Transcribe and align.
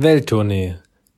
Welttournee, 0.00 0.76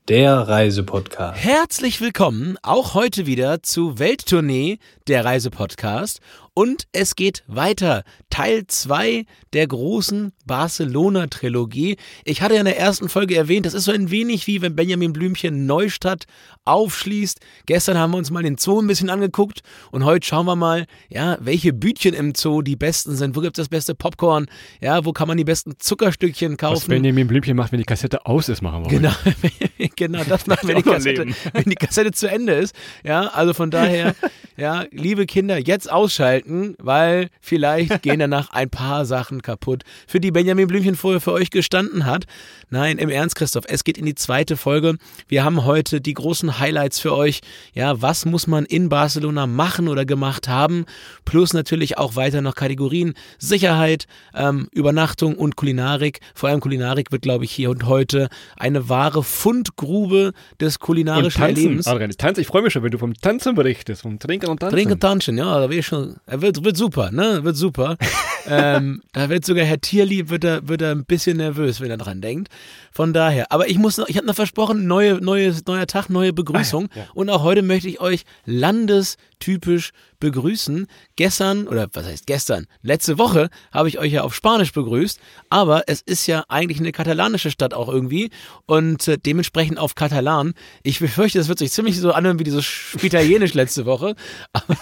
der 0.08 0.48
Reisepodcast. 0.48 1.38
Herzlich 1.38 2.00
willkommen 2.00 2.56
auch 2.62 2.94
heute 2.94 3.26
wieder 3.26 3.62
zu 3.62 3.98
Welttournee, 3.98 4.78
der 5.06 5.22
Reisepodcast. 5.22 6.20
Und 6.54 6.88
es 6.92 7.16
geht 7.16 7.44
weiter. 7.46 8.04
Teil 8.28 8.66
2 8.66 9.24
der 9.52 9.66
großen 9.66 10.32
Barcelona-Trilogie. 10.46 11.96
Ich 12.24 12.42
hatte 12.42 12.54
ja 12.54 12.60
in 12.60 12.66
der 12.66 12.78
ersten 12.78 13.08
Folge 13.08 13.36
erwähnt, 13.36 13.66
das 13.66 13.74
ist 13.74 13.84
so 13.84 13.92
ein 13.92 14.10
wenig 14.10 14.46
wie 14.46 14.62
wenn 14.62 14.74
Benjamin 14.74 15.12
Blümchen 15.12 15.66
Neustadt 15.66 16.26
aufschließt. 16.64 17.40
Gestern 17.66 17.98
haben 17.98 18.12
wir 18.12 18.18
uns 18.18 18.30
mal 18.30 18.42
den 18.42 18.56
Zoo 18.58 18.80
ein 18.80 18.86
bisschen 18.86 19.10
angeguckt 19.10 19.60
und 19.90 20.04
heute 20.04 20.26
schauen 20.26 20.46
wir 20.46 20.56
mal, 20.56 20.86
ja, 21.08 21.38
welche 21.40 21.72
Bütchen 21.72 22.14
im 22.14 22.34
Zoo 22.34 22.62
die 22.62 22.76
besten 22.76 23.16
sind. 23.16 23.36
Wo 23.36 23.40
gibt 23.40 23.58
es 23.58 23.62
das 23.62 23.68
beste 23.68 23.94
Popcorn? 23.94 24.46
Ja, 24.80 25.04
wo 25.04 25.12
kann 25.12 25.28
man 25.28 25.36
die 25.36 25.44
besten 25.44 25.74
Zuckerstückchen 25.78 26.56
kaufen? 26.56 26.76
Was 26.76 26.88
Benjamin 26.88 27.26
Blümchen 27.26 27.56
macht, 27.56 27.72
wenn 27.72 27.78
die 27.78 27.84
Kassette 27.84 28.26
aus 28.26 28.48
ist, 28.48 28.62
machen 28.62 28.84
wir 28.84 28.90
Genau, 28.90 29.12
genau 29.96 30.24
das 30.24 30.46
machen 30.46 30.68
wir, 30.68 30.76
wenn 30.76 30.82
die, 30.82 30.90
Kassette, 30.90 31.26
wenn 31.52 31.64
die 31.64 31.74
Kassette 31.74 32.12
zu 32.12 32.28
Ende 32.28 32.54
ist. 32.54 32.74
Ja, 33.04 33.28
also 33.28 33.54
von 33.54 33.70
daher, 33.70 34.14
ja, 34.56 34.84
liebe 34.90 35.26
Kinder, 35.26 35.58
jetzt 35.58 35.90
ausschalten, 35.90 36.39
weil 36.78 37.28
vielleicht 37.40 38.02
gehen 38.02 38.18
danach 38.18 38.50
ein 38.50 38.70
paar 38.70 39.04
Sachen 39.04 39.42
kaputt, 39.42 39.84
für 40.06 40.20
die 40.20 40.30
Benjamin 40.30 40.66
Blümchen 40.66 40.96
vorher 40.96 41.20
für 41.20 41.32
euch 41.32 41.50
gestanden 41.50 42.06
hat. 42.06 42.26
Nein, 42.72 42.98
im 42.98 43.08
Ernst, 43.08 43.34
Christoph, 43.34 43.64
es 43.66 43.82
geht 43.82 43.98
in 43.98 44.06
die 44.06 44.14
zweite 44.14 44.56
Folge. 44.56 44.94
Wir 45.26 45.42
haben 45.42 45.64
heute 45.64 46.00
die 46.00 46.14
großen 46.14 46.60
Highlights 46.60 47.00
für 47.00 47.12
euch. 47.16 47.40
Ja, 47.74 48.00
was 48.00 48.26
muss 48.26 48.46
man 48.46 48.64
in 48.64 48.88
Barcelona 48.88 49.48
machen 49.48 49.88
oder 49.88 50.04
gemacht 50.04 50.46
haben? 50.46 50.86
Plus 51.24 51.52
natürlich 51.52 51.98
auch 51.98 52.14
weiter 52.14 52.42
noch 52.42 52.54
Kategorien 52.54 53.14
Sicherheit, 53.38 54.06
ähm, 54.34 54.68
Übernachtung 54.70 55.34
und 55.34 55.56
Kulinarik. 55.56 56.20
Vor 56.32 56.48
allem 56.48 56.60
Kulinarik 56.60 57.10
wird, 57.10 57.22
glaube 57.22 57.44
ich, 57.44 57.50
hier 57.50 57.70
und 57.70 57.86
heute 57.86 58.28
eine 58.56 58.88
wahre 58.88 59.24
Fundgrube 59.24 60.32
des 60.60 60.78
kulinarischen 60.78 61.42
und 61.42 61.48
tanzen, 61.48 61.64
Erlebens. 61.64 61.86
Adrian, 61.88 62.10
tanzen. 62.12 62.40
Ich 62.42 62.46
freue 62.46 62.62
mich 62.62 62.72
schon, 62.72 62.84
wenn 62.84 62.92
du 62.92 62.98
vom 62.98 63.14
Tanzen 63.14 63.56
berichtest, 63.56 64.02
vom 64.02 64.20
Trinken 64.20 64.48
und 64.48 64.60
Tanzen. 64.60 64.76
Trinken 64.76 64.92
und 64.92 65.00
Tanzen, 65.00 65.36
ja, 65.36 65.58
da 65.58 65.68
will 65.68 65.78
ich 65.80 65.86
schon. 65.86 66.18
Wird, 66.28 66.64
wird 66.64 66.76
super, 66.76 67.10
ne? 67.10 67.42
Wird 67.42 67.56
super. 67.56 67.96
ähm, 68.48 69.02
da 69.12 69.28
wird 69.28 69.44
sogar 69.44 69.64
Herr 69.64 69.80
Tierlieb 69.80 70.30
wird 70.30 70.44
er, 70.44 70.68
wird 70.68 70.82
er 70.82 70.92
ein 70.92 71.04
bisschen 71.04 71.38
nervös, 71.38 71.80
wenn 71.80 71.90
er 71.90 71.96
dran 71.96 72.20
denkt. 72.20 72.48
Von 72.92 73.12
daher. 73.12 73.52
Aber 73.52 73.68
ich 73.68 73.78
muss 73.78 73.96
noch, 73.96 74.08
ich 74.08 74.16
habe 74.16 74.26
noch 74.26 74.34
versprochen, 74.34 74.86
neue, 74.86 75.14
neue, 75.20 75.54
neuer 75.66 75.86
Tag, 75.86 76.10
neue 76.10 76.32
Begrüßung. 76.32 76.88
Ah, 76.90 76.96
ja, 76.96 77.02
ja. 77.02 77.08
Und 77.14 77.30
auch 77.30 77.42
heute 77.42 77.62
möchte 77.62 77.88
ich 77.88 78.00
euch 78.00 78.24
landestypisch 78.46 79.92
begrüßen. 80.18 80.86
Gestern, 81.14 81.68
oder 81.68 81.88
was 81.92 82.04
heißt 82.04 82.26
gestern? 82.26 82.66
Letzte 82.82 83.16
Woche 83.16 83.48
habe 83.72 83.88
ich 83.88 83.98
euch 83.98 84.12
ja 84.12 84.22
auf 84.22 84.34
Spanisch 84.34 84.72
begrüßt. 84.72 85.20
Aber 85.50 85.84
es 85.86 86.00
ist 86.00 86.26
ja 86.26 86.44
eigentlich 86.48 86.80
eine 86.80 86.92
katalanische 86.92 87.50
Stadt 87.50 87.74
auch 87.74 87.88
irgendwie. 87.88 88.30
Und 88.66 89.06
äh, 89.06 89.18
dementsprechend 89.18 89.78
auf 89.78 89.94
Katalan. 89.94 90.54
Ich 90.82 90.98
befürchte, 90.98 91.38
das 91.38 91.48
wird 91.48 91.60
sich 91.60 91.70
ziemlich 91.70 91.98
so 91.98 92.12
anhören 92.12 92.38
wie 92.40 92.44
dieses 92.44 92.66
Italienisch 93.00 93.54
letzte 93.54 93.86
Woche. 93.86 94.14
Aber, 94.52 94.76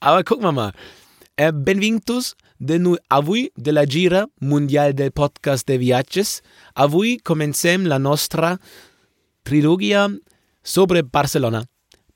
aber 0.00 0.24
gucken 0.24 0.44
wir 0.44 0.52
mal. 0.52 0.72
Eh, 1.36 1.52
benvinguts 1.52 2.36
de 2.58 2.78
nu 2.78 2.96
avui 3.08 3.50
de 3.54 3.72
la 3.72 3.84
gira 3.84 4.26
mundial 4.40 4.94
del 4.94 5.10
podcast 5.10 5.66
de 5.66 5.76
viatges. 5.76 6.42
Avui 6.74 7.18
comencem 7.22 7.86
la 7.86 7.98
nostra 7.98 8.58
trilogia 9.42 10.08
sobre 10.62 11.02
Barcelona. 11.02 11.64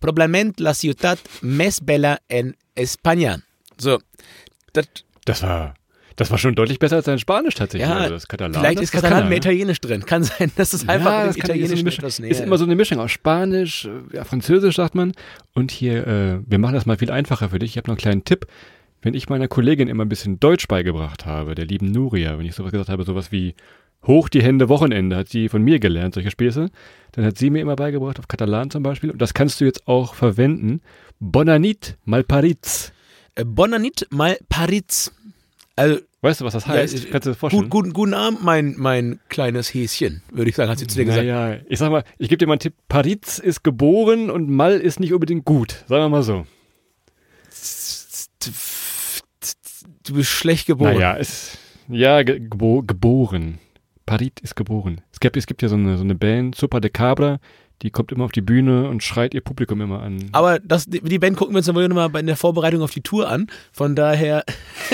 Probablement 0.01 0.57
la 0.59 0.73
ciutat 0.75 1.21
més 1.43 1.81
bella 1.85 2.19
en 2.29 2.55
Espanya. 2.75 3.37
So, 3.77 3.99
das, 4.73 4.89
das 5.27 5.43
war 5.43 5.75
das 6.21 6.31
war 6.31 6.37
schon 6.37 6.55
deutlich 6.55 6.79
besser 6.79 6.97
als 6.97 7.07
sein 7.07 7.19
Spanisch 7.19 7.55
tatsächlich. 7.55 7.89
Ja, 7.89 7.97
also 7.97 8.13
das 8.13 8.29
Katalan, 8.29 8.53
vielleicht 8.53 8.81
ist 8.81 8.93
Katalan 8.93 9.31
mehr 9.31 9.39
Italienisch 9.39 9.81
drin. 9.81 10.05
Kann 10.05 10.23
sein, 10.23 10.53
dass 10.55 10.75
es 10.75 10.87
einfach 10.87 11.11
ja, 11.13 11.27
das 11.27 11.37
Italienisch 11.39 11.99
ist. 11.99 12.21
Ist 12.21 12.41
immer 12.41 12.59
so 12.59 12.65
eine 12.65 12.77
Mischung 12.77 12.99
aus 12.99 13.11
Spanisch, 13.11 13.89
ja, 14.13 14.25
Französisch 14.25 14.77
sagt 14.77 14.95
man. 14.95 15.13
Und 15.55 15.71
hier, 15.71 16.07
äh, 16.07 16.41
wir 16.47 16.59
machen 16.59 16.75
das 16.75 16.85
mal 16.85 16.99
viel 16.99 17.11
einfacher 17.11 17.49
für 17.49 17.59
dich. 17.59 17.71
Ich 17.71 17.77
habe 17.79 17.89
noch 17.89 17.95
einen 17.95 18.03
kleinen 18.03 18.25
Tipp 18.25 18.47
wenn 19.03 19.15
ich 19.15 19.29
meiner 19.29 19.49
Kollegin 19.49 19.89
immer 19.89 20.05
ein 20.05 20.09
bisschen 20.09 20.41
Deutsch 20.41 20.69
beigebracht 20.69 21.27
habe, 21.27 21.55
der 21.55 21.67
lieben 21.67 21.91
Nuria, 21.91 22.39
wenn 22.39 22.47
ich 22.47 22.55
sowas 22.55 22.73
gesagt 22.73 22.91
habe, 22.91 23.05
sowas 23.05 23.33
wie 23.33 23.55
Hoch 24.07 24.29
die 24.29 24.43
Hände 24.43 24.69
Wochenende, 24.69 25.17
hat 25.17 25.29
sie 25.29 25.49
von 25.49 25.63
mir 25.63 25.79
gelernt, 25.79 26.15
solche 26.15 26.31
Späße, 26.31 26.71
dann 27.13 27.25
hat 27.25 27.39
sie 27.39 27.51
mir 27.51 27.61
immer 27.61 27.77
beigebracht, 27.77 28.19
auf 28.19 28.29
Katalan 28.29 28.71
zum 28.71 28.83
Beispiel, 28.83 29.11
und 29.11 29.21
das 29.21 29.35
kannst 29.35 29.61
du 29.61 29.65
jetzt 29.65 29.87
auch 29.87 30.15
verwenden. 30.15 30.81
Bonanit 31.19 31.99
malparitz. 32.05 32.93
Äh, 33.35 33.45
Bonanit 33.45 34.07
malparitz. 34.11 35.13
Also, 35.77 36.01
weißt 36.23 36.41
du, 36.41 36.45
was 36.45 36.55
das 36.55 36.67
heißt? 36.67 37.05
Ja, 37.05 37.11
Kannst 37.11 37.27
du 37.27 37.31
dir 37.31 37.37
vorstellen? 37.37 37.65
Gut, 37.65 37.71
guten, 37.71 37.93
guten 37.93 38.15
Abend, 38.15 38.43
mein, 38.43 38.75
mein 38.79 39.21
kleines 39.29 39.73
Häschen, 39.73 40.23
würde 40.31 40.51
ich 40.51 40.57
sagen, 40.57 40.71
hat 40.71 40.79
sie 40.79 40.87
zu 40.87 40.97
dir 40.97 41.05
gesagt. 41.05 41.27
Ja, 41.27 41.57
ich 41.69 41.79
sag 41.79 41.91
mal, 41.91 42.05
ich 42.19 42.29
gebe 42.29 42.39
dir 42.39 42.47
mal 42.47 42.55
einen 42.55 42.61
Tipp. 42.61 42.75
Paritz 42.89 43.39
ist 43.39 43.63
geboren 43.63 44.31
und 44.31 44.49
Mal 44.49 44.79
ist 44.79 45.01
nicht 45.01 45.13
unbedingt 45.13 45.45
gut. 45.45 45.85
Sagen 45.89 46.05
wir 46.05 46.09
mal 46.09 46.23
so 46.23 46.47
du 50.11 50.17
bist 50.17 50.31
schlecht 50.31 50.67
geboren. 50.67 50.95
Naja, 50.95 51.17
es, 51.17 51.59
ja, 51.89 52.23
gebo 52.23 52.83
geboren. 52.83 53.59
Parit 54.07 54.41
ist 54.41 54.57
geboren. 54.57 55.01
Es 55.13 55.21
gibt, 55.21 55.37
es 55.37 55.47
gibt 55.47 55.63
ja 55.63 55.69
so 55.69 55.77
eine, 55.77 55.97
so 55.97 56.05
eine 56.05 56.15
Band, 56.15 56.55
Super 56.57 56.81
de 56.81 56.91
Cabra, 56.91 57.39
die 57.83 57.91
kommt 57.91 58.13
immer 58.13 58.25
auf 58.25 58.33
die 58.33 58.43
Bühne 58.43 58.89
und 58.89 59.03
schreit 59.03 59.33
ihr 59.33 59.41
Publikum 59.41 59.81
immer 59.81 60.03
an. 60.03 60.29
Aber 60.33 60.59
das, 60.59 60.87
die 60.87 61.19
Band 61.19 61.37
gucken 61.37 61.55
wir 61.55 61.59
uns 61.59 61.67
dann 61.67 61.75
wohl 61.75 61.89
nochmal 61.89 62.15
in 62.21 62.27
der 62.27 62.37
Vorbereitung 62.37 62.83
auf 62.83 62.91
die 62.91 63.01
Tour 63.01 63.29
an. 63.29 63.47
Von 63.73 63.97
daher, 63.97 64.45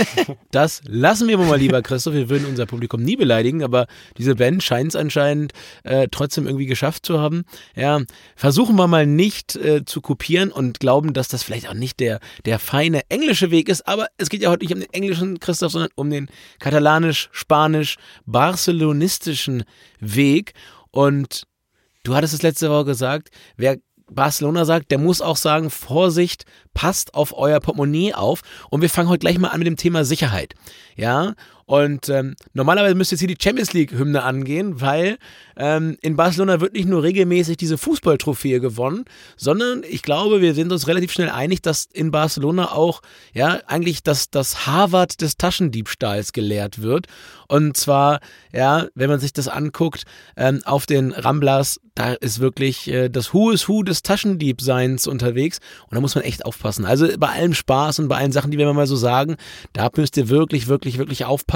das 0.53 0.83
lassen 0.87 1.27
wir 1.27 1.37
mal 1.39 1.59
lieber, 1.59 1.83
Christoph. 1.83 2.15
Wir 2.15 2.29
würden 2.29 2.47
unser 2.47 2.67
Publikum 2.67 3.03
nie 3.03 3.17
beleidigen, 3.17 3.65
aber 3.65 3.87
diese 4.19 4.37
Band 4.37 4.63
scheint 4.63 4.89
es 4.89 4.97
anscheinend 4.97 5.53
äh, 5.83 6.07
trotzdem 6.11 6.47
irgendwie 6.47 6.67
geschafft 6.67 7.05
zu 7.05 7.19
haben. 7.19 7.45
Ja, 7.75 8.03
versuchen 8.37 8.77
wir 8.77 8.87
mal 8.87 9.07
nicht 9.07 9.57
äh, 9.57 9.85
zu 9.85 10.01
kopieren 10.01 10.53
und 10.53 10.79
glauben, 10.79 11.13
dass 11.13 11.27
das 11.27 11.43
vielleicht 11.43 11.69
auch 11.69 11.75
nicht 11.75 11.99
der, 11.99 12.21
der 12.45 12.61
feine 12.61 13.03
englische 13.09 13.51
Weg 13.51 13.69
ist. 13.69 13.89
Aber 13.89 14.07
es 14.17 14.29
geht 14.29 14.43
ja 14.43 14.51
heute 14.51 14.65
nicht 14.65 14.75
um 14.75 14.81
den 14.81 14.93
englischen 14.93 15.41
Christoph, 15.41 15.73
sondern 15.73 15.91
um 15.97 16.09
den 16.09 16.29
katalanisch, 16.61 17.31
spanisch, 17.33 17.97
barcelonistischen 18.27 19.65
Weg. 19.99 20.55
Und 20.93 21.47
Du 22.07 22.15
hattest 22.15 22.35
es 22.35 22.43
letzte 22.43 22.71
Woche 22.71 22.85
gesagt, 22.85 23.31
wer 23.57 23.79
Barcelona 24.09 24.65
sagt, 24.65 24.93
der 24.93 24.99
muss 24.99 25.21
auch 25.21 25.37
sagen, 25.37 25.71
Vorsicht, 25.71 26.45
passt 26.73 27.15
auf 27.15 27.37
euer 27.37 27.59
Portemonnaie 27.59 28.15
auf. 28.15 28.43
Und 28.71 28.81
wir 28.81 28.91
fangen 28.91 29.09
heute 29.09 29.19
gleich 29.19 29.41
mal 29.41 29.49
an 29.49 29.59
mit 29.59 29.67
dem 29.67 29.77
Thema 29.77 30.05
Sicherheit. 30.05 30.55
Ja, 30.95 31.35
und 31.67 32.09
ähm, 32.09 32.37
normalerweise 32.55 32.95
müsste 32.95 33.17
jetzt 33.17 33.21
hier 33.21 33.35
die 33.35 33.43
Champions 33.43 33.73
League-Hymne 33.73 34.23
angehen, 34.23 34.81
weil 34.81 35.19
ähm, 35.57 35.99
in 36.01 36.15
Barcelona 36.15 36.61
wird 36.61 36.75
nicht 36.75 36.89
nur 36.89 37.03
regelmäßig 37.03 37.57
diese 37.57 37.77
Fußballtrophäe 37.77 38.61
gewonnen, 38.61 39.05
sondern 39.37 39.83
ich 39.83 40.03
glaube, 40.03 40.41
wir 40.41 40.55
sind 40.55 40.71
uns 40.71 40.87
relativ 40.87 41.11
schnell 41.11 41.29
einig, 41.29 41.63
dass 41.63 41.89
in 41.93 42.13
Barcelona 42.13 42.71
auch 42.71 43.03
ja 43.35 43.61
eigentlich 43.67 44.05
das, 44.05 44.31
das 44.31 44.69
Harvard 44.69 45.21
des 45.21 45.39
Taschendiebstahls 45.39 46.33
gelehrt 46.33 46.83
wird. 46.83 47.07
Und 47.49 47.77
zwar, 47.77 48.21
ja, 48.53 48.87
wenn 48.95 49.11
man 49.11 49.21
sich 49.21 49.33
das 49.33 49.49
anguckt, 49.49 50.05
ähm, 50.37 50.61
auf 50.65 50.87
den 50.87 51.13
Ramblas, 51.13 51.81
da 51.95 52.13
ist 52.13 52.41
wirklich 52.41 52.89
äh, 52.89 53.09
das 53.09 53.33
Who 53.33 53.51
is 53.51 53.69
Who 53.69 53.83
des 53.83 54.03
Taschendiebseins 54.03 55.07
unterwegs. 55.07 55.59
Und 55.89 55.95
da 55.95 56.01
muss 56.01 56.15
man 56.15 56.25
echt 56.25 56.45
aufpassen. 56.45 56.85
Also 56.85 57.09
bei 57.19 57.29
allem 57.29 57.55
Spaß 57.55 58.01
und 58.01 58.09
bei 58.09 58.17
allen 58.17 58.33
Sachen, 58.33 58.51
die 58.51 58.59
wir 58.59 58.73
mal 58.73 58.87
so 58.87 58.97
sagen, 58.97 59.37
da 59.73 59.91
müsst 59.97 60.17
ihr 60.17 60.29
wirklich, 60.29 60.69
wirklich, 60.69 60.99
wirklich 60.99 61.25
aufpassen. 61.25 61.56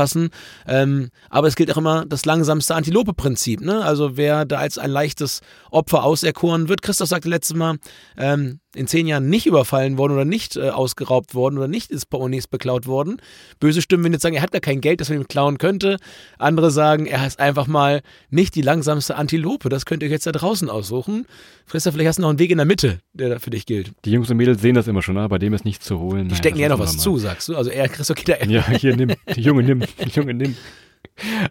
Ähm, 0.66 1.10
aber 1.28 1.48
es 1.48 1.56
gilt 1.56 1.72
auch 1.72 1.76
immer 1.76 2.04
das 2.06 2.24
langsamste 2.24 2.74
Antilope-Prinzip. 2.74 3.60
Ne? 3.60 3.82
Also 3.84 4.16
wer 4.16 4.44
da 4.44 4.58
als 4.58 4.78
ein 4.78 4.90
leichtes 4.90 5.40
Opfer 5.70 6.04
auserkoren 6.04 6.68
wird, 6.68 6.82
Christoph 6.82 7.08
sagte 7.08 7.28
letztes 7.28 7.56
Mal, 7.56 7.78
ähm, 8.16 8.59
in 8.74 8.86
zehn 8.86 9.06
Jahren 9.06 9.28
nicht 9.28 9.46
überfallen 9.46 9.98
worden 9.98 10.12
oder 10.12 10.24
nicht 10.24 10.56
äh, 10.56 10.70
ausgeraubt 10.70 11.34
worden 11.34 11.58
oder 11.58 11.68
nicht 11.68 11.90
ist 11.90 12.06
Portemonnaies 12.06 12.46
beklaut 12.46 12.86
worden. 12.86 13.20
Böse 13.58 13.82
Stimmen 13.82 14.04
werden 14.04 14.12
jetzt 14.12 14.22
sagen, 14.22 14.36
er 14.36 14.42
hat 14.42 14.52
gar 14.52 14.60
kein 14.60 14.80
Geld, 14.80 15.00
das 15.00 15.08
man 15.08 15.18
ihm 15.18 15.28
klauen 15.28 15.58
könnte. 15.58 15.96
Andere 16.38 16.70
sagen, 16.70 17.06
er 17.06 17.26
ist 17.26 17.40
einfach 17.40 17.66
mal 17.66 18.02
nicht 18.30 18.54
die 18.54 18.62
langsamste 18.62 19.16
Antilope. 19.16 19.68
Das 19.68 19.86
könnt 19.86 20.02
ihr 20.02 20.06
euch 20.06 20.12
jetzt 20.12 20.26
da 20.26 20.32
draußen 20.32 20.70
aussuchen. 20.70 21.26
Christoph, 21.68 21.94
vielleicht 21.94 22.08
hast 22.08 22.18
du 22.18 22.22
noch 22.22 22.30
einen 22.30 22.38
Weg 22.38 22.50
in 22.50 22.58
der 22.58 22.66
Mitte, 22.66 23.00
der 23.12 23.28
da 23.28 23.38
für 23.38 23.50
dich 23.50 23.66
gilt. 23.66 23.92
Die 24.04 24.12
Jungs 24.12 24.30
und 24.30 24.36
Mädels 24.36 24.60
sehen 24.60 24.74
das 24.74 24.86
immer 24.86 25.02
schon, 25.02 25.18
aber 25.18 25.28
bei 25.30 25.38
dem 25.38 25.52
ist 25.52 25.64
nichts 25.64 25.84
zu 25.84 25.98
holen. 25.98 26.28
Die 26.28 26.36
stecken 26.36 26.58
ja 26.58 26.68
noch 26.68 26.78
was 26.78 26.96
zu, 26.96 27.18
sagst 27.18 27.48
du. 27.48 27.56
Also 27.56 27.70
er, 27.70 27.88
Christoph, 27.88 28.16
geht 28.16 28.28
da 28.28 28.44
Ja, 28.46 28.68
hier, 28.70 28.96
nimm. 28.96 29.12
Die 29.34 29.40
Junge, 29.40 29.62
nimm. 29.62 29.80
Die 30.04 30.10
Junge, 30.10 30.34
nimm. 30.34 30.56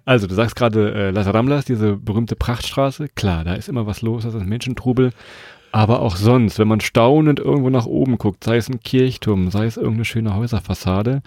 Also, 0.06 0.28
du 0.28 0.36
sagst 0.36 0.56
gerade 0.56 0.94
äh, 0.94 1.12
Las 1.12 1.28
Ramblas, 1.28 1.66
diese 1.66 1.96
berühmte 1.96 2.36
Prachtstraße. 2.36 3.08
Klar, 3.16 3.44
da 3.44 3.54
ist 3.54 3.70
immer 3.70 3.86
was 3.86 4.02
los, 4.02 4.24
das 4.24 4.34
ist 4.34 4.46
Menschentrubel. 4.46 5.12
Aber 5.72 6.02
auch 6.02 6.16
sonst, 6.16 6.58
wenn 6.60 6.68
man 6.68 6.82
staunend 6.82 7.40
irgendwo 7.40 7.70
nach 7.70 7.86
oben 7.86 8.18
guckt, 8.18 8.44
sei 8.44 8.58
es 8.58 8.70
ein 8.70 8.80
Kirchturm, 8.80 9.52
sei 9.52 9.66
es 9.66 9.78
irgendeine 9.78 10.06
schöne 10.06 10.36
Häuserfassade, 10.36 11.22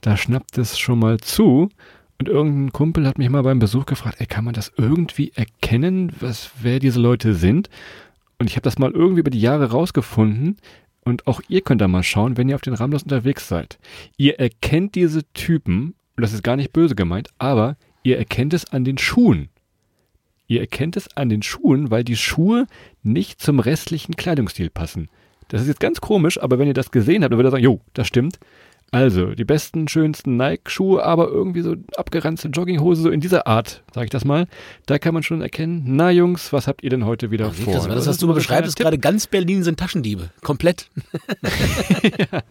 da 0.00 0.16
schnappt 0.16 0.58
es 0.58 0.78
schon 0.78 0.98
mal 0.98 1.18
zu. 1.18 1.70
Und 2.18 2.28
irgendein 2.28 2.72
Kumpel 2.72 3.06
hat 3.06 3.18
mich 3.18 3.28
mal 3.30 3.42
beim 3.42 3.58
Besuch 3.58 3.86
gefragt, 3.86 4.16
ey, 4.20 4.26
kann 4.26 4.44
man 4.44 4.54
das 4.54 4.72
irgendwie 4.76 5.32
erkennen, 5.34 6.12
was, 6.20 6.50
wer 6.60 6.78
diese 6.78 7.00
Leute 7.00 7.34
sind? 7.34 7.68
Und 8.38 8.48
ich 8.48 8.56
habe 8.56 8.62
das 8.62 8.78
mal 8.78 8.92
irgendwie 8.92 9.20
über 9.20 9.30
die 9.30 9.40
Jahre 9.40 9.70
rausgefunden. 9.70 10.58
Und 11.04 11.26
auch 11.26 11.40
ihr 11.48 11.62
könnt 11.62 11.80
da 11.80 11.88
mal 11.88 12.02
schauen, 12.02 12.36
wenn 12.36 12.48
ihr 12.48 12.54
auf 12.54 12.60
den 12.60 12.74
Ramlos 12.74 13.02
unterwegs 13.02 13.48
seid. 13.48 13.78
Ihr 14.16 14.38
erkennt 14.38 14.94
diese 14.94 15.24
Typen, 15.32 15.94
und 16.16 16.22
das 16.22 16.32
ist 16.32 16.44
gar 16.44 16.56
nicht 16.56 16.72
böse 16.72 16.94
gemeint, 16.94 17.30
aber 17.38 17.76
ihr 18.02 18.18
erkennt 18.18 18.54
es 18.54 18.70
an 18.72 18.84
den 18.84 18.98
Schuhen. 18.98 19.48
Ihr 20.46 20.60
erkennt 20.60 20.96
es 20.96 21.16
an 21.16 21.28
den 21.28 21.42
Schuhen, 21.42 21.90
weil 21.90 22.04
die 22.04 22.16
Schuhe 22.16 22.66
nicht 23.02 23.40
zum 23.40 23.60
restlichen 23.60 24.16
Kleidungsstil 24.16 24.70
passen. 24.70 25.08
Das 25.48 25.60
ist 25.62 25.68
jetzt 25.68 25.80
ganz 25.80 26.00
komisch, 26.00 26.40
aber 26.42 26.58
wenn 26.58 26.68
ihr 26.68 26.74
das 26.74 26.90
gesehen 26.90 27.22
habt, 27.22 27.32
dann 27.32 27.38
würdet 27.38 27.50
ihr 27.50 27.56
sagen, 27.56 27.64
jo, 27.64 27.80
das 27.94 28.06
stimmt. 28.06 28.38
Also, 28.94 29.34
die 29.34 29.44
besten, 29.44 29.88
schönsten 29.88 30.36
Nike-Schuhe, 30.36 31.02
aber 31.02 31.28
irgendwie 31.28 31.62
so 31.62 31.76
abgeranzte 31.96 32.48
Jogginghose, 32.48 33.00
so 33.00 33.10
in 33.10 33.20
dieser 33.20 33.46
Art, 33.46 33.82
sag 33.94 34.04
ich 34.04 34.10
das 34.10 34.26
mal. 34.26 34.46
Da 34.84 34.98
kann 34.98 35.14
man 35.14 35.22
schon 35.22 35.40
erkennen, 35.40 35.82
na 35.86 36.10
Jungs, 36.10 36.52
was 36.52 36.66
habt 36.66 36.84
ihr 36.84 36.90
denn 36.90 37.06
heute 37.06 37.30
wieder 37.30 37.48
Ach, 37.50 37.54
vor? 37.54 37.72
das, 37.72 37.86
das, 37.86 38.06
was 38.06 38.18
du 38.18 38.32
beschreibst, 38.34 38.68
ist 38.68 38.76
gerade 38.76 38.98
ganz 38.98 39.26
Berlin 39.26 39.62
sind 39.62 39.80
Taschendiebe. 39.80 40.28
Komplett. 40.42 40.90
ja. 42.32 42.42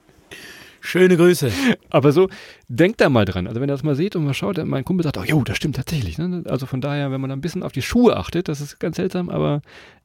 Schöne 0.92 1.16
Grüße. 1.16 1.50
Aber 1.90 2.12
so, 2.12 2.28
denkt 2.68 3.00
da 3.00 3.08
mal 3.08 3.24
dran. 3.24 3.48
Also 3.48 3.62
wenn 3.62 3.70
ihr 3.70 3.74
das 3.74 3.82
mal 3.82 3.96
seht 3.96 4.18
und 4.18 4.26
mal 4.26 4.34
schaut, 4.34 4.58
mein 4.58 4.84
Kumpel 4.84 5.06
sagt, 5.06 5.18
oh, 5.18 5.24
jo, 5.24 5.42
das 5.42 5.56
stimmt 5.56 5.78
tatsächlich. 5.78 6.18
Ne? 6.18 6.44
Also 6.50 6.66
von 6.66 6.82
daher, 6.82 7.12
wenn 7.12 7.22
man 7.22 7.32
ein 7.32 7.40
bisschen 7.40 7.64
auf 7.64 7.72
die 7.72 7.82
Schuhe 7.82 8.18
achtet, 8.18 8.50
das 8.50 8.60
ist 8.60 8.78
ganz 8.78 8.98
seltsam, 8.98 9.30
aber 9.30 9.62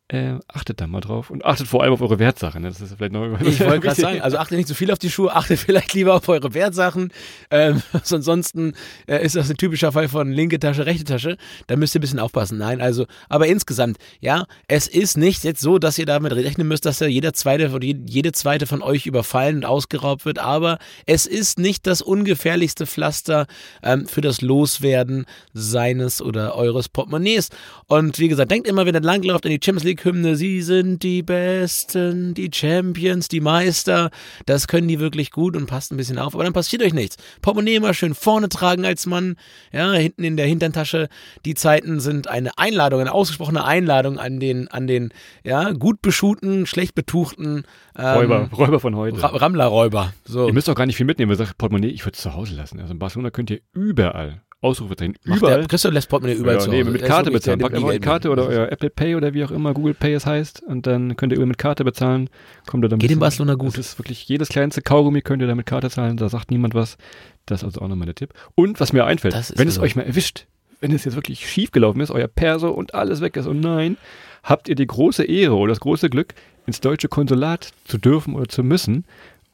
äh, 0.08 0.34
achtet 0.46 0.80
da 0.80 0.86
mal 0.86 1.00
drauf 1.00 1.30
und 1.30 1.44
achtet 1.44 1.66
vor 1.66 1.82
allem 1.82 1.92
auf 1.92 2.00
eure 2.00 2.20
Wertsachen. 2.20 2.62
Ne? 2.62 2.68
Das 2.68 2.80
ist 2.80 2.94
vielleicht 2.96 3.12
noch 3.12 3.40
Ich 3.40 3.58
wollte 3.58 3.80
gerade 3.80 4.00
sagen, 4.00 4.20
also 4.20 4.38
achtet 4.38 4.56
nicht 4.56 4.68
so 4.68 4.74
viel 4.74 4.92
auf 4.92 5.00
die 5.00 5.10
Schuhe, 5.10 5.34
achtet 5.34 5.58
vielleicht 5.58 5.94
lieber 5.94 6.14
auf 6.14 6.28
eure 6.28 6.54
Wertsachen. 6.54 7.12
Ähm, 7.50 7.82
ansonsten 8.10 8.74
äh, 9.08 9.24
ist 9.24 9.34
das 9.34 9.50
ein 9.50 9.56
typischer 9.56 9.90
Fall 9.90 10.08
von 10.08 10.30
linke 10.30 10.60
Tasche, 10.60 10.86
rechte 10.86 11.04
Tasche. 11.04 11.36
Da 11.66 11.74
müsst 11.74 11.96
ihr 11.96 11.98
ein 11.98 12.02
bisschen 12.02 12.20
aufpassen. 12.20 12.58
Nein, 12.58 12.80
also, 12.80 13.06
aber 13.28 13.48
insgesamt, 13.48 13.98
ja, 14.20 14.46
es 14.68 14.86
ist 14.86 15.18
nicht 15.18 15.42
jetzt 15.42 15.60
so, 15.60 15.78
dass 15.78 15.98
ihr 15.98 16.06
damit 16.06 16.32
rechnen 16.32 16.68
müsst, 16.68 16.86
dass 16.86 17.00
ja 17.00 17.08
jeder 17.08 17.32
zweite 17.32 17.70
oder 17.72 17.84
jede 17.84 18.30
zweite 18.30 18.66
von 18.66 18.82
euch 18.82 19.06
überfallen 19.06 19.56
und 19.56 19.64
ausgeraubt 19.64 20.24
wird. 20.24 20.38
Aber 20.38 20.78
es 21.06 21.26
ist 21.26 21.58
nicht 21.58 21.84
das 21.84 22.00
ungefährlichste 22.00 22.86
Pflaster 22.86 23.46
ähm, 23.82 24.06
für 24.06 24.20
das 24.20 24.40
Loswerden 24.40 25.26
seines 25.52 26.22
oder 26.22 26.54
eures 26.54 26.88
Portemonnaies. 26.88 27.48
Und 27.88 28.20
wie 28.20 28.28
gesagt, 28.28 28.52
denkt 28.52 28.68
immer, 28.68 28.86
wenn 28.86 28.94
ihr 28.94 29.00
langlauft 29.00 29.44
in 29.46 29.50
die 29.50 29.60
Champions 29.60 29.82
League 29.82 29.95
Hymne, 30.04 30.36
sie 30.36 30.62
sind 30.62 31.02
die 31.02 31.22
Besten, 31.22 32.34
die 32.34 32.50
Champions, 32.52 33.28
die 33.28 33.40
Meister. 33.40 34.10
Das 34.46 34.68
können 34.68 34.88
die 34.88 35.00
wirklich 35.00 35.30
gut 35.30 35.56
und 35.56 35.66
passt 35.66 35.92
ein 35.92 35.96
bisschen 35.96 36.18
auf. 36.18 36.34
Aber 36.34 36.44
dann 36.44 36.52
passiert 36.52 36.82
euch 36.82 36.94
nichts. 36.94 37.16
Portemonnaie 37.42 37.76
immer 37.76 37.94
schön 37.94 38.14
vorne 38.14 38.48
tragen 38.48 38.84
als 38.84 39.06
Mann. 39.06 39.36
Ja, 39.72 39.92
hinten 39.92 40.24
in 40.24 40.36
der 40.36 40.46
Hinterntasche. 40.46 41.08
Die 41.44 41.54
Zeiten 41.54 42.00
sind 42.00 42.28
eine 42.28 42.56
Einladung, 42.58 43.00
eine 43.00 43.12
ausgesprochene 43.12 43.64
Einladung 43.64 44.18
an 44.18 44.40
den, 44.40 44.68
an 44.68 44.86
den, 44.86 45.12
ja, 45.44 45.72
gut 45.72 46.02
beschuhten, 46.02 46.66
schlecht 46.66 46.94
betuchten 46.94 47.64
ähm, 47.98 48.04
Räuber, 48.04 48.50
Räuber 48.56 48.80
von 48.80 48.96
heute. 48.96 49.22
Ra 49.22 49.28
Rammlerräuber. 49.28 50.12
So. 50.24 50.46
Ihr 50.46 50.52
müsst 50.52 50.68
auch 50.68 50.74
gar 50.74 50.86
nicht 50.86 50.96
viel 50.96 51.06
mitnehmen. 51.06 51.30
Ihr 51.30 51.36
sagt 51.36 51.58
Portemonnaie, 51.58 51.88
ich 51.88 52.04
würde 52.04 52.16
es 52.16 52.22
zu 52.22 52.34
Hause 52.34 52.54
lassen. 52.54 52.80
Also 52.80 52.92
in 52.92 52.98
Barcelona 52.98 53.30
könnt 53.30 53.50
ihr 53.50 53.60
überall 53.72 54.42
Ausrufezeichen. 54.62 55.16
Überall. 55.24 55.58
Der, 55.58 55.68
Christoph 55.68 55.92
lässt 55.92 56.08
Portemonnaie 56.08 56.38
überall 56.38 56.56
ja, 56.56 56.60
zu 56.60 56.70
nee, 56.70 56.82
mit 56.82 57.04
Karte 57.04 57.30
bezahlen. 57.30 57.58
Packt 57.58 57.74
einfach 57.74 58.00
Karte 58.00 58.30
oder 58.30 58.46
euer 58.46 58.68
Apple 58.72 58.90
Pay 58.90 59.14
oder 59.14 59.34
wie 59.34 59.44
auch 59.44 59.50
immer 59.50 59.74
Google 59.74 59.94
Pay 59.94 60.14
es 60.14 60.24
heißt 60.24 60.62
und 60.62 60.86
dann 60.86 61.16
könnt 61.16 61.32
ihr 61.32 61.44
mit 61.44 61.58
Karte 61.58 61.84
bezahlen. 61.84 62.30
Kommt 62.66 62.84
ihr 62.84 62.88
dann 62.88 62.98
Geht 62.98 63.10
in 63.10 63.18
Barcelona 63.18 63.54
gut. 63.54 63.76
Das 63.76 63.86
ist 63.86 63.98
wirklich 63.98 64.26
jedes 64.28 64.48
kleinste 64.48 64.80
Kaugummi 64.80 65.20
könnt 65.20 65.42
ihr 65.42 65.48
da 65.48 65.54
mit 65.54 65.66
Karte 65.66 65.90
zahlen, 65.90 66.16
da 66.16 66.28
sagt 66.28 66.50
niemand 66.50 66.74
was. 66.74 66.96
Das 67.44 67.60
ist 67.60 67.64
also 67.64 67.82
auch 67.82 67.88
nochmal 67.88 68.06
der 68.06 68.14
Tipp. 68.14 68.32
Und 68.54 68.80
was 68.80 68.92
mir 68.92 69.04
einfällt, 69.04 69.34
wenn 69.56 69.68
es 69.68 69.78
euch 69.78 69.94
mal 69.94 70.02
erwischt, 70.02 70.46
wenn 70.80 70.92
es 70.92 71.04
jetzt 71.04 71.14
wirklich 71.14 71.48
schief 71.48 71.70
gelaufen 71.70 72.00
ist, 72.00 72.10
euer 72.10 72.28
Perso 72.28 72.70
und 72.70 72.94
alles 72.94 73.20
weg 73.20 73.36
ist 73.36 73.46
und 73.46 73.60
nein, 73.60 73.98
habt 74.42 74.68
ihr 74.68 74.74
die 74.74 74.86
große 74.86 75.24
Ehre 75.24 75.54
oder 75.54 75.70
das 75.70 75.80
große 75.80 76.08
Glück, 76.08 76.34
ins 76.66 76.80
deutsche 76.80 77.08
Konsulat 77.08 77.72
zu 77.84 77.98
dürfen 77.98 78.34
oder 78.34 78.48
zu 78.48 78.62
müssen 78.62 79.04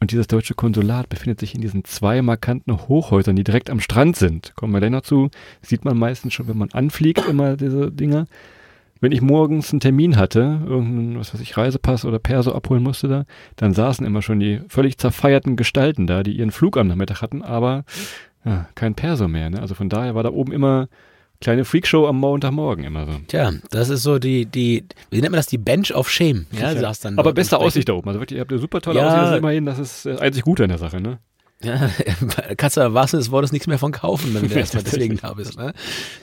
und 0.03 0.11
dieses 0.11 0.27
deutsche 0.27 0.55
Konsulat 0.55 1.09
befindet 1.09 1.39
sich 1.39 1.55
in 1.55 1.61
diesen 1.61 1.85
zwei 1.85 2.23
markanten 2.23 2.77
Hochhäusern, 2.89 3.37
die 3.37 3.45
direkt 3.45 3.71
am 3.71 3.79
Strand 3.79 4.17
sind. 4.17 4.53
Kommen 4.57 4.73
wir 4.73 4.81
gleich 4.81 4.91
noch 4.91 5.03
zu. 5.03 5.31
Sieht 5.61 5.85
man 5.85 5.97
meistens 5.97 6.35
schon, 6.35 6.49
wenn 6.49 6.59
man 6.59 6.73
anfliegt, 6.73 7.25
immer 7.29 7.57
diese 7.57 7.93
Dinger. 7.93 8.27
Wenn 9.01 9.13
ich 9.13 9.21
morgens 9.21 9.71
einen 9.71 9.79
Termin 9.79 10.17
hatte, 10.17 10.61
irgendeinen, 10.67 11.21
was 11.21 11.33
weiß 11.33 11.41
ich, 11.41 11.57
Reisepass 11.57 12.05
oder 12.05 12.19
Perso 12.19 12.51
abholen 12.51 12.83
musste 12.83 13.07
da, 13.07 13.27
dann 13.55 13.75
saßen 13.75 14.05
immer 14.05 14.23
schon 14.23 14.41
die 14.41 14.61
völlig 14.67 14.99
zerfeierten 14.99 15.55
Gestalten 15.55 16.09
da, 16.09 16.25
die 16.25 16.33
ihren 16.33 16.51
Flug 16.51 16.79
am 16.79 16.89
Nachmittag 16.89 17.23
hatten, 17.23 17.43
aber 17.43 17.85
ja, 18.45 18.67
kein 18.75 18.97
Perso 18.97 19.29
mehr. 19.29 19.51
Ne? 19.51 19.61
Also 19.61 19.77
von 19.77 19.89
daher 19.89 20.17
war 20.17 20.25
da 20.25 20.31
oben 20.31 20.51
immer 20.51 20.89
kleine 21.43 21.65
Freakshow 21.65 22.07
am 22.07 22.19
Montagmorgen 22.19 22.85
immer 22.85 23.07
so. 23.07 23.13
Tja, 23.27 23.53
das 23.71 23.91
ist 23.91 24.03
so 24.03 24.19
die, 24.19 24.47
die, 24.47 24.85
wie 25.11 25.21
nennt 25.21 25.33
man 25.33 25.39
das, 25.39 25.47
die 25.47 25.59
Bench 25.59 25.95
of 25.95 26.09
Shame. 26.09 26.47
Ja, 26.53 26.73
ja. 26.73 26.93
Dann 27.03 27.19
Aber 27.19 27.33
beste 27.33 27.59
Aussicht 27.59 27.89
da 27.89 27.93
oben. 27.93 28.09
Also 28.09 28.21
wirklich, 28.21 28.37
ihr 28.37 28.41
habt 28.41 28.53
eine 28.53 28.61
super 28.61 28.81
tolle 28.81 29.01
ja. 29.01 29.07
Aussicht, 29.07 29.23
das 29.23 29.31
ist 29.33 29.39
immerhin, 29.39 29.67
das 29.67 29.79
ist 29.79 30.07
das 30.07 30.21
einzig 30.21 30.43
Gute 30.45 30.65
an 30.65 30.71
der 30.71 30.79
Sache, 30.79 31.01
ne? 31.01 31.19
Ja, 31.65 31.91
kannst 32.57 32.77
du 32.77 32.95
wahrsten 32.95 33.21
des 33.21 33.31
Wortes 33.31 33.53
nichts 33.53 33.67
mehr 33.67 33.79
von 33.79 33.93
kaufen, 33.93 34.35
wenn 34.35 34.49
du 34.49 34.55
erstmal 34.55 34.83
deswegen 34.83 35.17
da 35.17 35.35
bist. 35.35 35.57
Ne? 35.57 35.73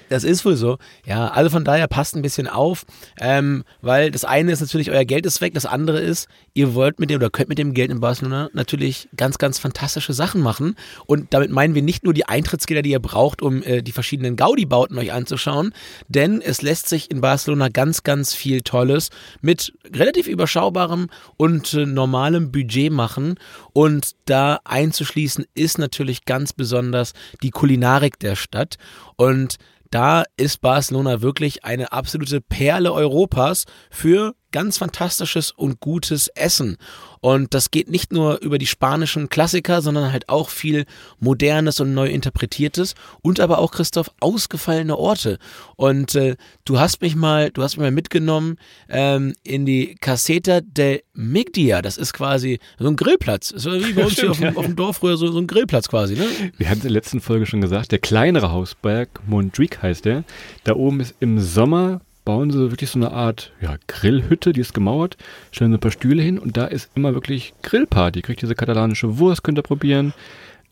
Das 0.10 0.24
ist 0.24 0.44
wohl 0.44 0.56
so. 0.56 0.78
Ja, 1.06 1.30
also 1.30 1.50
von 1.50 1.64
daher 1.64 1.88
passt 1.88 2.16
ein 2.16 2.22
bisschen 2.22 2.48
auf, 2.48 2.86
ähm, 3.20 3.64
weil 3.82 4.12
das 4.12 4.26
eine 4.26 4.52
ist 4.52 4.60
natürlich, 4.60 4.92
euer 4.92 5.06
Geld 5.06 5.26
ist 5.26 5.40
weg, 5.42 5.54
das 5.54 5.66
andere 5.66 6.00
ist, 6.00 6.28
ihr 6.54 6.74
wollt 6.74 7.00
mit 7.00 7.10
dem 7.10 7.18
oder 7.18 7.30
könnt 7.30 7.50
mit 7.50 7.58
dem 7.58 7.74
Geld 7.74 7.92
in 7.92 8.00
Barcelona 8.00 8.50
natürlich 8.54 9.08
ganz, 9.16 9.38
ganz 9.38 9.60
fantastische 9.60 10.14
Sachen 10.14 10.42
machen. 10.42 10.76
Und 11.06 11.34
damit 11.34 11.52
meinen 11.52 11.76
wir 11.76 11.82
nicht 11.82 12.04
nur 12.04 12.14
die 12.14 12.28
Eintrittsgelder, 12.28 12.82
die 12.82 12.92
ihr 12.92 13.00
braucht, 13.00 13.42
um 13.42 13.64
äh, 13.64 13.82
die 13.82 13.92
verschiedenen 13.92 14.36
Gaudi-Bauten 14.36 14.98
euch 14.98 15.14
anzuschauen, 15.14 15.74
denn 16.08 16.42
es 16.42 16.62
lässt 16.62 16.90
sich 16.90 17.12
in 17.12 17.22
Barcelona 17.22 17.70
ganz, 17.70 18.04
ganz 18.04 18.34
viel 18.34 18.62
Tolles 18.62 19.10
mit 19.42 19.74
relativ 19.96 20.28
überschaubarem 20.28 21.08
und 21.38 21.74
äh, 21.74 21.86
normalem 21.86 22.52
Budget 22.52 22.92
machen 22.92 23.36
und 23.74 24.16
da 24.26 24.60
einzuschließen 24.66 25.29
ist 25.54 25.78
natürlich 25.78 26.26
ganz 26.26 26.54
besonders 26.54 27.14
die 27.44 27.52
Kulinarik 27.52 28.20
der 28.20 28.36
Stadt. 28.36 28.78
Und 29.16 29.58
da 29.92 30.24
ist 30.38 30.62
Barcelona 30.62 31.22
wirklich 31.22 31.66
eine 31.66 31.92
absolute 31.92 32.42
Perle 32.42 32.94
Europas 32.94 33.66
für 33.90 34.36
ganz 34.52 34.78
fantastisches 34.78 35.52
und 35.52 35.80
gutes 35.80 36.28
Essen. 36.30 36.78
Und 37.22 37.54
das 37.54 37.72
geht 37.72 37.90
nicht 37.90 38.14
nur 38.14 38.42
über 38.42 38.58
die 38.58 38.66
spanischen 38.66 39.30
Klassiker, 39.30 39.82
sondern 39.82 40.12
halt 40.12 40.30
auch 40.30 40.50
viel 40.50 40.86
modernes 41.20 41.80
und 41.80 41.94
neu 41.94 42.08
interpretiertes 42.08 42.96
und 43.22 43.40
aber 43.40 43.60
auch 43.60 43.72
Christoph 43.72 44.10
ausgefallene 44.20 44.98
Orte. 44.98 45.38
Und 45.76 46.16
äh, 46.16 46.38
du 46.64 46.80
hast 46.80 47.02
mich 47.02 47.16
mal, 47.16 47.52
du 47.52 47.62
hast 47.62 47.76
mich 47.76 47.84
mal 47.84 47.92
mitgenommen 47.92 48.58
ähm, 48.88 49.34
in 49.44 49.66
die 49.66 49.96
Caseta 50.00 50.62
del 50.62 51.02
Migdia. 51.14 51.82
Das 51.82 51.98
ist 51.98 52.14
quasi 52.14 52.60
so 52.78 52.88
ein 52.88 52.96
Grillplatz. 52.96 53.52
Ist 53.52 53.66
wie 53.66 53.94
bei 53.94 54.06
uns 54.06 54.20
hier 54.20 54.32
auf 54.32 54.40
dem, 54.40 54.58
auf 54.58 54.66
dem, 54.66 54.76
Dorf 54.78 54.98
früher 54.98 55.18
so, 55.18 55.30
so 55.32 55.40
ein 55.40 55.48
Grillplatz 55.48 55.90
quasi. 55.90 56.16
Ne? 56.16 56.26
Wir 56.58 56.70
haben 56.70 56.78
es 56.78 56.86
in 56.86 56.90
der 56.90 56.92
letzten 56.92 57.20
Folge 57.20 57.46
schon 57.46 57.60
gesagt, 57.60 57.92
der 57.92 58.00
kleinere 58.00 58.52
Hausberg 58.52 59.10
Montjuic 59.28 59.82
heißt 59.82 60.06
der. 60.06 60.24
Da 60.64 60.76
oben 60.76 61.02
ist 61.02 61.16
im 61.20 61.40
Sommer 61.40 62.02
bauen 62.30 62.52
sie 62.52 62.70
wirklich 62.70 62.92
so 62.92 63.00
eine 63.00 63.12
Art 63.12 63.52
ja, 63.60 63.78
Grillhütte, 63.88 64.54
die 64.54 64.62
ist 64.62 64.76
gemauert, 64.76 65.18
stellen 65.52 65.72
so 65.72 65.78
ein 65.78 65.82
paar 65.82 65.90
Stühle 65.90 66.22
hin 66.22 66.38
und 66.38 66.58
da 66.58 66.66
ist 66.66 66.92
immer 66.94 67.16
wirklich 67.16 67.56
Grillparty. 67.64 68.22
Kriegt 68.22 68.44
diese 68.44 68.54
katalanische 68.54 69.18
Wurst, 69.18 69.44
könnt 69.44 69.58
ihr 69.58 69.64
probieren. 69.64 70.14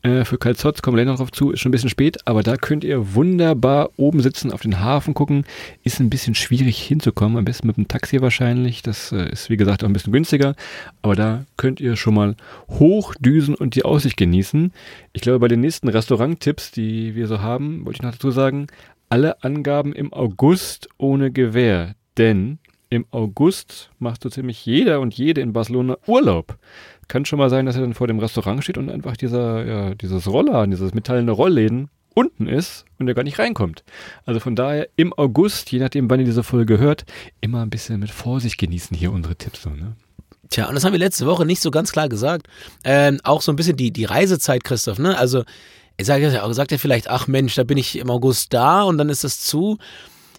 Äh, 0.02 0.24
für 0.24 0.38
Calzots 0.38 0.82
kommen 0.82 0.96
wir 0.96 1.04
noch 1.04 1.16
drauf 1.16 1.32
zu, 1.32 1.50
ist 1.50 1.58
schon 1.58 1.70
ein 1.70 1.72
bisschen 1.72 1.90
spät, 1.90 2.18
aber 2.26 2.44
da 2.44 2.56
könnt 2.56 2.84
ihr 2.84 3.16
wunderbar 3.16 3.90
oben 3.96 4.20
sitzen, 4.20 4.52
auf 4.52 4.60
den 4.60 4.78
Hafen 4.78 5.14
gucken. 5.14 5.46
Ist 5.82 5.98
ein 5.98 6.10
bisschen 6.10 6.36
schwierig 6.36 6.78
hinzukommen, 6.80 7.36
am 7.36 7.44
besten 7.44 7.66
mit 7.66 7.76
dem 7.76 7.88
Taxi 7.88 8.22
wahrscheinlich. 8.22 8.82
Das 8.82 9.10
äh, 9.10 9.28
ist 9.28 9.50
wie 9.50 9.56
gesagt 9.56 9.82
auch 9.82 9.88
ein 9.88 9.92
bisschen 9.92 10.12
günstiger, 10.12 10.54
aber 11.02 11.16
da 11.16 11.44
könnt 11.56 11.80
ihr 11.80 11.96
schon 11.96 12.14
mal 12.14 12.36
hochdüsen 12.68 13.56
und 13.56 13.74
die 13.74 13.84
Aussicht 13.84 14.16
genießen. 14.16 14.72
Ich 15.12 15.22
glaube, 15.22 15.40
bei 15.40 15.48
den 15.48 15.60
nächsten 15.60 15.88
Restauranttipps, 15.88 16.70
die 16.70 17.16
wir 17.16 17.26
so 17.26 17.40
haben, 17.40 17.84
wollte 17.84 17.96
ich 17.96 18.02
noch 18.02 18.12
dazu 18.12 18.30
sagen, 18.30 18.68
alle 19.08 19.42
Angaben 19.42 19.92
im 19.92 20.12
August 20.12 20.88
ohne 20.98 21.30
Gewähr, 21.30 21.94
denn 22.16 22.58
im 22.90 23.04
August 23.10 23.90
macht 23.98 24.22
so 24.22 24.30
ziemlich 24.30 24.64
jeder 24.64 25.00
und 25.00 25.14
jede 25.14 25.40
in 25.40 25.52
Barcelona 25.52 25.98
Urlaub. 26.06 26.58
Kann 27.06 27.24
schon 27.24 27.38
mal 27.38 27.50
sein, 27.50 27.66
dass 27.66 27.76
er 27.76 27.82
dann 27.82 27.94
vor 27.94 28.06
dem 28.06 28.18
Restaurant 28.18 28.62
steht 28.62 28.78
und 28.78 28.90
einfach 28.90 29.16
dieser, 29.16 29.64
ja, 29.64 29.94
dieses 29.94 30.26
Roller, 30.26 30.66
dieses 30.66 30.94
metallene 30.94 31.32
Rollläden 31.32 31.90
unten 32.14 32.48
ist 32.48 32.84
und 32.98 33.06
er 33.06 33.14
gar 33.14 33.22
nicht 33.22 33.38
reinkommt. 33.38 33.84
Also 34.24 34.40
von 34.40 34.56
daher 34.56 34.88
im 34.96 35.12
August, 35.12 35.70
je 35.70 35.78
nachdem, 35.78 36.10
wann 36.10 36.20
ihr 36.20 36.26
diese 36.26 36.42
Folge 36.42 36.78
hört, 36.78 37.04
immer 37.40 37.62
ein 37.62 37.70
bisschen 37.70 38.00
mit 38.00 38.10
Vorsicht 38.10 38.58
genießen 38.58 38.96
hier 38.96 39.12
unsere 39.12 39.36
Tipps. 39.36 39.62
So, 39.62 39.70
ne? 39.70 39.94
Tja, 40.50 40.68
und 40.68 40.74
das 40.74 40.84
haben 40.84 40.92
wir 40.92 40.98
letzte 40.98 41.26
Woche 41.26 41.44
nicht 41.44 41.60
so 41.60 41.70
ganz 41.70 41.92
klar 41.92 42.08
gesagt. 42.08 42.48
Ähm, 42.82 43.20
auch 43.22 43.42
so 43.42 43.52
ein 43.52 43.56
bisschen 43.56 43.76
die, 43.76 43.92
die 43.92 44.06
Reisezeit, 44.06 44.64
Christoph, 44.64 44.98
ne? 44.98 45.16
Also 45.16 45.44
sagt 46.06 46.22
er, 46.22 46.54
sagt 46.54 46.72
er 46.72 46.78
vielleicht, 46.78 47.08
ach 47.08 47.26
Mensch, 47.26 47.54
da 47.54 47.64
bin 47.64 47.78
ich 47.78 47.96
im 47.98 48.10
August 48.10 48.52
da 48.54 48.82
und 48.82 48.98
dann 48.98 49.08
ist 49.08 49.24
das 49.24 49.40
zu. 49.40 49.78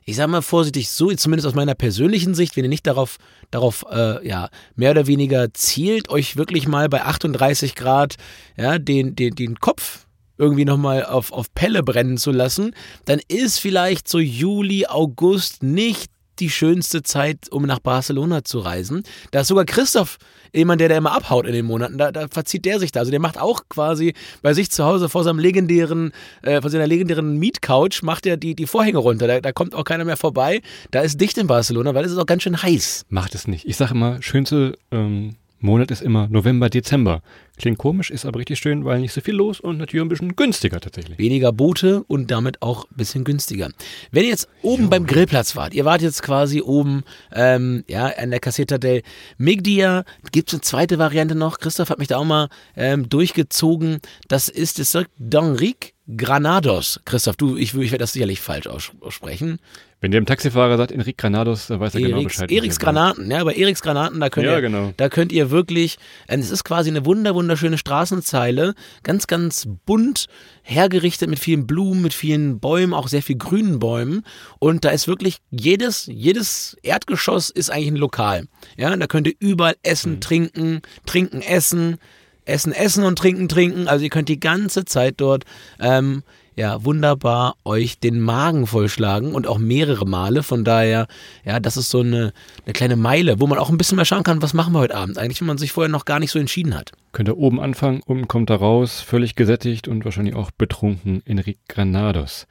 Ich 0.05 0.15
sage 0.15 0.31
mal 0.31 0.41
vorsichtig 0.41 0.89
so, 0.89 1.11
zumindest 1.13 1.47
aus 1.47 1.53
meiner 1.53 1.75
persönlichen 1.75 2.33
Sicht, 2.33 2.55
wenn 2.55 2.63
ihr 2.63 2.69
nicht 2.69 2.87
darauf, 2.87 3.17
darauf 3.51 3.85
äh, 3.91 4.27
ja, 4.27 4.49
mehr 4.75 4.91
oder 4.91 5.05
weniger 5.05 5.53
zielt, 5.53 6.09
euch 6.09 6.35
wirklich 6.35 6.67
mal 6.67 6.89
bei 6.89 7.03
38 7.03 7.75
Grad 7.75 8.15
ja, 8.57 8.79
den, 8.79 9.15
den, 9.15 9.35
den 9.35 9.59
Kopf 9.59 10.07
irgendwie 10.39 10.65
nochmal 10.65 11.05
auf, 11.05 11.31
auf 11.31 11.53
Pelle 11.53 11.83
brennen 11.83 12.17
zu 12.17 12.31
lassen, 12.31 12.73
dann 13.05 13.19
ist 13.27 13.59
vielleicht 13.59 14.07
so 14.07 14.19
Juli, 14.19 14.87
August 14.87 15.61
nicht 15.61 16.09
die 16.39 16.49
schönste 16.49 17.03
Zeit, 17.03 17.49
um 17.51 17.63
nach 17.63 17.79
Barcelona 17.79 18.43
zu 18.43 18.59
reisen. 18.59 19.03
Da 19.31 19.41
ist 19.41 19.47
sogar 19.47 19.65
Christoph 19.65 20.17
jemand, 20.53 20.81
der 20.81 20.89
da 20.89 20.97
immer 20.97 21.11
abhaut 21.11 21.45
in 21.45 21.53
den 21.53 21.65
Monaten. 21.65 21.97
Da, 21.97 22.11
da 22.11 22.27
verzieht 22.27 22.65
der 22.65 22.79
sich 22.79 22.91
da. 22.91 23.01
Also 23.01 23.11
der 23.11 23.19
macht 23.19 23.39
auch 23.39 23.63
quasi 23.69 24.13
bei 24.41 24.53
sich 24.53 24.71
zu 24.71 24.85
Hause 24.85 25.09
vor 25.09 25.23
seinem 25.23 25.39
legendären, 25.39 26.11
äh, 26.41 26.61
vor 26.61 26.69
seiner 26.69 26.87
legendären 26.87 27.37
Mietcouch, 27.37 28.01
macht 28.01 28.25
er 28.25 28.37
die, 28.37 28.55
die 28.55 28.67
Vorhänge 28.67 28.97
runter. 28.97 29.27
Da, 29.27 29.41
da 29.41 29.51
kommt 29.51 29.75
auch 29.75 29.83
keiner 29.83 30.05
mehr 30.05 30.17
vorbei. 30.17 30.61
Da 30.91 31.01
ist 31.01 31.19
dicht 31.19 31.37
in 31.37 31.47
Barcelona, 31.47 31.93
weil 31.93 32.05
es 32.05 32.11
ist 32.11 32.17
auch 32.17 32.25
ganz 32.25 32.43
schön 32.43 32.61
heiß. 32.61 33.05
Macht 33.09 33.35
es 33.35 33.47
nicht. 33.47 33.65
Ich 33.65 33.77
sage 33.77 33.93
immer, 33.93 34.21
schönste 34.21 34.77
ähm, 34.91 35.35
Monat 35.61 35.91
ist 35.91 36.01
immer 36.01 36.27
November, 36.29 36.69
Dezember. 36.69 37.21
Klingt 37.57 37.77
komisch, 37.77 38.09
ist 38.09 38.25
aber 38.25 38.39
richtig 38.39 38.59
schön, 38.59 38.85
weil 38.85 39.01
nicht 39.01 39.11
so 39.11 39.19
viel 39.19 39.35
los 39.35 39.59
und 39.59 39.77
natürlich 39.77 40.03
ein 40.03 40.09
bisschen 40.09 40.35
günstiger 40.35 40.79
tatsächlich. 40.79 41.17
Weniger 41.17 41.51
Boote 41.51 42.03
und 42.03 42.31
damit 42.31 42.61
auch 42.61 42.85
ein 42.85 42.95
bisschen 42.95 43.25
günstiger. 43.25 43.69
Wenn 44.11 44.23
ihr 44.23 44.29
jetzt 44.29 44.47
oben 44.61 44.83
jo. 44.83 44.89
beim 44.89 45.05
Grillplatz 45.05 45.57
wart, 45.57 45.73
ihr 45.73 45.83
wart 45.83 46.01
jetzt 46.01 46.23
quasi 46.23 46.61
oben 46.61 47.03
ähm, 47.33 47.83
ja, 47.89 48.05
an 48.05 48.31
der 48.31 48.39
Caseta 48.39 48.77
del 48.77 49.01
Migdia, 49.37 50.05
gibt 50.31 50.49
es 50.49 50.53
eine 50.53 50.61
zweite 50.61 50.97
Variante 50.97 51.35
noch. 51.35 51.59
Christoph 51.59 51.89
hat 51.89 51.99
mich 51.99 52.07
da 52.07 52.17
auch 52.17 52.25
mal 52.25 52.47
ähm, 52.77 53.09
durchgezogen. 53.09 53.99
Das 54.29 54.47
ist 54.47 54.79
das 54.79 54.95
D'Enrique 55.19 55.91
Granados. 56.15 57.01
Christoph, 57.05 57.35
du, 57.35 57.57
ich, 57.57 57.75
ich 57.75 57.91
werde 57.91 58.03
das 58.03 58.13
sicherlich 58.13 58.39
falsch 58.39 58.67
aussprechen. 58.67 59.59
Wenn 60.01 60.11
der 60.11 60.19
im 60.19 60.25
Taxifahrer 60.25 60.77
sagt, 60.77 60.93
Enrique 60.93 61.17
Granados, 61.17 61.67
dann 61.67 61.81
weiß 61.81 61.95
er 61.95 62.01
genau 62.01 62.17
Eriks, 62.17 62.35
genau 62.35 62.47
Bescheid. 62.47 62.51
Eriks 62.51 62.79
Granaten, 62.79 63.29
ja, 63.29 63.41
aber 63.41 63.57
Eriks 63.57 63.81
Granaten, 63.81 64.21
da 64.21 64.29
könnt, 64.29 64.45
ja, 64.45 64.55
ihr, 64.55 64.61
genau. 64.61 64.93
da 64.95 65.09
könnt 65.09 65.33
ihr 65.33 65.51
wirklich, 65.51 65.97
äh, 66.27 66.37
es 66.37 66.51
ist 66.51 66.63
quasi 66.63 66.89
eine 66.89 67.05
wunder, 67.05 67.35
wunderschöne 67.35 67.77
Straßenzeile, 67.77 68.75
ganz, 69.03 69.27
ganz 69.27 69.67
bunt 69.85 70.27
hergerichtet 70.61 71.29
mit 71.29 71.39
vielen 71.39 71.67
Blumen, 71.67 72.01
mit 72.01 72.13
vielen 72.13 72.61
Bäumen, 72.61 72.93
auch 72.93 73.09
sehr 73.09 73.21
viel 73.21 73.37
grünen 73.37 73.79
Bäumen. 73.79 74.23
Und 74.59 74.85
da 74.85 74.89
ist 74.89 75.09
wirklich 75.09 75.39
jedes, 75.51 76.05
jedes 76.05 76.77
Erdgeschoss 76.81 77.49
ist 77.49 77.69
eigentlich 77.69 77.91
ein 77.91 77.97
Lokal. 77.97 78.47
Ja, 78.77 78.95
da 78.95 79.07
könnt 79.07 79.27
ihr 79.27 79.33
überall 79.39 79.75
essen, 79.83 80.13
mhm. 80.13 80.21
trinken, 80.21 80.81
trinken, 81.05 81.41
essen. 81.41 81.97
Essen, 82.45 82.71
essen 82.71 83.03
und 83.03 83.19
trinken, 83.19 83.47
trinken. 83.47 83.87
Also 83.87 84.03
ihr 84.03 84.09
könnt 84.09 84.27
die 84.27 84.39
ganze 84.39 84.83
Zeit 84.83 85.15
dort 85.17 85.43
ähm, 85.79 86.23
ja 86.59 86.83
wunderbar 86.83 87.55
euch 87.63 87.99
den 87.99 88.19
Magen 88.19 88.67
vollschlagen 88.67 89.33
und 89.33 89.47
auch 89.47 89.57
mehrere 89.57 90.05
Male. 90.05 90.43
Von 90.43 90.65
daher, 90.65 91.07
ja, 91.45 91.59
das 91.59 91.77
ist 91.77 91.89
so 91.89 92.01
eine, 92.01 92.33
eine 92.65 92.73
kleine 92.73 92.97
Meile, 92.97 93.39
wo 93.39 93.47
man 93.47 93.57
auch 93.57 93.69
ein 93.69 93.77
bisschen 93.77 93.95
mal 93.95 94.05
schauen 94.05 94.23
kann, 94.23 94.41
was 94.41 94.53
machen 94.53 94.73
wir 94.73 94.79
heute 94.79 94.95
Abend 94.95 95.17
eigentlich, 95.17 95.39
wenn 95.39 95.47
man 95.47 95.57
sich 95.57 95.71
vorher 95.71 95.89
noch 95.89 96.03
gar 96.03 96.19
nicht 96.19 96.31
so 96.31 96.37
entschieden 96.37 96.75
hat. 96.75 96.91
Könnt 97.13 97.29
ihr 97.29 97.37
oben 97.37 97.61
anfangen, 97.61 98.01
unten 98.05 98.27
kommt 98.27 98.49
er 98.49 98.57
raus, 98.57 98.99
völlig 98.99 99.35
gesättigt 99.35 99.87
und 99.87 100.03
wahrscheinlich 100.03 100.35
auch 100.35 100.51
betrunken 100.51 101.21
Enrique 101.25 101.59
Granados. 101.69 102.45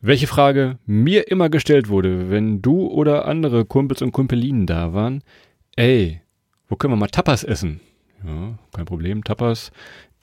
Welche 0.00 0.28
Frage 0.28 0.78
mir 0.86 1.28
immer 1.28 1.50
gestellt 1.50 1.88
wurde, 1.88 2.30
wenn 2.30 2.62
du 2.62 2.86
oder 2.86 3.26
andere 3.26 3.64
Kumpels 3.64 4.00
und 4.02 4.12
Kumpelinen 4.12 4.66
da 4.66 4.94
waren, 4.94 5.24
ey, 5.74 6.20
wo 6.68 6.76
können 6.76 6.92
wir 6.92 6.96
mal 6.96 7.08
Tapas 7.08 7.42
essen? 7.42 7.80
Ja, 8.24 8.56
kein 8.72 8.84
Problem. 8.84 9.24
Tapas 9.24 9.72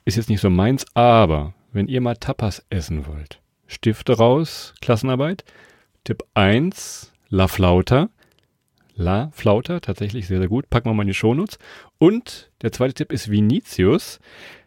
ist 0.06 0.16
jetzt 0.16 0.30
nicht 0.30 0.40
so 0.40 0.48
meins, 0.48 0.86
aber 0.94 1.52
wenn 1.72 1.88
ihr 1.88 2.00
mal 2.00 2.16
Tapas 2.16 2.64
essen 2.70 3.06
wollt, 3.06 3.40
Stifte 3.66 4.16
raus, 4.16 4.74
Klassenarbeit. 4.80 5.44
Tipp 6.04 6.22
1, 6.34 7.12
La 7.28 7.48
Flauta. 7.48 8.10
La 8.94 9.30
Flauta, 9.32 9.80
tatsächlich 9.80 10.26
sehr, 10.26 10.38
sehr 10.38 10.48
gut. 10.48 10.70
Packen 10.70 10.88
wir 10.88 10.94
mal 10.94 11.02
in 11.02 11.08
die 11.08 11.14
Shownotes. 11.14 11.58
Und 11.98 12.50
der 12.62 12.72
zweite 12.72 12.94
Tipp 12.94 13.12
ist 13.12 13.30
Vinicius. 13.30 14.20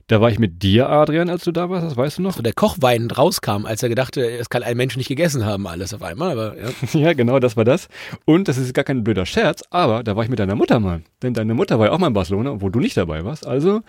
Da 0.07 0.21
war 0.21 0.31
ich 0.31 0.39
mit 0.39 0.63
dir, 0.63 0.89
Adrian, 0.89 1.29
als 1.29 1.43
du 1.43 1.51
da 1.51 1.69
warst, 1.69 1.85
das 1.85 1.95
weißt 1.95 2.17
du 2.17 2.23
noch? 2.23 2.33
So 2.33 2.41
der 2.41 2.53
Kochwein 2.53 3.11
rauskam, 3.11 3.65
als 3.65 3.83
er 3.83 3.89
gedachte, 3.89 4.27
es 4.27 4.49
kann 4.49 4.63
ein 4.63 4.75
Mensch 4.75 4.97
nicht 4.97 5.07
gegessen 5.07 5.45
haben, 5.45 5.67
alles 5.67 5.93
auf 5.93 6.01
einmal. 6.01 6.31
Aber, 6.31 6.57
ja. 6.57 6.69
ja, 6.99 7.13
genau, 7.13 7.39
das 7.39 7.55
war 7.55 7.63
das. 7.63 7.89
Und 8.25 8.47
das 8.47 8.57
ist 8.57 8.73
gar 8.73 8.83
kein 8.83 9.03
blöder 9.03 9.27
Scherz, 9.27 9.63
aber 9.69 10.03
da 10.03 10.15
war 10.15 10.23
ich 10.23 10.29
mit 10.29 10.39
deiner 10.39 10.55
Mutter 10.55 10.79
mal. 10.79 11.03
Denn 11.21 11.35
deine 11.35 11.53
Mutter 11.53 11.77
war 11.77 11.87
ja 11.87 11.91
auch 11.91 11.99
mal 11.99 12.07
in 12.07 12.13
Barcelona, 12.13 12.59
wo 12.59 12.69
du 12.69 12.79
nicht 12.79 12.97
dabei 12.97 13.23
warst. 13.23 13.45
Also 13.45 13.81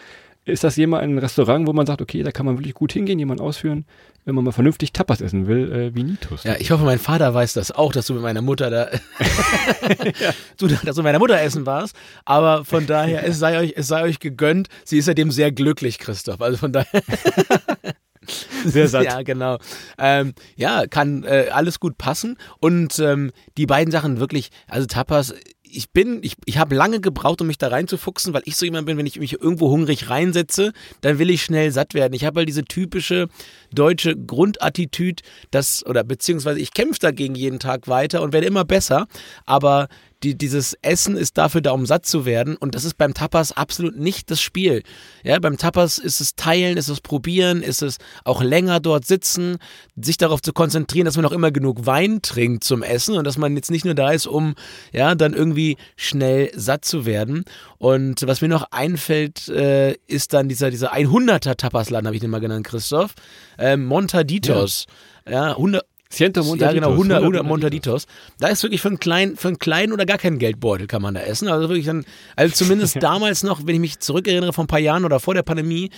ist 0.44 0.64
das 0.64 0.76
jemand 0.76 1.02
ein 1.02 1.18
Restaurant, 1.18 1.66
wo 1.66 1.72
man 1.72 1.86
sagt, 1.86 2.00
okay, 2.00 2.22
da 2.22 2.32
kann 2.32 2.46
man 2.46 2.58
wirklich 2.58 2.74
gut 2.74 2.92
hingehen, 2.92 3.18
jemanden 3.18 3.42
ausführen, 3.42 3.84
wenn 4.24 4.34
man 4.34 4.44
mal 4.44 4.52
vernünftig 4.52 4.92
Tapas 4.92 5.20
essen 5.20 5.46
will, 5.46 5.72
äh, 5.72 5.94
wie 5.94 6.02
Nitus. 6.02 6.44
Ja, 6.44 6.56
ich 6.58 6.70
hoffe, 6.70 6.84
mein 6.84 6.98
Vater 6.98 7.32
weiß 7.32 7.52
das 7.54 7.72
auch, 7.72 7.92
dass 7.92 8.06
du 8.06 8.14
mit 8.14 8.22
meiner 8.22 8.42
Mutter 8.42 8.70
da, 8.70 8.90
ja. 8.90 10.32
du, 10.58 10.68
dass 10.68 10.80
du 10.82 11.02
mit 11.02 11.04
meiner 11.04 11.18
Mutter 11.18 11.40
essen 11.40 11.66
warst. 11.66 11.94
Aber 12.24 12.64
von 12.64 12.86
daher, 12.86 13.26
es 13.26 13.38
sei 13.38 13.58
euch, 13.58 13.74
es 13.76 13.88
sei 13.88 14.02
euch 14.02 14.18
gegönnt. 14.18 14.68
Sie 14.84 14.98
ist 14.98 15.06
seitdem 15.06 15.30
sehr 15.30 15.52
glücklich, 15.52 15.98
Christoph. 15.98 16.40
Also 16.40 16.56
von 16.56 16.72
daher. 16.72 17.02
Sehr 18.64 18.86
satt. 18.86 19.04
Ja, 19.04 19.22
genau. 19.22 19.58
Ähm, 19.98 20.34
ja, 20.54 20.86
kann 20.86 21.24
äh, 21.24 21.46
alles 21.50 21.80
gut 21.80 21.96
passen. 21.98 22.36
Und 22.60 22.98
ähm, 22.98 23.32
die 23.56 23.66
beiden 23.66 23.90
Sachen 23.90 24.20
wirklich, 24.20 24.50
also 24.68 24.86
Tapas 24.86 25.34
ich 25.72 25.90
bin, 25.90 26.20
ich, 26.22 26.36
ich 26.44 26.58
habe 26.58 26.74
lange 26.74 27.00
gebraucht, 27.00 27.40
um 27.40 27.46
mich 27.46 27.58
da 27.58 27.68
reinzufuchsen, 27.68 28.32
weil 28.34 28.42
ich 28.44 28.56
so 28.56 28.64
jemand 28.64 28.86
bin, 28.86 28.96
wenn 28.98 29.06
ich 29.06 29.18
mich 29.18 29.40
irgendwo 29.40 29.70
hungrig 29.70 30.10
reinsetze, 30.10 30.72
dann 31.00 31.18
will 31.18 31.30
ich 31.30 31.42
schnell 31.42 31.70
satt 31.72 31.94
werden. 31.94 32.14
Ich 32.14 32.24
habe 32.24 32.40
halt 32.40 32.48
diese 32.48 32.64
typische 32.64 33.28
deutsche 33.72 34.16
Grundattitüde, 34.16 35.22
dass, 35.50 35.84
oder 35.86 36.04
beziehungsweise 36.04 36.60
ich 36.60 36.72
kämpfe 36.72 37.00
dagegen 37.00 37.34
jeden 37.34 37.58
Tag 37.58 37.88
weiter 37.88 38.22
und 38.22 38.32
werde 38.32 38.46
immer 38.46 38.64
besser, 38.64 39.06
aber 39.46 39.88
die, 40.22 40.36
dieses 40.36 40.74
Essen 40.82 41.16
ist 41.16 41.38
dafür 41.38 41.60
da, 41.60 41.72
um 41.72 41.86
satt 41.86 42.04
zu 42.04 42.26
werden. 42.26 42.56
Und 42.56 42.74
das 42.74 42.84
ist 42.84 42.98
beim 42.98 43.14
Tapas 43.14 43.52
absolut 43.52 43.96
nicht 43.96 44.30
das 44.30 44.40
Spiel. 44.40 44.82
Ja, 45.24 45.38
beim 45.38 45.56
Tapas 45.56 45.98
ist 45.98 46.20
es 46.20 46.34
Teilen, 46.34 46.76
ist 46.76 46.88
es 46.88 47.00
Probieren, 47.00 47.62
ist 47.62 47.82
es 47.82 47.96
auch 48.24 48.42
länger 48.42 48.80
dort 48.80 49.06
sitzen, 49.06 49.56
sich 49.96 50.18
darauf 50.18 50.42
zu 50.42 50.52
konzentrieren, 50.52 51.06
dass 51.06 51.16
man 51.16 51.24
auch 51.24 51.32
immer 51.32 51.50
genug 51.50 51.86
Wein 51.86 52.20
trinkt 52.22 52.64
zum 52.64 52.82
Essen 52.82 53.16
und 53.16 53.26
dass 53.26 53.38
man 53.38 53.56
jetzt 53.56 53.70
nicht 53.70 53.84
nur 53.84 53.94
da 53.94 54.10
ist, 54.10 54.26
um 54.26 54.54
ja 54.92 55.14
dann 55.14 55.32
irgendwie 55.32 55.76
schnell 55.96 56.50
satt 56.54 56.84
zu 56.84 57.06
werden. 57.06 57.44
Und 57.78 58.26
was 58.26 58.42
mir 58.42 58.48
noch 58.48 58.66
einfällt, 58.72 59.48
äh, 59.48 59.94
ist 60.06 60.34
dann 60.34 60.48
dieser, 60.48 60.70
dieser 60.70 60.92
100er 60.92 61.56
Tapasladen, 61.56 62.06
habe 62.06 62.16
ich 62.16 62.20
den 62.20 62.30
mal 62.30 62.40
genannt, 62.40 62.66
Christoph. 62.66 63.14
Ähm, 63.60 63.84
Montaditos. 63.84 64.86
Ja. 65.26 65.32
Ja, 65.32 65.50
100, 65.50 65.84
Ciento 66.10 66.42
Montaditos. 66.42 66.66
Ja, 66.66 66.72
genau, 66.72 66.90
100, 66.90 67.18
100 67.18 67.44
Montaditos. 67.44 68.06
Da 68.40 68.48
ist 68.48 68.62
wirklich 68.64 68.80
für 68.80 68.88
einen 68.88 68.98
kleinen, 68.98 69.36
für 69.36 69.46
einen 69.46 69.60
kleinen 69.60 69.92
oder 69.92 70.06
gar 70.06 70.18
keinen 70.18 70.38
Geldbeutel 70.38 70.88
kann 70.88 71.02
man 71.02 71.14
da 71.14 71.20
essen. 71.20 71.46
Also 71.46 71.68
wirklich 71.68 71.86
dann, 71.86 72.04
also 72.34 72.52
zumindest 72.52 72.96
damals 73.00 73.44
noch, 73.44 73.64
wenn 73.64 73.76
ich 73.76 73.80
mich 73.80 74.00
zurückerinnere 74.00 74.52
von 74.52 74.64
ein 74.64 74.68
paar 74.68 74.80
Jahren 74.80 75.04
oder 75.04 75.20
vor 75.20 75.34
der 75.34 75.44
Pandemie, 75.44 75.90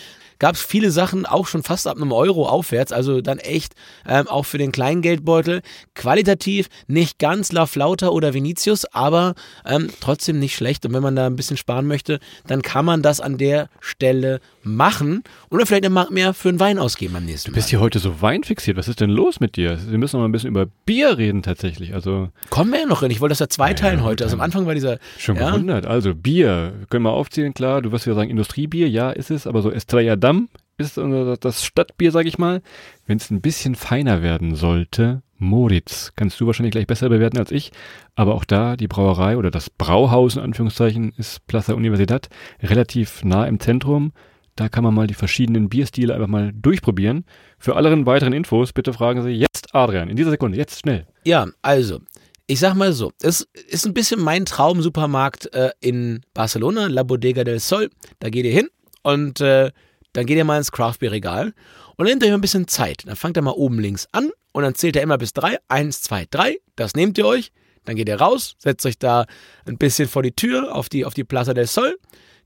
gab 0.43 0.57
es 0.57 0.61
viele 0.61 0.91
Sachen 0.91 1.25
auch 1.25 1.47
schon 1.47 1.63
fast 1.63 1.87
ab 1.87 1.97
einem 1.97 2.11
Euro 2.11 2.49
aufwärts, 2.49 2.91
also 2.91 3.21
dann 3.21 3.39
echt 3.39 3.75
ähm, 4.09 4.27
auch 4.27 4.43
für 4.43 4.59
den 4.59 4.73
kleinen 4.73 5.01
Geldbeutel. 5.01 5.63
Qualitativ 5.95 6.69
nicht 6.89 7.21
ganz 7.21 7.53
La 7.53 7.67
Flauta 7.67 8.09
oder 8.09 8.35
Vinicius, 8.35 8.85
aber 8.87 9.35
ähm, 9.65 9.89
trotzdem 10.01 10.41
nicht 10.41 10.57
schlecht. 10.57 10.85
Und 10.85 10.95
wenn 10.95 11.03
man 11.03 11.15
da 11.15 11.27
ein 11.27 11.37
bisschen 11.37 11.57
sparen 11.57 11.87
möchte, 11.87 12.19
dann 12.49 12.61
kann 12.61 12.85
man 12.85 13.03
das 13.03 13.21
an 13.21 13.39
der 13.39 13.69
Stelle 13.79 14.41
machen 14.65 15.23
oder 15.49 15.65
vielleicht 15.65 15.85
eine 15.85 15.95
Mark 15.95 16.11
mehr 16.11 16.35
für 16.35 16.49
einen 16.49 16.59
Wein 16.59 16.79
ausgeben 16.79 17.15
am 17.15 17.25
nächsten 17.25 17.51
Mal. 17.51 17.55
Du 17.55 17.59
bist 17.59 17.71
hier 17.71 17.79
heute 17.79 18.01
so 18.01 18.21
weinfixiert. 18.21 18.77
Was 18.77 18.89
ist 18.89 19.01
denn 19.01 19.11
los 19.11 19.39
mit 19.39 19.55
dir? 19.55 19.79
Wir 19.89 19.99
müssen 19.99 20.17
noch 20.17 20.23
mal 20.23 20.29
ein 20.29 20.33
bisschen 20.33 20.51
über 20.51 20.67
Bier 20.87 21.19
reden 21.19 21.45
tatsächlich. 21.45 21.95
Also 21.95 22.31
Kommen 22.51 22.73
wir 22.73 22.81
ja 22.81 22.87
noch 22.87 23.01
hin. 23.01 23.13
Ich 23.13 23.21
wollte 23.21 23.33
das 23.33 23.39
ja 23.39 23.49
zweiteilen 23.49 24.01
ja, 24.01 24.05
heute. 24.05 24.25
Also 24.25 24.35
am 24.35 24.41
Anfang 24.41 24.67
war 24.67 24.75
dieser... 24.75 24.99
Schon 25.19 25.37
ja. 25.37 25.51
gewundert. 25.51 25.87
Also 25.87 26.17
Bier. 26.17 26.73
Können 26.91 27.05
wir 27.05 27.13
aufzählen, 27.13 27.55
klar. 27.55 27.81
Du 27.81 27.93
wirst 27.93 28.07
ja 28.07 28.15
sagen 28.15 28.29
Industriebier. 28.29 28.89
Ja, 28.89 29.11
ist 29.13 29.31
es. 29.31 29.47
Aber 29.47 29.63
so 29.63 29.71
Estrella 29.71 30.17
Damm 30.17 30.32
Amsterdam 30.33 30.49
ist 30.79 31.45
das 31.45 31.65
Stadtbier, 31.65 32.11
sag 32.11 32.27
ich 32.27 32.39
mal. 32.39 32.63
Wenn 33.07 33.19
es 33.19 33.31
ein 33.31 33.41
bisschen 33.41 33.75
feiner 33.75 34.23
werden 34.23 34.55
sollte, 34.55 35.23
Moritz, 35.39 36.13
kannst 36.17 36.41
du 36.41 36.47
wahrscheinlich 36.47 36.73
gleich 36.73 36.87
besser 36.87 37.09
bewerten 37.09 37.39
als 37.39 37.51
ich. 37.51 37.73
Aber 38.15 38.35
auch 38.35 38.45
da, 38.45 38.77
die 38.77 38.89
Brauerei 38.89 39.37
oder 39.37 39.51
das 39.51 39.71
Brauhaus 39.71 40.37
in 40.37 40.43
Anführungszeichen 40.43 41.13
ist 41.17 41.47
Plaza 41.47 41.75
Universidad 41.75 42.29
relativ 42.63 43.25
nah 43.25 43.47
im 43.47 43.61
Zentrum. 43.61 44.13
Da 44.57 44.69
kann 44.69 44.85
man 44.85 44.95
mal 44.95 45.07
die 45.07 45.15
verschiedenen 45.15 45.69
Bierstile 45.69 46.15
einfach 46.15 46.29
mal 46.29 46.53
durchprobieren. 46.55 47.25
Für 47.59 47.77
alle 47.77 48.07
weiteren 48.07 48.33
Infos 48.33 48.73
bitte 48.73 48.93
fragen 48.93 49.23
Sie 49.23 49.31
jetzt 49.31 49.75
Adrian, 49.75 50.09
in 50.09 50.17
dieser 50.17 50.31
Sekunde, 50.31 50.59
jetzt 50.59 50.81
schnell. 50.81 51.07
Ja, 51.25 51.47
also, 51.63 52.01
ich 52.47 52.61
sag 52.61 52.75
mal 52.75 52.93
so, 52.93 53.13
es 53.23 53.49
ist 53.69 53.87
ein 53.87 53.95
bisschen 53.95 54.21
mein 54.21 54.45
Traumsupermarkt 54.45 55.53
äh, 55.55 55.71
in 55.81 56.21
Barcelona, 56.35 56.89
La 56.89 57.03
Bodega 57.03 57.45
del 57.45 57.61
Sol. 57.61 57.89
Da 58.19 58.29
geht 58.29 58.45
ihr 58.45 58.53
hin 58.53 58.69
und 59.03 59.41
äh, 59.41 59.71
dann 60.13 60.27
geht 60.27 60.37
ihr 60.37 60.45
mal 60.45 60.59
ins 60.59 60.73
Craftbeer-Regal 60.73 61.47
und 61.47 61.55
dann 61.99 62.07
nehmt 62.07 62.25
euch 62.25 62.33
ein 62.33 62.41
bisschen 62.41 62.69
Zeit. 62.69 63.03
Dann 63.07 63.17
fangt 63.17 63.37
ihr 63.37 63.43
mal 63.43 63.51
oben 63.51 63.79
links 63.79 64.09
an 64.13 64.31
und 64.53 64.63
dann 64.63 64.75
zählt 64.75 64.97
ihr 64.97 65.03
immer 65.03 65.19
bis 65.19 65.33
drei. 65.33 65.59
Eins, 65.69 66.03
zwei, 66.03 66.27
drei. 66.31 66.59
Das 66.77 66.95
nehmt 66.95 67.19
ihr 67.19 67.27
euch. 67.27 67.53
Dann 67.85 67.97
geht 67.97 68.09
ihr 68.09 68.21
raus, 68.21 68.55
setzt 68.59 68.87
euch 68.87 68.99
da 68.99 69.27
ein 69.67 69.77
bisschen 69.77 70.09
vor 70.09 70.23
die 70.23 70.33
Tür 70.33 70.75
auf 70.75 70.89
die, 70.89 71.05
auf 71.05 71.15
die 71.15 71.25
Plaza 71.25 71.53
del 71.53 71.67
Sol, 71.67 71.99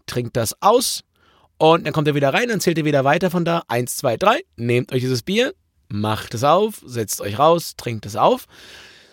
trinkt 0.07 0.37
das 0.37 0.63
aus 0.63 1.03
und 1.59 1.87
dann 1.87 1.93
kommt 1.93 2.09
ihr 2.09 2.15
wieder 2.15 2.33
rein, 2.33 2.49
dann 2.49 2.61
zählt 2.61 2.79
ihr 2.79 2.85
wieder 2.85 3.05
weiter 3.05 3.31
von 3.31 3.45
da. 3.45 3.63
Eins, 3.69 3.97
zwei, 3.97 4.17
drei. 4.17 4.43
Nehmt 4.57 4.93
euch 4.93 5.01
dieses 5.01 5.23
Bier, 5.23 5.55
macht 5.89 6.35
es 6.35 6.45
auf, 6.45 6.83
setzt 6.85 7.21
euch 7.21 7.39
raus, 7.39 7.75
trinkt 7.77 8.07
es 8.07 8.17
auf. 8.17 8.47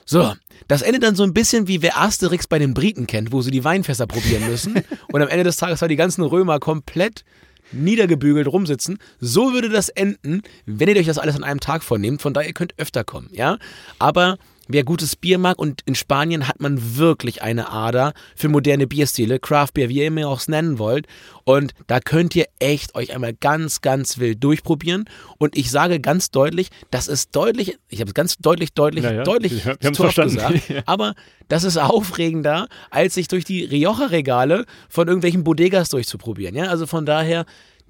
So, 0.05 0.33
das 0.67 0.81
endet 0.81 1.03
dann 1.03 1.15
so 1.15 1.23
ein 1.23 1.33
bisschen 1.33 1.67
wie 1.67 1.81
wer 1.81 1.97
Asterix 1.97 2.47
bei 2.47 2.59
den 2.59 2.73
Briten 2.73 3.07
kennt, 3.07 3.31
wo 3.31 3.41
sie 3.41 3.51
die 3.51 3.63
Weinfässer 3.63 4.07
probieren 4.07 4.45
müssen. 4.47 4.83
und 5.11 5.21
am 5.21 5.29
Ende 5.29 5.45
des 5.45 5.55
Tages 5.55 5.81
war 5.81 5.87
die 5.87 5.95
ganzen 5.95 6.23
Römer 6.23 6.59
komplett 6.59 7.23
niedergebügelt 7.71 8.47
rumsitzen. 8.47 8.99
So 9.19 9.53
würde 9.53 9.69
das 9.69 9.89
enden, 9.89 10.41
wenn 10.65 10.89
ihr 10.89 10.97
euch 10.97 11.07
das 11.07 11.17
alles 11.17 11.35
an 11.35 11.43
einem 11.43 11.59
Tag 11.59 11.83
vornehmt. 11.83 12.21
Von 12.21 12.33
daher, 12.33 12.47
ihr 12.47 12.53
könnt 12.53 12.73
öfter 12.77 13.03
kommen, 13.03 13.29
ja. 13.31 13.57
Aber 13.99 14.37
wer 14.73 14.83
gutes 14.83 15.15
Bier 15.15 15.37
mag 15.37 15.57
und 15.59 15.81
in 15.85 15.95
Spanien 15.95 16.47
hat 16.47 16.59
man 16.59 16.97
wirklich 16.97 17.41
eine 17.41 17.71
Ader 17.71 18.13
für 18.35 18.49
moderne 18.49 18.87
Bierstile, 18.87 19.39
Craft 19.39 19.69
Beer, 19.73 19.87
wie 19.89 19.99
ihr 19.99 20.07
immer 20.07 20.27
auch 20.27 20.39
es 20.39 20.47
nennen 20.49 20.79
wollt. 20.79 21.07
Und 21.45 21.73
da 21.87 21.99
könnt 21.99 22.35
ihr 22.35 22.45
echt 22.59 22.95
euch 22.95 23.13
einmal 23.13 23.33
ganz, 23.33 23.81
ganz 23.81 24.17
wild 24.17 24.43
durchprobieren. 24.43 25.05
Und 25.37 25.57
ich 25.57 25.71
sage 25.71 25.99
ganz 25.99 26.31
deutlich, 26.31 26.69
das 26.91 27.07
ist 27.07 27.35
deutlich, 27.35 27.77
ich 27.89 27.99
habe 28.01 28.09
es 28.09 28.13
ganz 28.13 28.37
deutlich, 28.37 28.73
deutlich, 28.73 29.03
Ja, 29.05 29.11
ja, 29.13 29.23
deutlich 29.23 29.65
wir 29.65 29.79
zu 29.93 30.03
verstanden. 30.03 30.35
gesagt, 30.35 30.69
Ja. 30.69 30.81
aber 30.85 31.13
das 31.49 31.63
ist 31.63 31.77
aufregender, 31.77 32.67
als 32.89 33.13
sich 33.13 33.27
durch 33.27 33.45
die 33.45 33.63
Rioja-Regale 33.65 34.65
von 34.89 35.07
irgendwelchen 35.07 35.43
Bodegas 35.43 35.89
durchzuprobieren. 35.89 36.55
Ja? 36.55 36.65
Also 36.65 36.87
von 36.87 37.05
daher, 37.05 37.45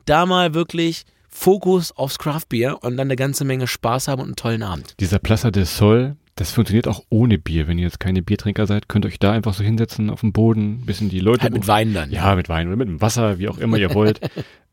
da 0.06 0.26
mal 0.26 0.54
wirklich 0.54 1.04
Fokus 1.30 1.92
aufs 1.92 2.20
Craft 2.20 2.46
Beer 2.50 2.84
und 2.84 2.98
dann 2.98 3.08
eine 3.08 3.16
ganze 3.16 3.46
Menge 3.46 3.68
Spaß 3.68 4.08
haben 4.08 4.22
und 4.22 4.28
einen 4.28 4.36
tollen 4.36 4.64
Abend. 4.64 4.94
Dieser 5.00 5.20
Plaza 5.20 5.50
del 5.50 5.66
Sol, 5.66 6.16
das 6.36 6.52
funktioniert 6.52 6.88
auch 6.88 7.04
ohne 7.10 7.38
Bier. 7.38 7.68
Wenn 7.68 7.78
ihr 7.78 7.86
jetzt 7.86 8.00
keine 8.00 8.22
Biertrinker 8.22 8.66
seid, 8.66 8.90
könnt 8.90 9.06
ihr 9.06 9.10
euch 9.10 9.20
da 9.20 9.32
einfach 9.32 9.54
so 9.54 9.64
hinsetzen 9.64 10.10
auf 10.10 10.22
dem 10.22 10.32
Boden, 10.34 10.82
ein 10.82 10.86
bisschen 10.86 11.10
die 11.10 11.20
Leute 11.20 11.44
Halt 11.44 11.54
mit 11.54 11.68
Wein 11.68 11.94
dann. 11.94 12.12
Ja, 12.12 12.36
mit 12.36 12.50
Wein 12.50 12.68
oder 12.68 12.76
mit 12.78 12.88
dem 12.88 13.02
Wasser, 13.02 13.40
wie 13.40 13.48
auch 13.50 13.58
immer 13.60 13.78
ihr 13.78 13.94
wollt. 13.94 14.20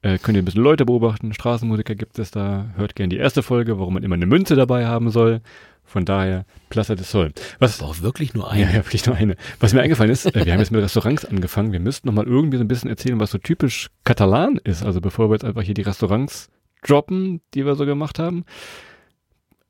äh, 0.02 0.18
könnt 0.18 0.36
ihr 0.36 0.42
ein 0.42 0.46
bisschen 0.46 0.62
Leute 0.62 0.86
beobachten. 0.86 1.32
Straßenmusiker 1.34 1.94
gibt 1.94 2.18
es 2.18 2.30
da. 2.30 2.70
Hört 2.76 2.94
gerne 2.94 3.10
die 3.10 3.18
erste 3.18 3.42
Folge, 3.42 3.78
warum 3.78 3.94
man 3.94 4.02
immer 4.02 4.14
eine 4.14 4.26
Münze 4.26 4.56
dabei 4.56 4.86
haben 4.86 5.10
soll. 5.10 5.40
Von 5.84 6.04
daher, 6.04 6.44
Plaza 6.68 6.94
del 6.94 7.04
Sol. 7.04 7.32
Was, 7.58 7.80
Aber 7.80 7.90
auch 7.90 8.00
wirklich 8.00 8.32
nur 8.32 8.44
ja, 8.44 8.50
eine. 8.50 8.62
ja, 8.62 8.74
wirklich 8.76 9.04
nur 9.06 9.16
eine. 9.16 9.34
Was 9.58 9.74
mir 9.74 9.82
eingefallen 9.82 10.12
ist, 10.12 10.24
äh, 10.24 10.44
wir 10.46 10.52
haben 10.52 10.60
jetzt 10.60 10.70
mit 10.70 10.80
Restaurants 10.80 11.24
angefangen. 11.24 11.72
Wir 11.72 11.80
müssten 11.80 12.06
noch 12.06 12.14
mal 12.14 12.26
irgendwie 12.26 12.58
so 12.58 12.64
ein 12.64 12.68
bisschen 12.68 12.88
erzählen, 12.88 13.18
was 13.18 13.32
so 13.32 13.38
typisch 13.38 13.88
katalan 14.04 14.60
ist. 14.62 14.84
Also 14.84 15.00
bevor 15.00 15.28
wir 15.28 15.34
jetzt 15.34 15.44
einfach 15.44 15.62
hier 15.62 15.74
die 15.74 15.82
Restaurants 15.82 16.48
droppen, 16.86 17.40
die 17.54 17.66
wir 17.66 17.74
so 17.74 17.86
gemacht 17.86 18.18
haben. 18.20 18.44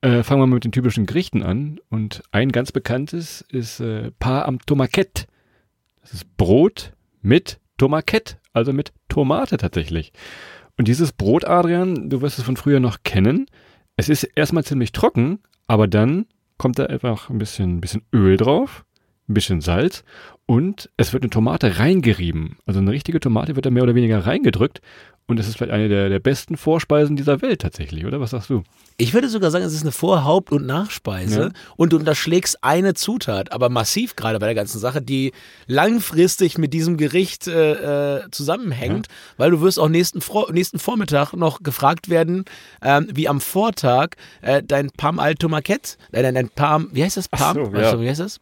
Äh, 0.02 0.22
fangen 0.22 0.40
wir 0.40 0.46
mal 0.46 0.54
mit 0.54 0.64
den 0.64 0.72
typischen 0.72 1.06
Gerichten 1.06 1.42
an. 1.42 1.78
Und 1.90 2.22
ein 2.32 2.52
ganz 2.52 2.72
bekanntes 2.72 3.44
ist 3.50 3.80
äh, 3.80 4.10
Pa 4.18 4.42
am 4.42 4.58
Tomaquet. 4.60 5.26
Das 6.00 6.14
ist 6.14 6.36
Brot 6.36 6.92
mit 7.20 7.60
Tomaquet, 7.76 8.38
also 8.52 8.72
mit 8.72 8.92
Tomate 9.08 9.56
tatsächlich. 9.58 10.12
Und 10.78 10.88
dieses 10.88 11.12
Brot, 11.12 11.44
Adrian, 11.44 12.08
du 12.08 12.22
wirst 12.22 12.38
es 12.38 12.44
von 12.44 12.56
früher 12.56 12.80
noch 12.80 13.02
kennen. 13.02 13.46
Es 13.96 14.08
ist 14.08 14.24
erstmal 14.24 14.64
ziemlich 14.64 14.92
trocken, 14.92 15.40
aber 15.66 15.86
dann 15.86 16.26
kommt 16.56 16.78
da 16.78 16.86
einfach 16.86 17.28
ein 17.28 17.38
bisschen, 17.38 17.76
ein 17.76 17.80
bisschen 17.80 18.02
Öl 18.14 18.38
drauf, 18.38 18.84
ein 19.28 19.34
bisschen 19.34 19.60
Salz 19.60 20.04
und 20.46 20.90
es 20.96 21.12
wird 21.12 21.22
eine 21.22 21.30
Tomate 21.30 21.78
reingerieben. 21.78 22.56
Also 22.66 22.80
eine 22.80 22.90
richtige 22.90 23.20
Tomate 23.20 23.56
wird 23.56 23.66
da 23.66 23.70
mehr 23.70 23.82
oder 23.82 23.94
weniger 23.94 24.26
reingedrückt 24.26 24.80
und 25.30 25.40
es 25.40 25.48
ist 25.48 25.56
vielleicht 25.56 25.72
eine 25.72 25.88
der, 25.88 26.08
der 26.08 26.18
besten 26.18 26.56
Vorspeisen 26.56 27.16
dieser 27.16 27.40
Welt 27.42 27.60
tatsächlich, 27.62 28.04
oder? 28.04 28.20
Was 28.20 28.30
sagst 28.30 28.50
du? 28.50 28.62
Ich 28.98 29.14
würde 29.14 29.28
sogar 29.30 29.50
sagen, 29.50 29.64
es 29.64 29.72
ist 29.72 29.82
eine 29.82 29.92
Vor-, 29.92 30.24
Haupt- 30.24 30.52
und 30.52 30.66
Nachspeise 30.66 31.40
Ja. 31.40 31.48
und 31.76 31.92
du 31.92 31.96
unterschlägst 31.96 32.62
eine 32.62 32.92
Zutat, 32.94 33.52
aber 33.52 33.68
massiv 33.70 34.14
gerade 34.16 34.38
bei 34.38 34.46
der 34.46 34.54
ganzen 34.54 34.78
Sache, 34.78 35.00
die 35.00 35.32
langfristig 35.66 36.58
mit 36.58 36.74
diesem 36.74 36.96
Gericht 36.98 37.46
äh, 37.48 38.18
äh, 38.18 38.30
zusammenhängt, 38.30 39.06
weil 39.38 39.50
du 39.50 39.60
wirst 39.62 39.78
auch 39.78 39.88
nächsten, 39.88 40.20
nächsten 40.52 40.78
Vormittag 40.78 41.32
noch 41.32 41.62
gefragt 41.62 42.10
werden, 42.10 42.44
ähm, 42.82 43.08
wie 43.14 43.28
am 43.28 43.40
Vortag 43.40 44.10
äh, 44.42 44.62
dein 44.62 44.90
Parm 44.90 45.18
al 45.18 45.34
Tomaquet, 45.36 45.96
äh, 46.12 46.22
dein, 46.22 46.34
dein 46.34 46.48
Parm, 46.50 46.88
wie 46.92 47.02
heißt 47.02 47.16
das? 47.16 47.28
Parm? 47.28 47.54
so, 47.56 47.72
Weißt 47.72 47.82
ja. 47.84 47.92
du, 47.92 48.00
wie 48.00 48.08
heißt 48.08 48.20
das? 48.20 48.40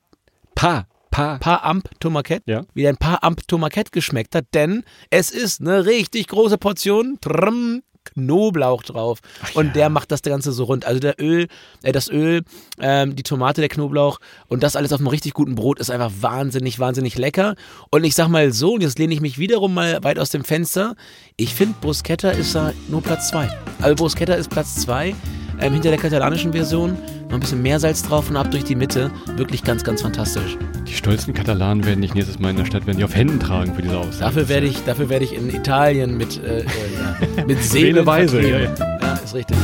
Pa, 0.54 0.87
Pa. 1.10 1.38
Paar 1.38 1.64
Amp 1.64 1.88
Tomaquet, 2.00 2.42
Ja. 2.46 2.62
wie 2.74 2.82
dein 2.84 2.96
Paar 2.96 3.22
Amp 3.24 3.46
Tomaquet 3.48 3.92
geschmeckt 3.92 4.34
hat, 4.34 4.46
denn 4.54 4.84
es 5.10 5.30
ist 5.30 5.60
eine 5.60 5.84
richtig 5.86 6.28
große 6.28 6.58
Portion 6.58 7.18
Trrm, 7.20 7.82
Knoblauch 8.14 8.82
drauf 8.84 9.18
und 9.54 9.76
der 9.76 9.90
macht 9.90 10.10
das 10.10 10.22
Ganze 10.22 10.50
so 10.52 10.64
rund. 10.64 10.86
Also 10.86 10.98
der 10.98 11.20
Öl, 11.20 11.46
äh, 11.82 11.92
das 11.92 12.08
Öl, 12.10 12.42
ähm, 12.80 13.14
die 13.14 13.22
Tomate, 13.22 13.60
der 13.60 13.68
Knoblauch 13.68 14.18
und 14.48 14.62
das 14.62 14.76
alles 14.76 14.92
auf 14.94 15.00
einem 15.00 15.08
richtig 15.08 15.34
guten 15.34 15.54
Brot 15.54 15.78
ist 15.78 15.90
einfach 15.90 16.10
wahnsinnig, 16.20 16.78
wahnsinnig 16.78 17.18
lecker. 17.18 17.54
Und 17.90 18.04
ich 18.04 18.14
sag 18.14 18.28
mal 18.28 18.50
so, 18.50 18.74
und 18.74 18.80
jetzt 18.82 18.98
lehne 18.98 19.12
ich 19.12 19.20
mich 19.20 19.38
wiederum 19.38 19.74
mal 19.74 20.02
weit 20.04 20.18
aus 20.18 20.30
dem 20.30 20.42
Fenster. 20.42 20.96
Ich 21.36 21.54
finde 21.54 21.74
Bruschetta 21.82 22.30
ist 22.30 22.54
da 22.54 22.72
nur 22.88 23.02
Platz 23.02 23.28
zwei. 23.28 23.50
Also 23.80 23.94
Bruschetta 23.96 24.34
ist 24.34 24.48
Platz 24.48 24.76
zwei 24.76 25.14
ähm, 25.60 25.72
hinter 25.72 25.90
der 25.90 25.98
katalanischen 25.98 26.52
Version. 26.52 26.96
Noch 27.28 27.34
ein 27.34 27.40
bisschen 27.40 27.62
mehr 27.62 27.78
Salz 27.78 28.02
drauf 28.02 28.30
und 28.30 28.36
ab 28.36 28.50
durch 28.50 28.64
die 28.64 28.74
Mitte. 28.74 29.10
Wirklich 29.36 29.62
ganz, 29.62 29.84
ganz 29.84 30.02
fantastisch. 30.02 30.56
Die 30.86 30.94
stolzen 30.94 31.34
Katalanen 31.34 31.84
werden 31.84 32.00
dich 32.00 32.14
nächstes 32.14 32.38
Mal 32.38 32.50
in 32.50 32.56
der 32.56 32.64
Stadt, 32.64 32.86
werden 32.86 32.98
die 32.98 33.04
auf 33.04 33.14
Händen 33.14 33.38
tragen 33.38 33.74
für 33.74 33.82
diese 33.82 33.98
Aussage. 33.98 34.18
Dafür 34.20 34.48
werde 34.48 34.66
ich, 34.66 34.82
dafür 34.84 35.08
werde 35.08 35.24
ich 35.24 35.35
in 35.35 35.50
Italien 35.54 36.16
mit, 36.16 36.42
äh, 36.42 36.61
äh, 36.61 36.64
ja, 36.64 37.44
mit 37.44 37.62
Seelen 37.62 37.94
Seeleweise, 37.94 38.40
vertreten. 38.40 38.74
ja, 38.78 38.98
ja, 39.00 39.14
ist 39.14 39.35
richtig. 39.35 39.56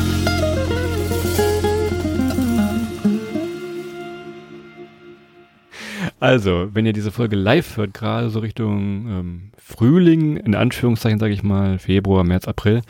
Also, 6.20 6.70
wenn 6.72 6.86
ihr 6.86 6.92
diese 6.92 7.12
Folge 7.12 7.36
live 7.36 7.76
hört, 7.76 7.92
gerade 7.94 8.30
so 8.30 8.38
Richtung 8.38 9.06
ähm, 9.08 9.50
Frühling, 9.66 10.36
in 10.36 10.54
Anführungszeichen 10.54 11.18
sage 11.18 11.32
ich 11.32 11.42
mal, 11.42 11.78
Februar, 11.78 12.22
März, 12.22 12.46
April, 12.46 12.82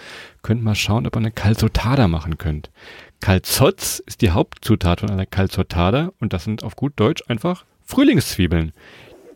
könnt 0.42 0.64
mal 0.64 0.74
schauen, 0.74 1.06
ob 1.06 1.14
ihr 1.14 1.20
eine 1.20 1.30
Calzotada 1.30 2.08
machen 2.08 2.36
könnt. 2.36 2.72
Calzotz 3.20 4.02
ist 4.04 4.22
die 4.22 4.32
Hauptzutat 4.32 4.98
von 4.98 5.10
einer 5.10 5.24
Calzotada 5.24 6.10
und 6.18 6.32
das 6.32 6.42
sind 6.42 6.64
auf 6.64 6.74
gut 6.74 6.94
Deutsch 6.96 7.22
einfach 7.28 7.64
Frühlingszwiebeln. 7.84 8.72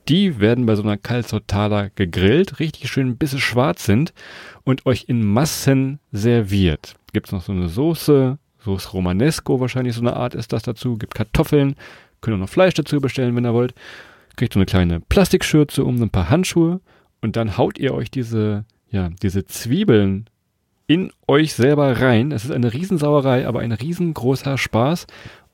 Die 0.08 0.40
werden 0.40 0.66
bei 0.66 0.74
so 0.74 0.82
einer 0.82 0.96
Calzotada 0.96 1.90
gegrillt, 1.94 2.58
richtig 2.58 2.90
schön 2.90 3.06
ein 3.06 3.16
bisschen 3.18 3.38
schwarz 3.38 3.84
sind 3.84 4.12
und 4.64 4.84
euch 4.84 5.04
in 5.06 5.24
Massen 5.24 6.00
serviert. 6.10 6.96
Gibt's 7.12 7.30
noch 7.30 7.42
so 7.42 7.52
eine 7.52 7.68
Soße, 7.68 8.36
Soße 8.64 8.90
Romanesco 8.90 9.60
wahrscheinlich 9.60 9.94
so 9.94 10.00
eine 10.00 10.16
Art 10.16 10.34
ist 10.34 10.52
das 10.52 10.64
dazu, 10.64 10.98
gibt 10.98 11.14
Kartoffeln, 11.14 11.76
könnt 12.20 12.34
auch 12.34 12.40
noch 12.40 12.48
Fleisch 12.48 12.74
dazu 12.74 13.00
bestellen, 13.00 13.36
wenn 13.36 13.46
ihr 13.46 13.54
wollt. 13.54 13.74
Kriegt 14.34 14.54
so 14.54 14.58
eine 14.58 14.66
kleine 14.66 14.98
Plastikschürze 14.98 15.84
um, 15.84 16.02
ein 16.02 16.10
paar 16.10 16.30
Handschuhe 16.30 16.80
und 17.20 17.36
dann 17.36 17.56
haut 17.56 17.78
ihr 17.78 17.94
euch 17.94 18.10
diese, 18.10 18.64
ja, 18.90 19.10
diese 19.22 19.44
Zwiebeln 19.44 20.28
in 20.86 21.12
euch 21.26 21.54
selber 21.54 22.00
rein. 22.00 22.32
Es 22.32 22.44
ist 22.44 22.50
eine 22.50 22.72
Riesensauerei, 22.72 23.46
aber 23.46 23.60
ein 23.60 23.72
riesengroßer 23.72 24.56
Spaß. 24.56 25.06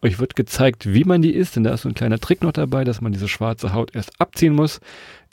Euch 0.03 0.18
wird 0.18 0.37
gezeigt, 0.37 0.92
wie 0.92 1.05
man 1.05 1.22
die 1.22 1.35
isst, 1.35 1.57
denn 1.57 1.64
da 1.64 1.74
ist 1.74 1.83
so 1.83 1.88
ein 1.88 1.94
kleiner 1.94 2.18
Trick 2.18 2.42
noch 2.42 2.53
dabei, 2.53 2.85
dass 2.85 3.00
man 3.00 3.12
diese 3.12 3.29
schwarze 3.29 3.72
Haut 3.72 3.94
erst 3.94 4.20
abziehen 4.20 4.55
muss. 4.55 4.81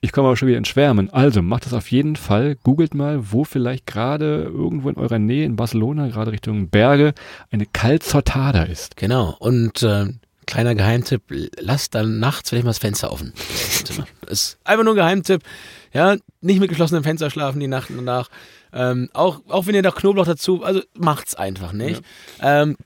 Ich 0.04 0.12
komme 0.12 0.28
aber 0.28 0.38
schon 0.38 0.48
wieder 0.48 0.58
ins 0.58 0.70
Schwärmen. 0.70 1.12
Also 1.12 1.44
macht 1.44 1.68
das 1.68 1.74
auf 1.74 1.92
jeden 1.92 2.16
Fall. 2.16 2.56
Googelt 2.64 2.96
mal, 2.96 3.32
wo 3.32 3.44
vielleicht 3.44 3.86
gerade 3.86 4.44
irgendwo 4.44 4.90
in 4.90 4.98
eurer 4.98 5.20
Nähe 5.20 5.46
in 5.46 5.56
Barcelona, 5.56 6.08
gerade 6.08 6.32
Richtung 6.32 6.70
Berge, 6.70 7.14
eine 7.52 7.68
Calzotada 7.68 8.64
ist. 8.64 8.98
Genau. 8.98 9.36
Und 9.38 9.84
äh, 9.84 10.08
kleiner 10.48 10.74
Geheimtipp, 10.74 11.22
lasst 11.60 11.94
dann 11.94 12.20
nachts 12.20 12.50
vielleicht 12.50 12.66
mal 12.66 12.72
das 12.72 12.80
Fenster 12.80 13.12
offen. 13.12 13.34
Zimmer. 13.84 14.08
ist 14.28 14.58
einfach 14.64 14.84
nur 14.84 14.94
ein 14.94 14.98
Geheimtipp. 14.98 15.44
Ja, 15.94 16.16
nicht 16.42 16.60
mit 16.60 16.70
geschlossenem 16.70 17.04
Fenster 17.04 17.30
schlafen 17.30 17.60
die 17.60 17.68
Nacht 17.68 17.90
danach. 17.96 18.30
Ähm, 18.74 19.10
auch, 19.14 19.42
auch 19.50 19.68
wenn 19.68 19.76
ihr 19.76 19.82
noch 19.82 19.96
Knoblauch 19.96 20.26
dazu, 20.26 20.64
also 20.64 20.82
macht's 20.96 21.36
einfach 21.36 21.74
nicht. 21.74 22.02
Ähm, 22.42 22.78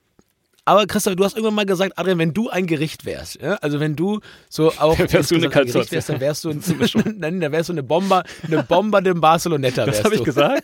aber 0.68 0.88
Christoph, 0.88 1.16
du 1.16 1.24
hast 1.24 1.36
irgendwann 1.36 1.54
mal 1.54 1.66
gesagt, 1.68 1.98
Adrian, 1.98 2.18
wenn 2.18 2.34
du 2.34 2.50
ein 2.50 2.66
Gericht 2.66 3.06
wärst, 3.06 3.40
ja? 3.40 3.54
also 3.56 3.80
wenn 3.80 3.96
du 3.96 4.20
so 4.50 4.72
auch 4.80 4.98
Wärst 4.98 5.32
du 5.32 5.36
eine 5.36 5.46
insgesamt 5.46 5.56
ein 5.56 5.66
Gericht 5.72 5.92
wärst, 5.92 6.10
dann 6.10 6.20
wärst 6.20 6.44
du, 6.44 6.50
ein, 6.50 7.22
dann 7.42 7.52
wärst 7.52 7.70
du 7.70 7.74
eine 7.74 7.84
Bomber, 7.84 8.24
eine 8.44 8.64
Bomber 8.64 9.02
de 9.02 9.14
Barceloneta. 9.14 9.86
Das 9.86 10.04
habe 10.04 10.16
ich 10.16 10.24
gesagt. 10.24 10.64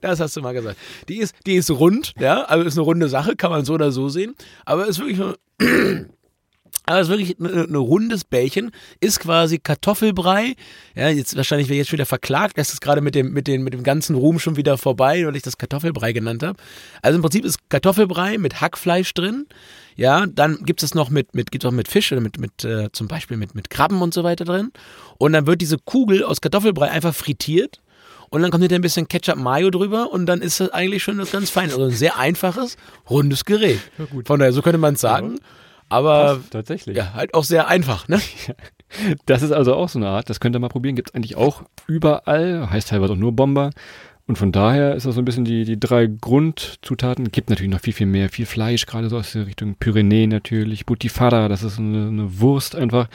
Das 0.00 0.20
hast 0.20 0.36
du 0.36 0.40
mal 0.40 0.54
gesagt. 0.54 0.78
Die 1.08 1.18
ist, 1.18 1.34
die 1.46 1.56
ist 1.56 1.68
rund, 1.68 2.12
ja, 2.20 2.44
also 2.44 2.64
ist 2.64 2.78
eine 2.78 2.84
runde 2.84 3.08
Sache, 3.08 3.34
kann 3.34 3.50
man 3.50 3.64
so 3.64 3.74
oder 3.74 3.90
so 3.90 4.08
sehen. 4.08 4.36
Aber 4.64 4.86
ist 4.86 5.00
wirklich 5.00 5.20
aber 6.86 7.00
ist 7.00 7.08
wirklich 7.08 7.38
ein 7.38 7.46
ein 7.46 7.74
rundes 7.74 8.24
Bällchen, 8.24 8.70
ist 9.00 9.20
quasi 9.20 9.58
Kartoffelbrei. 9.58 10.54
Ja, 10.94 11.08
jetzt 11.08 11.36
wahrscheinlich 11.36 11.68
wäre 11.68 11.78
jetzt 11.78 11.88
schon 11.88 11.98
wieder 11.98 12.06
verklagt, 12.06 12.58
das 12.58 12.72
ist 12.72 12.80
gerade 12.80 13.00
mit 13.00 13.14
dem, 13.14 13.32
mit, 13.32 13.46
den, 13.46 13.62
mit 13.62 13.72
dem 13.72 13.82
ganzen 13.82 14.16
Ruhm 14.16 14.38
schon 14.38 14.56
wieder 14.56 14.76
vorbei, 14.76 15.26
weil 15.26 15.36
ich 15.36 15.42
das 15.42 15.58
Kartoffelbrei 15.58 16.12
genannt 16.12 16.42
habe. 16.42 16.58
Also 17.02 17.16
im 17.16 17.22
Prinzip 17.22 17.44
ist 17.44 17.58
Kartoffelbrei 17.70 18.38
mit 18.38 18.60
Hackfleisch 18.60 19.14
drin. 19.14 19.46
Ja, 19.96 20.26
dann 20.26 20.58
gibt 20.64 20.82
es 20.82 20.94
noch 20.94 21.08
mit, 21.08 21.34
mit, 21.34 21.50
gibt's 21.50 21.64
auch 21.64 21.70
mit 21.70 21.88
Fisch 21.88 22.10
oder 22.12 22.20
mit, 22.20 22.38
mit 22.38 22.64
äh, 22.64 22.90
zum 22.92 23.08
Beispiel 23.08 23.36
mit, 23.36 23.54
mit 23.54 23.70
Krabben 23.70 24.02
und 24.02 24.12
so 24.12 24.24
weiter 24.24 24.44
drin. 24.44 24.72
Und 25.18 25.32
dann 25.32 25.46
wird 25.46 25.60
diese 25.60 25.78
Kugel 25.78 26.24
aus 26.24 26.40
Kartoffelbrei 26.40 26.90
einfach 26.90 27.14
frittiert. 27.14 27.80
Und 28.30 28.42
dann 28.42 28.50
kommt 28.50 28.62
hinterher 28.62 28.80
ein 28.80 28.82
bisschen 28.82 29.06
Ketchup 29.06 29.36
Mayo 29.36 29.70
drüber 29.70 30.10
und 30.10 30.26
dann 30.26 30.42
ist 30.42 30.58
das 30.58 30.70
eigentlich 30.70 31.04
schon 31.04 31.18
das 31.18 31.30
ganz 31.30 31.50
fein. 31.50 31.70
Also 31.70 31.84
ein 31.84 31.90
sehr 31.90 32.18
einfaches, 32.18 32.76
rundes 33.08 33.44
Gerät. 33.44 33.78
Von 34.24 34.40
daher, 34.40 34.52
so 34.52 34.60
könnte 34.60 34.78
man 34.78 34.94
es 34.94 35.00
sagen. 35.00 35.38
Aber 35.94 36.36
Passt, 36.36 36.50
tatsächlich. 36.50 36.96
ja, 36.96 37.14
halt 37.14 37.34
auch 37.34 37.44
sehr 37.44 37.68
einfach, 37.68 38.08
ne? 38.08 38.20
Das 39.26 39.42
ist 39.42 39.50
also 39.50 39.74
auch 39.74 39.88
so 39.88 39.98
eine 39.98 40.08
Art, 40.08 40.30
das 40.30 40.38
könnt 40.38 40.54
ihr 40.54 40.60
mal 40.60 40.68
probieren, 40.68 40.94
gibt 40.94 41.08
es 41.08 41.14
eigentlich 41.16 41.34
auch 41.34 41.62
überall, 41.88 42.70
heißt 42.70 42.90
teilweise 42.90 43.14
auch 43.14 43.18
nur 43.18 43.32
Bomber. 43.32 43.70
Und 44.26 44.38
von 44.38 44.52
daher 44.52 44.94
ist 44.94 45.04
das 45.04 45.16
so 45.16 45.20
ein 45.20 45.24
bisschen 45.24 45.44
die, 45.44 45.64
die 45.64 45.78
drei 45.78 46.06
Grundzutaten. 46.06 47.30
Gibt 47.30 47.50
natürlich 47.50 47.70
noch 47.70 47.80
viel, 47.80 47.92
viel 47.92 48.06
mehr, 48.06 48.30
viel 48.30 48.46
Fleisch, 48.46 48.86
gerade 48.86 49.10
so 49.10 49.18
aus 49.18 49.32
der 49.32 49.46
Richtung 49.46 49.74
Pyrenäen 49.74 50.30
natürlich, 50.30 50.86
Butifara, 50.86 51.48
das 51.48 51.62
ist 51.62 51.78
eine, 51.78 52.06
eine 52.06 52.40
Wurst 52.40 52.74
einfach. 52.74 53.08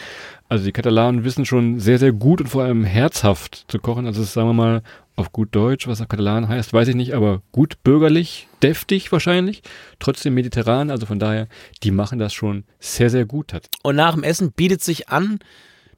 Also 0.50 0.66
die 0.66 0.72
Katalanen 0.72 1.24
wissen 1.24 1.46
schon 1.46 1.80
sehr, 1.80 1.98
sehr 1.98 2.12
gut 2.12 2.42
und 2.42 2.48
vor 2.48 2.64
allem 2.64 2.84
herzhaft 2.84 3.66
zu 3.70 3.80
kochen. 3.80 4.06
Also 4.06 4.22
es 4.22 4.28
ist, 4.28 4.34
sagen 4.34 4.50
wir 4.50 4.54
mal, 4.54 4.84
auf 5.20 5.32
gut 5.32 5.50
Deutsch, 5.52 5.88
was 5.88 6.02
auf 6.02 6.08
Katalan 6.08 6.48
heißt, 6.48 6.74
weiß 6.74 6.88
ich 6.88 6.96
nicht, 6.96 7.14
aber 7.14 7.42
gut 7.52 7.84
bürgerlich, 7.84 8.48
deftig 8.64 9.12
wahrscheinlich, 9.12 9.62
trotzdem 10.00 10.34
mediterran, 10.34 10.90
also 10.90 11.06
von 11.06 11.20
daher, 11.20 11.48
die 11.84 11.92
machen 11.92 12.20
das 12.20 12.34
schon 12.34 12.64
sehr, 12.80 13.10
sehr 13.10 13.26
gut. 13.26 13.54
Hat. 13.54 13.68
Und 13.84 13.96
nach 13.96 14.14
dem 14.14 14.24
Essen 14.24 14.52
bietet 14.52 14.82
sich 14.82 15.10
an, 15.10 15.40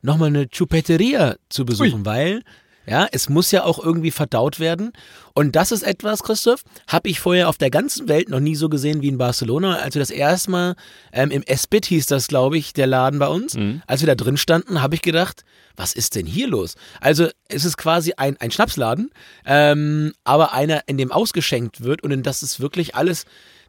nochmal 0.02 0.30
eine 0.30 0.48
Chupeteria 0.48 1.36
zu 1.50 1.66
besuchen, 1.66 2.00
Ui. 2.00 2.06
weil 2.06 2.42
ja, 2.88 3.08
es 3.12 3.30
muss 3.30 3.52
ja 3.52 3.64
auch 3.64 3.78
irgendwie 3.84 4.10
verdaut 4.10 4.60
werden. 4.60 4.92
Und 5.34 5.56
das 5.56 5.72
ist 5.72 5.84
etwas, 5.84 6.24
Christoph, 6.24 6.64
habe 6.88 7.10
ich 7.10 7.20
vorher 7.20 7.48
auf 7.48 7.60
der 7.60 7.70
ganzen 7.70 8.08
Welt 8.10 8.30
noch 8.30 8.40
nie 8.40 8.56
so 8.56 8.70
gesehen 8.70 9.04
wie 9.04 9.08
in 9.08 9.20
Barcelona. 9.20 9.76
Als 9.78 9.94
wir 9.94 10.00
das 10.00 10.10
erste 10.10 10.50
Mal 10.50 10.76
ähm, 11.14 11.30
im 11.30 11.44
Espit 11.44 11.86
hieß 11.86 12.08
das, 12.08 12.28
glaube 12.28 12.58
ich, 12.58 12.74
der 12.74 12.88
Laden 12.88 13.20
bei 13.20 13.28
uns. 13.28 13.56
Als 13.86 14.02
wir 14.02 14.08
da 14.08 14.16
drin 14.16 14.36
standen, 14.36 14.82
habe 14.82 14.96
ich 14.96 15.04
gedacht, 15.04 15.44
was 15.76 15.94
ist 15.94 16.16
denn 16.16 16.26
hier 16.26 16.48
los? 16.48 16.76
Also 17.00 17.30
es 17.48 17.66
ist 17.66 17.78
quasi 17.78 18.14
ein, 18.18 18.38
ein 18.38 18.52
Schnapsladen, 18.52 19.12
ähm, 19.46 20.14
aber 20.24 20.54
einer, 20.54 20.82
in 20.88 20.98
dem 20.98 21.12
ausgeschenkt 21.12 21.84
wird 21.84 22.04
und 22.04 22.12
in 22.12 22.24
das 22.24 22.44
ist 22.44 22.60
wirklich 22.60 22.96
alles 22.96 23.26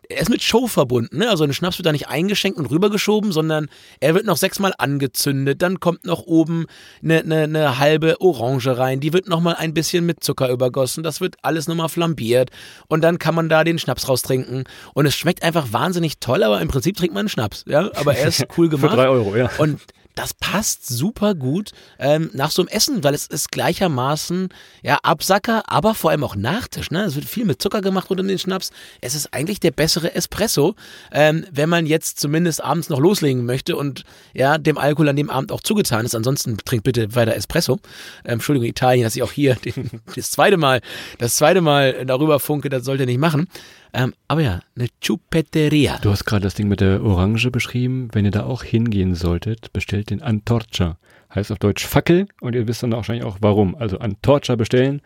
er 0.08 0.20
ist 0.20 0.30
mit 0.30 0.42
Show 0.42 0.66
verbunden, 0.66 1.18
ne? 1.18 1.28
Also 1.28 1.44
ein 1.44 1.52
Schnaps 1.52 1.78
wird 1.78 1.86
da 1.86 1.92
nicht 1.92 2.08
eingeschenkt 2.08 2.58
und 2.58 2.66
rübergeschoben, 2.66 3.32
sondern 3.32 3.68
er 4.00 4.14
wird 4.14 4.26
noch 4.26 4.36
sechsmal 4.36 4.72
angezündet, 4.78 5.62
dann 5.62 5.80
kommt 5.80 6.04
noch 6.04 6.22
oben 6.22 6.66
eine, 7.02 7.20
eine, 7.20 7.42
eine 7.42 7.78
halbe 7.78 8.20
Orange 8.20 8.76
rein, 8.76 9.00
die 9.00 9.12
wird 9.12 9.28
nochmal 9.28 9.54
ein 9.56 9.74
bisschen 9.74 10.04
mit 10.04 10.22
Zucker 10.22 10.50
übergossen, 10.50 11.02
das 11.02 11.20
wird 11.20 11.36
alles 11.42 11.68
nochmal 11.68 11.88
flambiert 11.88 12.50
und 12.88 13.02
dann 13.02 13.18
kann 13.18 13.34
man 13.34 13.48
da 13.48 13.64
den 13.64 13.78
Schnaps 13.78 14.08
raustrinken 14.08 14.64
und 14.94 15.06
es 15.06 15.14
schmeckt 15.14 15.42
einfach 15.42 15.72
wahnsinnig 15.72 16.18
toll, 16.18 16.42
aber 16.42 16.60
im 16.60 16.68
Prinzip 16.68 16.96
trinkt 16.96 17.14
man 17.14 17.20
einen 17.20 17.28
Schnaps, 17.28 17.64
ja? 17.66 17.90
Aber 17.94 18.16
er 18.16 18.28
ist 18.28 18.44
cool 18.56 18.70
Für 18.70 18.76
gemacht. 18.76 18.96
drei 18.96 19.08
Euro, 19.08 19.36
ja. 19.36 19.50
Und 19.58 19.80
das 20.14 20.34
passt 20.34 20.86
super 20.86 21.34
gut 21.34 21.70
ähm, 21.98 22.30
nach 22.32 22.50
so 22.50 22.62
einem 22.62 22.68
Essen, 22.68 23.04
weil 23.04 23.14
es 23.14 23.26
ist 23.26 23.50
gleichermaßen 23.50 24.48
ja 24.82 24.98
Absacker, 25.02 25.62
aber 25.66 25.94
vor 25.94 26.10
allem 26.10 26.24
auch 26.24 26.36
Nachtisch. 26.36 26.90
Ne? 26.90 27.04
Es 27.04 27.14
wird 27.14 27.24
viel 27.24 27.44
mit 27.44 27.62
Zucker 27.62 27.80
gemacht 27.80 28.10
rund 28.10 28.20
um 28.20 28.28
den 28.28 28.38
Schnaps. 28.38 28.70
Es 29.00 29.14
ist 29.14 29.32
eigentlich 29.32 29.60
der 29.60 29.70
bessere 29.70 30.14
Espresso, 30.14 30.74
ähm, 31.12 31.46
wenn 31.50 31.68
man 31.68 31.86
jetzt 31.86 32.20
zumindest 32.20 32.62
abends 32.62 32.88
noch 32.88 33.00
loslegen 33.00 33.44
möchte 33.44 33.76
und 33.76 34.04
ja 34.34 34.58
dem 34.58 34.78
Alkohol 34.78 35.08
an 35.08 35.16
dem 35.16 35.30
Abend 35.30 35.52
auch 35.52 35.60
zugetan 35.60 36.04
ist. 36.04 36.14
Ansonsten 36.14 36.56
trinkt 36.58 36.84
bitte 36.84 37.14
weiter 37.14 37.34
Espresso. 37.34 37.78
Ähm, 38.24 38.34
Entschuldigung 38.34 38.68
Italien, 38.68 39.04
dass 39.04 39.16
ich 39.16 39.22
auch 39.22 39.32
hier 39.32 39.54
den, 39.64 40.02
das 40.14 40.30
zweite 40.30 40.56
Mal, 40.56 40.80
das 41.18 41.36
zweite 41.36 41.60
Mal 41.60 42.04
darüber 42.04 42.40
funke, 42.40 42.68
das 42.68 42.84
sollte 42.84 43.06
nicht 43.06 43.18
machen. 43.18 43.48
Ähm, 43.94 44.14
aber 44.26 44.40
ja, 44.40 44.60
eine 44.76 44.88
Chupeteria. 45.00 45.98
Du 46.00 46.10
hast 46.10 46.24
gerade 46.24 46.42
das 46.42 46.54
Ding 46.54 46.68
mit 46.68 46.80
der 46.80 47.02
Orange 47.02 47.50
beschrieben. 47.50 48.08
Wenn 48.12 48.24
ihr 48.24 48.30
da 48.30 48.44
auch 48.44 48.62
hingehen 48.62 49.14
solltet, 49.14 49.72
bestellt 49.72 50.10
den 50.10 50.22
Antorcha. 50.22 50.96
Heißt 51.34 51.52
auf 51.52 51.58
Deutsch 51.58 51.86
Fackel 51.86 52.26
und 52.40 52.54
ihr 52.54 52.66
wisst 52.68 52.82
dann 52.82 52.92
wahrscheinlich 52.92 53.24
auch 53.24 53.38
warum. 53.40 53.74
Also 53.74 53.98
Antorcha 53.98 54.56
bestellen, 54.56 55.02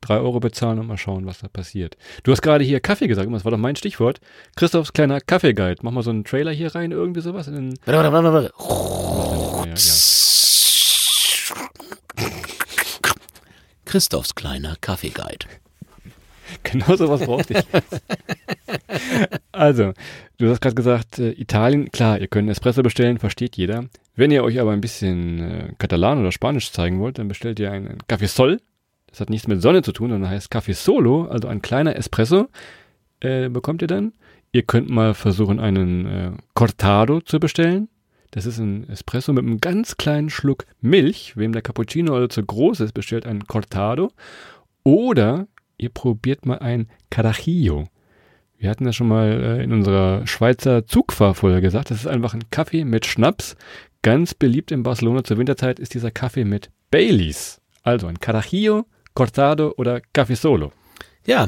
drei 0.00 0.18
Euro 0.18 0.40
bezahlen 0.40 0.78
und 0.78 0.86
mal 0.86 0.98
schauen, 0.98 1.26
was 1.26 1.38
da 1.38 1.48
passiert. 1.48 1.96
Du 2.22 2.32
hast 2.32 2.42
gerade 2.42 2.64
hier 2.64 2.80
Kaffee 2.80 3.06
gesagt, 3.08 3.32
das 3.32 3.44
war 3.44 3.50
doch 3.52 3.58
mein 3.58 3.76
Stichwort. 3.76 4.20
Christophs 4.56 4.92
kleiner 4.92 5.20
Kaffeeguide. 5.20 5.80
Mach 5.82 5.92
mal 5.92 6.02
so 6.02 6.10
einen 6.10 6.24
Trailer 6.24 6.52
hier 6.52 6.74
rein, 6.74 6.90
irgendwie 6.90 7.20
sowas. 7.20 7.46
In 7.48 7.54
den, 7.54 7.74
Warte, 7.86 8.12
warte, 8.12 8.32
warte, 8.32 8.52
warte. 8.58 9.68
ja, 9.68 9.74
ja. 9.74 9.92
Christophs 13.84 14.34
kleiner 14.34 14.76
Kaffeeguide. 14.80 15.46
Genau 16.62 16.96
sowas 16.96 17.20
brauchte 17.20 17.54
ich. 17.54 17.64
also, 19.52 19.92
du 20.38 20.48
hast 20.48 20.60
gerade 20.60 20.74
gesagt, 20.74 21.18
äh, 21.18 21.32
Italien, 21.32 21.90
klar, 21.90 22.20
ihr 22.20 22.28
könnt 22.28 22.50
Espresso 22.50 22.82
bestellen, 22.82 23.18
versteht 23.18 23.56
jeder. 23.56 23.84
Wenn 24.16 24.30
ihr 24.30 24.44
euch 24.44 24.60
aber 24.60 24.72
ein 24.72 24.80
bisschen 24.80 25.40
äh, 25.40 25.72
Katalan 25.78 26.20
oder 26.20 26.32
Spanisch 26.32 26.70
zeigen 26.70 27.00
wollt, 27.00 27.18
dann 27.18 27.28
bestellt 27.28 27.58
ihr 27.58 27.72
einen 27.72 27.98
Café 28.08 28.28
Sol. 28.28 28.60
Das 29.08 29.20
hat 29.20 29.30
nichts 29.30 29.46
mit 29.46 29.62
Sonne 29.62 29.82
zu 29.82 29.92
tun, 29.92 30.10
sondern 30.10 30.30
heißt 30.30 30.52
Café 30.52 30.74
Solo, 30.74 31.26
also 31.26 31.48
ein 31.48 31.62
kleiner 31.62 31.96
Espresso. 31.96 32.48
Äh, 33.20 33.48
bekommt 33.48 33.82
ihr 33.82 33.88
dann. 33.88 34.12
Ihr 34.52 34.62
könnt 34.62 34.88
mal 34.88 35.14
versuchen, 35.14 35.60
einen 35.60 36.06
äh, 36.06 36.30
Cortado 36.54 37.20
zu 37.20 37.40
bestellen. 37.40 37.88
Das 38.30 38.46
ist 38.46 38.58
ein 38.58 38.88
Espresso 38.88 39.32
mit 39.32 39.44
einem 39.44 39.60
ganz 39.60 39.96
kleinen 39.96 40.30
Schluck 40.30 40.66
Milch. 40.80 41.36
Wem 41.36 41.52
der 41.52 41.62
Cappuccino 41.62 42.14
also 42.14 42.26
zu 42.26 42.44
groß 42.44 42.80
ist, 42.80 42.92
bestellt 42.92 43.26
einen 43.26 43.46
Cortado. 43.46 44.10
Oder 44.82 45.46
ihr 45.76 45.88
probiert 45.90 46.46
mal 46.46 46.58
ein 46.58 46.88
Carajillo. 47.10 47.88
Wir 48.58 48.70
hatten 48.70 48.84
das 48.84 48.96
schon 48.96 49.08
mal 49.08 49.58
äh, 49.58 49.62
in 49.62 49.72
unserer 49.72 50.26
Schweizer 50.26 50.86
Zugfahrfolge 50.86 51.60
gesagt. 51.60 51.90
Das 51.90 51.98
ist 51.98 52.06
einfach 52.06 52.34
ein 52.34 52.50
Kaffee 52.50 52.84
mit 52.84 53.06
Schnaps. 53.06 53.56
Ganz 54.02 54.34
beliebt 54.34 54.70
in 54.70 54.82
Barcelona 54.82 55.24
zur 55.24 55.38
Winterzeit 55.38 55.78
ist 55.78 55.94
dieser 55.94 56.10
Kaffee 56.10 56.44
mit 56.44 56.70
Baileys. 56.90 57.60
Also 57.82 58.06
ein 58.06 58.20
Carajillo, 58.20 58.86
Cortado 59.14 59.74
oder 59.76 60.00
Café 60.14 60.36
Solo. 60.36 60.72
Ja, 61.26 61.46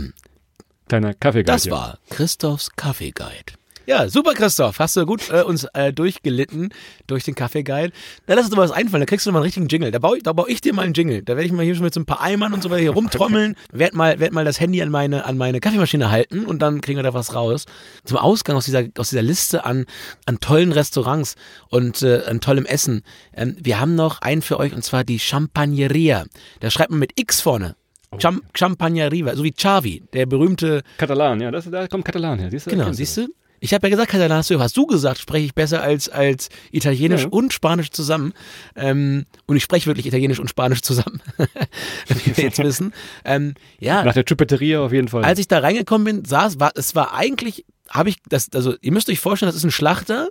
Kleiner 0.88 1.14
Kaffeeguide. 1.14 1.52
das 1.52 1.70
war 1.70 1.98
Christophs 2.10 2.70
Kaffeeguide. 2.76 3.54
Ja, 3.86 4.08
super, 4.08 4.34
Christoph. 4.34 4.80
Hast 4.80 4.96
du 4.96 5.06
gut 5.06 5.30
äh, 5.30 5.42
uns 5.42 5.64
äh, 5.72 5.92
durchgelitten 5.92 6.70
durch 7.06 7.22
den 7.22 7.36
Kaffeeguide. 7.36 7.92
Da 8.26 8.34
lass 8.34 8.46
uns 8.46 8.54
doch 8.54 8.60
was 8.60 8.72
einfallen. 8.72 9.00
Da 9.00 9.06
kriegst 9.06 9.26
du 9.26 9.30
mal 9.30 9.38
einen 9.38 9.44
richtigen 9.44 9.68
Jingle. 9.68 9.92
Da 9.92 10.00
baue 10.00 10.16
ich, 10.16 10.24
da 10.24 10.32
baue 10.32 10.50
ich 10.50 10.60
dir 10.60 10.74
mal 10.74 10.82
einen 10.82 10.92
Jingle. 10.92 11.22
Da 11.22 11.36
werde 11.36 11.46
ich 11.46 11.52
mal 11.52 11.64
hier 11.64 11.76
schon 11.76 11.84
mit 11.84 11.94
so 11.94 12.00
ein 12.00 12.04
paar 12.04 12.20
Eimern 12.20 12.52
und 12.52 12.64
so 12.64 12.70
weiter 12.70 12.82
hier 12.82 12.90
rumtrommeln. 12.90 13.54
werd 13.72 13.94
mal, 13.94 14.18
werd 14.18 14.32
mal 14.32 14.44
das 14.44 14.58
Handy 14.58 14.82
an 14.82 14.90
meine, 14.90 15.24
an 15.24 15.38
meine 15.38 15.60
Kaffeemaschine 15.60 16.10
halten 16.10 16.46
und 16.46 16.62
dann 16.62 16.80
kriegen 16.80 16.98
wir 16.98 17.04
da 17.04 17.14
was 17.14 17.32
raus. 17.36 17.66
Zum 18.04 18.16
Ausgang 18.18 18.56
aus 18.56 18.64
dieser, 18.64 18.82
aus 18.98 19.10
dieser 19.10 19.22
Liste 19.22 19.64
an, 19.64 19.86
an 20.24 20.40
tollen 20.40 20.72
Restaurants 20.72 21.36
und 21.68 22.02
äh, 22.02 22.22
an 22.26 22.40
tollem 22.40 22.66
Essen. 22.66 23.02
Ähm, 23.36 23.56
wir 23.60 23.78
haben 23.78 23.94
noch 23.94 24.20
einen 24.20 24.42
für 24.42 24.58
euch 24.58 24.74
und 24.74 24.82
zwar 24.82 25.04
die 25.04 25.20
Champagneria. 25.20 26.24
Da 26.58 26.70
schreibt 26.70 26.90
man 26.90 26.98
mit 26.98 27.12
X 27.14 27.40
vorne. 27.40 27.76
Cham 28.18 28.42
Champagneria, 28.54 29.36
so 29.36 29.44
wie 29.44 29.52
Xavi, 29.52 30.02
der 30.12 30.26
berühmte 30.26 30.82
Katalan, 30.96 31.40
ja, 31.40 31.50
das, 31.50 31.70
da 31.70 31.86
kommt 31.86 32.04
Katalan 32.04 32.38
her. 32.38 32.50
Siehst 32.50 32.66
du, 32.66 32.70
Genau, 32.70 32.92
siehst 32.92 33.16
du? 33.16 33.28
Ich 33.60 33.72
habe 33.74 33.86
ja 33.86 33.90
gesagt, 33.90 34.10
Katalan 34.10 34.38
hast 34.38 34.76
du, 34.76 34.86
gesagt, 34.86 35.18
spreche 35.18 35.46
ich 35.46 35.54
besser 35.54 35.82
als, 35.82 36.08
als 36.08 36.48
Italienisch 36.72 37.22
Ja. 37.22 37.28
und 37.28 37.52
Spanisch 37.52 37.90
zusammen. 37.90 38.32
Ähm, 38.74 39.26
und 39.46 39.56
ich 39.56 39.62
spreche 39.62 39.86
wirklich 39.86 40.06
Italienisch 40.06 40.38
und 40.38 40.48
Spanisch 40.50 40.82
zusammen, 40.82 41.22
wie 42.08 42.36
wir 42.36 42.44
jetzt 42.44 42.58
wissen. 42.62 42.92
Ähm, 43.24 43.54
ja, 43.78 44.04
Nach 44.04 44.14
der 44.14 44.24
Chupeteria 44.24 44.80
auf 44.80 44.92
jeden 44.92 45.08
Fall. 45.08 45.24
als 45.24 45.38
ich 45.38 45.48
da 45.48 45.58
reingekommen 45.58 46.04
bin, 46.04 46.24
saß, 46.24 46.60
war, 46.60 46.72
es 46.74 46.94
war 46.94 47.14
eigentlich, 47.14 47.64
habe 47.88 48.08
ich 48.08 48.16
das, 48.28 48.48
also 48.52 48.74
ihr 48.80 48.92
müsst 48.92 49.08
euch 49.08 49.20
vorstellen, 49.20 49.48
das 49.48 49.56
ist 49.56 49.64
ein 49.64 49.70
Schlachter, 49.70 50.28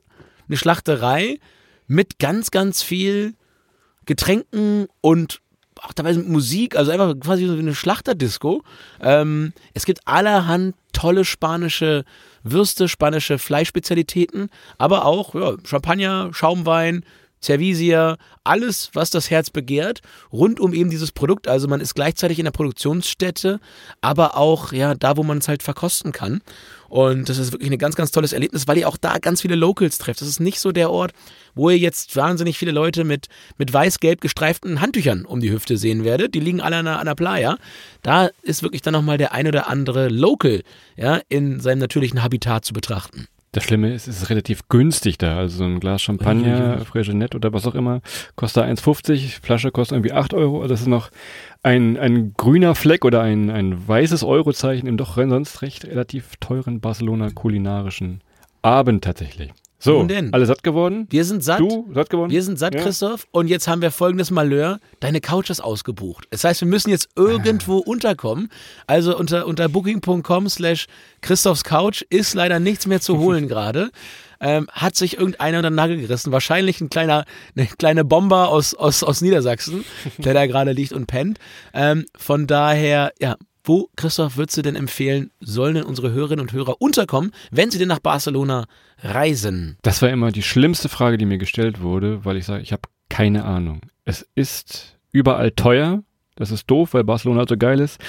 eine 0.47 0.57
Schlachterei 0.57 1.39
mit 1.87 2.19
ganz, 2.19 2.51
ganz 2.51 2.83
viel 2.83 3.33
Getränken 4.05 4.87
und 5.01 5.41
auch 5.81 5.91
mit 6.03 6.27
Musik, 6.27 6.75
also 6.75 6.91
einfach 6.91 7.13
quasi 7.19 7.45
so 7.45 7.55
wie 7.55 7.59
eine 7.59 7.75
Schlachterdisco. 7.75 8.63
Ähm, 9.01 9.53
es 9.73 9.85
gibt 9.85 9.99
allerhand 10.05 10.75
tolle 10.93 11.25
spanische 11.25 12.05
Würste, 12.45 12.87
spanische 12.87 13.39
Fleischspezialitäten, 13.39 14.49
aber 14.77 15.05
auch 15.05 15.33
ja, 15.35 15.55
Champagner, 15.65 16.29
Schaumwein, 16.31 17.03
Cervisia, 17.41 18.17
alles, 18.43 18.89
was 18.93 19.09
das 19.09 19.29
Herz 19.29 19.49
begehrt, 19.49 20.01
rund 20.31 20.59
um 20.59 20.73
eben 20.73 20.89
dieses 20.89 21.11
Produkt. 21.11 21.47
Also 21.47 21.67
man 21.67 21.81
ist 21.81 21.93
gleichzeitig 21.93 22.39
in 22.39 22.45
der 22.45 22.51
Produktionsstätte, 22.51 23.59
aber 24.01 24.37
auch 24.37 24.71
ja 24.71 24.95
da, 24.95 25.17
wo 25.17 25.23
man 25.23 25.39
es 25.39 25.47
halt 25.47 25.63
verkosten 25.63 26.11
kann. 26.11 26.41
Und 26.95 27.27
das 27.27 27.39
ist 27.39 27.51
wirklich 27.51 27.69
ein 27.69 27.77
ganz, 27.77 27.97
ganz 27.97 28.11
tolles 28.11 28.31
Erlebnis, 28.31 28.69
weil 28.69 28.77
ihr 28.77 28.87
auch 28.87 28.95
da 28.95 29.17
ganz 29.17 29.41
viele 29.41 29.55
Locals 29.55 29.97
trefft. 29.97 30.21
Das 30.21 30.29
ist 30.29 30.39
nicht 30.39 30.61
so 30.61 30.71
der 30.71 30.91
Ort, 30.91 31.11
wo 31.53 31.69
ihr 31.69 31.77
jetzt 31.77 32.15
wahnsinnig 32.15 32.57
viele 32.57 32.71
Leute 32.71 33.03
mit, 33.03 33.27
mit 33.57 33.73
weiß-gelb 33.73 34.21
gestreiften 34.21 34.79
Handtüchern 34.79 35.25
um 35.25 35.41
die 35.41 35.51
Hüfte 35.51 35.75
sehen 35.75 36.05
werdet. 36.05 36.35
Die 36.35 36.39
liegen 36.39 36.61
alle 36.61 36.77
an 36.77 36.85
der, 36.85 36.99
an 36.99 37.05
der 37.05 37.15
Playa. 37.15 37.57
Da 38.01 38.29
ist 38.43 38.63
wirklich 38.63 38.81
dann 38.81 38.93
nochmal 38.93 39.17
der 39.17 39.33
ein 39.33 39.45
oder 39.45 39.67
andere 39.67 40.07
Local 40.07 40.61
ja, 40.95 41.19
in 41.27 41.59
seinem 41.59 41.79
natürlichen 41.79 42.23
Habitat 42.23 42.63
zu 42.63 42.71
betrachten. 42.71 43.27
Das 43.55 43.63
Schlimme 43.63 43.93
ist, 43.93 44.09
es 44.09 44.21
ist 44.21 44.29
relativ 44.29 44.67
günstig 44.67 45.17
da. 45.17 45.37
Also 45.37 45.59
so 45.59 45.63
ein 45.63 45.79
Glas 45.79 46.01
Champagner, 46.01 46.79
Fregenet 46.79 47.35
oder 47.35 47.53
was 47.53 47.65
auch 47.65 47.73
immer, 47.73 48.01
kostet 48.35 48.65
1,50, 48.65 49.41
Flasche 49.41 49.71
kostet 49.71 49.95
irgendwie 49.95 50.11
8 50.11 50.33
Euro. 50.33 50.57
Also 50.57 50.73
das 50.73 50.81
ist 50.81 50.87
noch 50.87 51.09
ein, 51.63 51.95
ein 51.95 52.33
grüner 52.33 52.75
Fleck 52.75 53.05
oder 53.05 53.21
ein, 53.21 53.49
ein 53.49 53.87
weißes 53.87 54.25
Eurozeichen 54.25 54.89
im 54.89 54.97
doch 54.97 55.15
sonst 55.15 55.61
recht 55.61 55.85
relativ 55.85 56.35
teuren 56.41 56.81
Barcelona 56.81 57.29
kulinarischen 57.29 58.19
Abend 58.61 59.05
tatsächlich. 59.05 59.53
So, 59.77 59.99
Nun 59.99 60.07
denn? 60.07 60.33
alle 60.33 60.45
satt 60.45 60.63
geworden? 60.63 61.05
Wir 61.09 61.25
sind 61.25 61.43
satt. 61.43 61.59
Du, 61.59 61.89
satt 61.93 62.09
geworden? 62.09 62.31
Wir 62.31 62.41
sind 62.43 62.57
satt, 62.57 62.73
Ja. 62.73 62.81
Christoph. 62.81 63.27
Und 63.31 63.47
jetzt 63.49 63.67
haben 63.67 63.81
wir 63.81 63.91
folgendes 63.91 64.31
Malheur. 64.31 64.79
Deine 65.01 65.21
Couch 65.21 65.49
ist 65.49 65.59
ausgebucht. 65.61 66.25
Das 66.31 66.43
heißt, 66.43 66.61
wir 66.61 66.67
müssen 66.67 66.89
jetzt 66.89 67.09
irgendwo 67.15 67.77
unterkommen. 67.77 68.49
Also 68.87 69.17
unter, 69.17 69.45
unter 69.45 69.67
booking.com 69.69 70.49
slash 70.49 70.87
Christophs 71.21 71.63
Couch 71.63 72.03
ist 72.09 72.33
leider 72.33 72.59
nichts 72.59 72.87
mehr 72.87 73.01
zu 73.01 73.17
holen 73.19 73.47
gerade. 73.47 73.91
Ähm, 74.41 74.67
hat 74.71 74.95
sich 74.95 75.17
irgendeiner 75.17 75.57
unter 75.59 75.69
den 75.69 75.75
Nagel 75.75 75.97
gerissen. 75.97 76.31
Wahrscheinlich 76.31 76.79
ein 76.81 76.89
kleiner, 76.89 77.25
eine 77.55 77.67
kleine 77.67 78.03
Bomber 78.05 78.49
aus, 78.49 78.73
aus, 78.73 79.03
aus 79.03 79.21
Niedersachsen, 79.21 79.85
der 80.17 80.33
da 80.33 80.45
gerade 80.45 80.71
liegt 80.71 80.93
und 80.93 81.05
pennt. 81.07 81.37
Ähm, 81.73 82.05
von 82.17 82.47
daher, 82.47 83.11
ja, 83.19 83.35
wo, 83.67 83.89
Christoph, 83.95 84.37
würdest 84.37 84.57
du 84.57 84.61
denn 84.61 84.75
empfehlen, 84.75 85.31
sollen 85.39 85.75
denn 85.75 85.83
unsere 85.83 86.11
Hörerinnen 86.11 86.41
und 86.41 86.53
Hörer 86.53 86.81
unterkommen, 86.81 87.31
wenn 87.51 87.71
sie 87.71 87.79
denn 87.79 87.87
nach 87.87 87.99
Barcelona 87.99 88.65
reisen? 88.99 89.77
Das 89.81 90.01
war 90.01 90.09
immer 90.09 90.31
die 90.31 90.43
schlimmste 90.43 90.89
Frage, 90.89 91.17
die 91.17 91.25
mir 91.25 91.37
gestellt 91.37 91.81
wurde, 91.81 92.25
weil 92.25 92.37
ich 92.37 92.45
sage, 92.45 92.63
ich 92.63 92.71
habe 92.71 92.83
keine 93.09 93.45
Ahnung. 93.45 93.81
Es 94.03 94.27
ist 94.35 94.97
überall 95.11 95.51
teuer. 95.51 96.03
Das 96.35 96.51
ist 96.51 96.69
doof, 96.69 96.93
weil 96.93 97.03
Barcelona 97.03 97.45
so 97.47 97.55
geil 97.57 97.79
ist. 97.79 97.99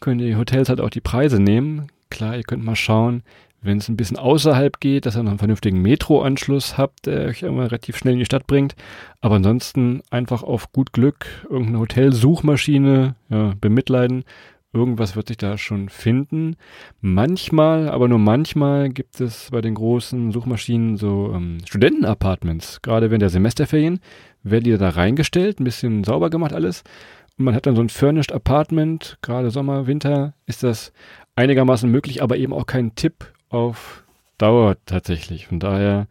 Können 0.00 0.18
die 0.18 0.36
Hotels 0.36 0.68
halt 0.68 0.80
auch 0.80 0.90
die 0.90 1.00
Preise 1.00 1.40
nehmen. 1.40 1.86
Klar, 2.10 2.36
ihr 2.36 2.42
könnt 2.42 2.62
mal 2.62 2.76
schauen, 2.76 3.22
wenn 3.62 3.78
es 3.78 3.88
ein 3.88 3.96
bisschen 3.96 4.16
außerhalb 4.16 4.80
geht, 4.80 5.06
dass 5.06 5.16
ihr 5.16 5.22
noch 5.22 5.30
einen 5.30 5.38
vernünftigen 5.38 5.80
Metroanschluss 5.80 6.78
habt, 6.78 7.06
der 7.06 7.28
euch 7.28 7.42
immer 7.42 7.64
relativ 7.64 7.96
schnell 7.96 8.14
in 8.14 8.18
die 8.18 8.24
Stadt 8.24 8.46
bringt. 8.46 8.74
Aber 9.20 9.36
ansonsten 9.36 10.02
einfach 10.10 10.42
auf 10.42 10.72
gut 10.72 10.92
Glück 10.92 11.26
irgendeine 11.48 11.80
Hotelsuchmaschine 11.80 13.14
ja, 13.28 13.54
bemitleiden. 13.60 14.24
Irgendwas 14.72 15.16
wird 15.16 15.28
sich 15.28 15.36
da 15.36 15.58
schon 15.58 15.88
finden. 15.88 16.56
Manchmal, 17.00 17.88
aber 17.88 18.06
nur 18.06 18.20
manchmal 18.20 18.88
gibt 18.90 19.20
es 19.20 19.50
bei 19.50 19.60
den 19.60 19.74
großen 19.74 20.30
Suchmaschinen 20.30 20.96
so 20.96 21.32
ähm, 21.34 21.58
Studentenapartments. 21.66 22.80
Gerade 22.80 23.10
während 23.10 23.22
der 23.22 23.30
Semesterferien 23.30 23.98
werden 24.44 24.64
die 24.64 24.78
da 24.78 24.90
reingestellt, 24.90 25.58
ein 25.58 25.64
bisschen 25.64 26.04
sauber 26.04 26.30
gemacht 26.30 26.52
alles. 26.52 26.84
Und 27.36 27.46
man 27.46 27.54
hat 27.54 27.66
dann 27.66 27.74
so 27.74 27.82
ein 27.82 27.88
Furnished 27.88 28.32
Apartment, 28.32 29.18
gerade 29.22 29.50
Sommer, 29.50 29.88
Winter, 29.88 30.34
ist 30.46 30.62
das 30.62 30.92
einigermaßen 31.34 31.90
möglich, 31.90 32.22
aber 32.22 32.36
eben 32.36 32.52
auch 32.52 32.66
kein 32.66 32.94
Tipp 32.94 33.32
auf 33.48 34.04
Dauer 34.38 34.76
tatsächlich. 34.86 35.48
Von 35.48 35.58
daher 35.58 36.06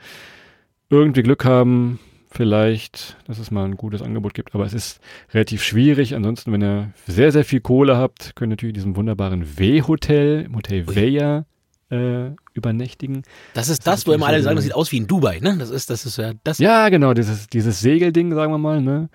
irgendwie 0.89 1.23
Glück 1.23 1.45
haben, 1.45 1.99
vielleicht, 2.29 3.17
dass 3.27 3.39
es 3.39 3.51
mal 3.51 3.65
ein 3.65 3.75
gutes 3.75 4.01
Angebot 4.01 4.33
gibt, 4.33 4.53
aber 4.53 4.65
es 4.65 4.73
ist 4.73 4.99
relativ 5.33 5.63
schwierig. 5.63 6.15
Ansonsten, 6.15 6.51
wenn 6.51 6.61
ihr 6.61 6.93
sehr, 7.07 7.31
sehr 7.31 7.43
viel 7.43 7.59
Kohle 7.59 7.97
habt, 7.97 8.35
könnt 8.35 8.51
ihr 8.51 8.55
natürlich 8.55 8.75
diesem 8.75 8.95
wunderbaren 8.95 9.57
W-Hotel, 9.57 10.43
im 10.45 10.55
Hotel 10.55 10.87
Veja, 10.87 11.45
äh, 11.89 12.31
übernächtigen. 12.53 13.23
Das 13.53 13.69
ist 13.69 13.87
das, 13.87 14.01
das 14.01 14.07
wo 14.07 14.13
immer 14.13 14.27
alle 14.27 14.41
sagen, 14.41 14.55
das 14.55 14.65
sieht 14.65 14.75
aus 14.75 14.91
wie 14.91 14.97
in 14.97 15.07
Dubai, 15.07 15.39
ne? 15.39 15.57
Das 15.57 15.71
ist, 15.71 15.89
das 15.89 16.05
ist 16.05 16.17
ja 16.17 16.33
das. 16.43 16.59
Ja, 16.59 16.89
genau, 16.89 17.13
dieses, 17.13 17.47
dieses 17.47 17.79
Segelding, 17.81 18.33
sagen 18.33 18.51
wir 18.51 18.59
mal, 18.59 18.81
ne? 18.81 19.09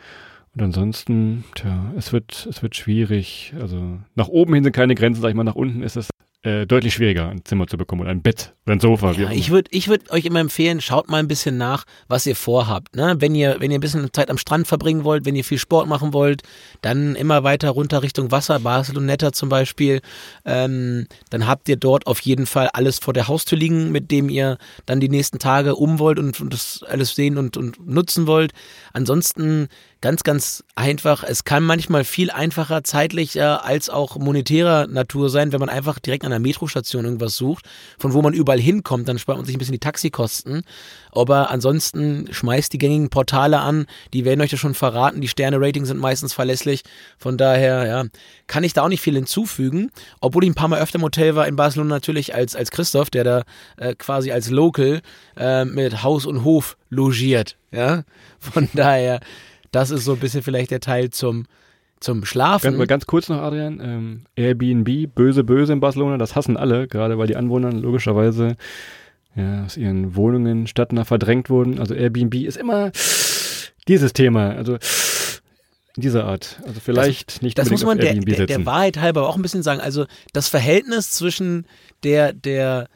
Und 0.54 0.62
ansonsten, 0.62 1.44
tja, 1.54 1.92
es 1.96 2.12
wird, 2.12 2.46
es 2.48 2.62
wird 2.62 2.76
schwierig. 2.76 3.52
Also 3.60 3.98
nach 4.14 4.28
oben 4.28 4.54
hin 4.54 4.64
sind 4.64 4.72
keine 4.72 4.94
Grenzen, 4.94 5.20
sag 5.20 5.30
ich 5.30 5.34
mal, 5.34 5.44
nach 5.44 5.56
unten 5.56 5.82
ist 5.82 5.96
es 5.96 6.10
äh, 6.44 6.66
deutlich 6.66 6.92
schwieriger, 6.92 7.30
ein 7.30 7.42
Zimmer 7.44 7.66
zu 7.66 7.78
bekommen 7.78 8.02
oder 8.02 8.10
ein 8.10 8.20
Bett 8.20 8.54
oder 8.66 8.76
ein 8.76 8.80
Sofa. 8.80 9.12
Ja, 9.12 9.30
ich 9.30 9.50
würde 9.50 9.70
ich 9.72 9.88
würd 9.88 10.10
euch 10.10 10.26
immer 10.26 10.40
empfehlen, 10.40 10.82
schaut 10.82 11.08
mal 11.08 11.16
ein 11.16 11.26
bisschen 11.26 11.56
nach, 11.56 11.84
was 12.06 12.26
ihr 12.26 12.36
vorhabt. 12.36 12.94
Ne? 12.94 13.16
Wenn, 13.18 13.34
ihr, 13.34 13.56
wenn 13.60 13.70
ihr 13.70 13.78
ein 13.78 13.80
bisschen 13.80 14.12
Zeit 14.12 14.28
am 14.28 14.36
Strand 14.36 14.66
verbringen 14.66 15.04
wollt, 15.04 15.24
wenn 15.24 15.36
ihr 15.36 15.44
viel 15.44 15.58
Sport 15.58 15.88
machen 15.88 16.12
wollt, 16.12 16.42
dann 16.82 17.14
immer 17.14 17.44
weiter 17.44 17.70
runter 17.70 18.02
Richtung 18.02 18.30
Wasser, 18.30 18.60
Barceloneta 18.60 19.32
zum 19.32 19.48
Beispiel. 19.48 20.02
Ähm, 20.44 21.06
dann 21.30 21.46
habt 21.46 21.66
ihr 21.68 21.76
dort 21.76 22.06
auf 22.06 22.20
jeden 22.20 22.44
Fall 22.44 22.68
alles 22.74 22.98
vor 22.98 23.14
der 23.14 23.26
Haustür 23.26 23.56
liegen, 23.56 23.90
mit 23.90 24.10
dem 24.10 24.28
ihr 24.28 24.58
dann 24.84 25.00
die 25.00 25.08
nächsten 25.08 25.38
Tage 25.38 25.76
um 25.76 25.98
wollt 25.98 26.18
und, 26.18 26.38
und 26.40 26.52
das 26.52 26.84
alles 26.86 27.14
sehen 27.14 27.38
und, 27.38 27.56
und 27.56 27.86
nutzen 27.86 28.26
wollt. 28.26 28.52
Ansonsten 28.92 29.68
ganz, 30.04 30.22
ganz 30.22 30.62
einfach. 30.74 31.24
Es 31.24 31.44
kann 31.44 31.64
manchmal 31.64 32.04
viel 32.04 32.30
einfacher 32.30 32.84
zeitlicher 32.84 33.64
als 33.64 33.88
auch 33.88 34.18
monetärer 34.18 34.86
Natur 34.86 35.30
sein, 35.30 35.50
wenn 35.50 35.60
man 35.60 35.70
einfach 35.70 35.98
direkt 35.98 36.26
an 36.26 36.30
der 36.30 36.40
Metrostation 36.40 37.06
irgendwas 37.06 37.36
sucht, 37.36 37.64
von 37.98 38.12
wo 38.12 38.20
man 38.20 38.34
überall 38.34 38.60
hinkommt, 38.60 39.08
dann 39.08 39.18
spart 39.18 39.38
man 39.38 39.46
sich 39.46 39.56
ein 39.56 39.58
bisschen 39.58 39.72
die 39.72 39.78
Taxikosten. 39.78 40.62
Aber 41.10 41.50
ansonsten 41.50 42.28
schmeißt 42.30 42.70
die 42.74 42.76
gängigen 42.76 43.08
Portale 43.08 43.60
an, 43.60 43.86
die 44.12 44.26
werden 44.26 44.42
euch 44.42 44.52
ja 44.52 44.58
schon 44.58 44.74
verraten, 44.74 45.22
die 45.22 45.28
Sterne-Ratings 45.28 45.88
sind 45.88 46.00
meistens 46.00 46.34
verlässlich. 46.34 46.82
Von 47.16 47.38
daher, 47.38 47.86
ja, 47.86 48.04
kann 48.46 48.62
ich 48.62 48.74
da 48.74 48.82
auch 48.82 48.88
nicht 48.88 49.00
viel 49.00 49.14
hinzufügen. 49.14 49.90
Obwohl 50.20 50.44
ich 50.44 50.50
ein 50.50 50.54
paar 50.54 50.68
Mal 50.68 50.82
öfter 50.82 50.96
im 50.96 51.04
Hotel 51.04 51.34
war 51.34 51.48
in 51.48 51.56
Barcelona 51.56 51.94
natürlich 51.94 52.34
als, 52.34 52.54
als 52.54 52.70
Christoph, 52.70 53.08
der 53.08 53.24
da 53.24 53.42
äh, 53.78 53.94
quasi 53.94 54.32
als 54.32 54.50
Local 54.50 55.00
äh, 55.38 55.64
mit 55.64 56.02
Haus 56.02 56.26
und 56.26 56.44
Hof 56.44 56.76
logiert. 56.90 57.56
Ja, 57.72 58.02
von 58.38 58.68
daher 58.74 59.20
das 59.74 59.90
ist 59.90 60.04
so 60.04 60.12
ein 60.12 60.18
bisschen 60.18 60.42
vielleicht 60.42 60.70
der 60.70 60.80
Teil 60.80 61.10
zum, 61.10 61.46
zum 62.00 62.24
Schlafen. 62.24 62.64
Ganz, 62.64 62.78
mal 62.78 62.86
ganz 62.86 63.06
kurz 63.06 63.28
noch, 63.28 63.38
Adrian. 63.38 63.80
Ähm, 63.80 64.24
Airbnb, 64.36 65.14
böse, 65.14 65.44
böse 65.44 65.72
in 65.72 65.80
Barcelona, 65.80 66.18
das 66.18 66.36
hassen 66.36 66.56
alle, 66.56 66.86
gerade 66.86 67.18
weil 67.18 67.26
die 67.26 67.36
Anwohner 67.36 67.72
logischerweise 67.72 68.56
ja, 69.34 69.64
aus 69.64 69.76
ihren 69.76 70.14
Wohnungen 70.14 70.66
stadtnah 70.66 71.04
verdrängt 71.04 71.50
wurden. 71.50 71.78
Also 71.78 71.94
Airbnb 71.94 72.34
ist 72.34 72.56
immer 72.56 72.92
dieses 73.88 74.12
Thema. 74.12 74.50
Also 74.50 74.78
dieser 75.96 76.24
Art. 76.24 76.60
Also 76.66 76.80
vielleicht 76.80 77.36
das, 77.36 77.42
nicht 77.42 77.58
Das 77.58 77.70
muss 77.70 77.84
man 77.84 77.98
der, 77.98 78.14
der, 78.14 78.46
der, 78.46 78.66
Wahrheit 78.66 78.98
halber 79.00 79.28
auch 79.28 79.36
ein 79.36 79.42
bisschen 79.42 79.62
sagen. 79.62 79.80
Also 79.80 80.06
das 80.32 80.48
Verhältnis 80.48 81.10
zwischen 81.10 81.66
der, 82.02 82.32
der 82.32 82.88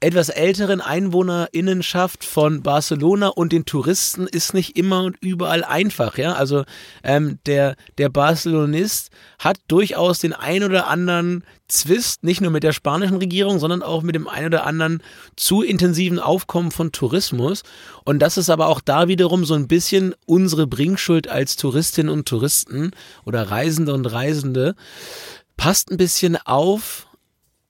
etwas 0.00 0.28
älteren 0.28 0.82
Einwohnerinnenschaft 0.82 2.22
von 2.22 2.62
Barcelona 2.62 3.28
und 3.28 3.52
den 3.52 3.64
Touristen 3.64 4.26
ist 4.26 4.52
nicht 4.52 4.76
immer 4.76 5.04
und 5.04 5.16
überall 5.22 5.64
einfach, 5.64 6.18
ja. 6.18 6.34
Also 6.34 6.64
ähm, 7.02 7.38
der, 7.46 7.76
der 7.96 8.10
Barcelonist 8.10 9.10
hat 9.38 9.58
durchaus 9.68 10.18
den 10.18 10.34
ein 10.34 10.64
oder 10.64 10.88
anderen 10.88 11.44
Zwist, 11.66 12.24
nicht 12.24 12.42
nur 12.42 12.50
mit 12.50 12.62
der 12.62 12.72
spanischen 12.72 13.16
Regierung, 13.16 13.58
sondern 13.58 13.82
auch 13.82 14.02
mit 14.02 14.14
dem 14.14 14.28
ein 14.28 14.44
oder 14.44 14.66
anderen 14.66 15.02
zu 15.34 15.62
intensiven 15.62 16.18
Aufkommen 16.18 16.72
von 16.72 16.92
Tourismus. 16.92 17.62
Und 18.04 18.20
das 18.20 18.36
ist 18.36 18.50
aber 18.50 18.68
auch 18.68 18.80
da 18.80 19.08
wiederum 19.08 19.46
so 19.46 19.54
ein 19.54 19.66
bisschen 19.66 20.14
unsere 20.26 20.66
Bringschuld 20.66 21.28
als 21.28 21.56
Touristinnen 21.56 22.12
und 22.12 22.28
Touristen 22.28 22.90
oder 23.24 23.50
Reisende 23.50 23.94
und 23.94 24.04
Reisende. 24.04 24.74
Passt 25.56 25.90
ein 25.90 25.96
bisschen 25.96 26.36
auf, 26.36 27.05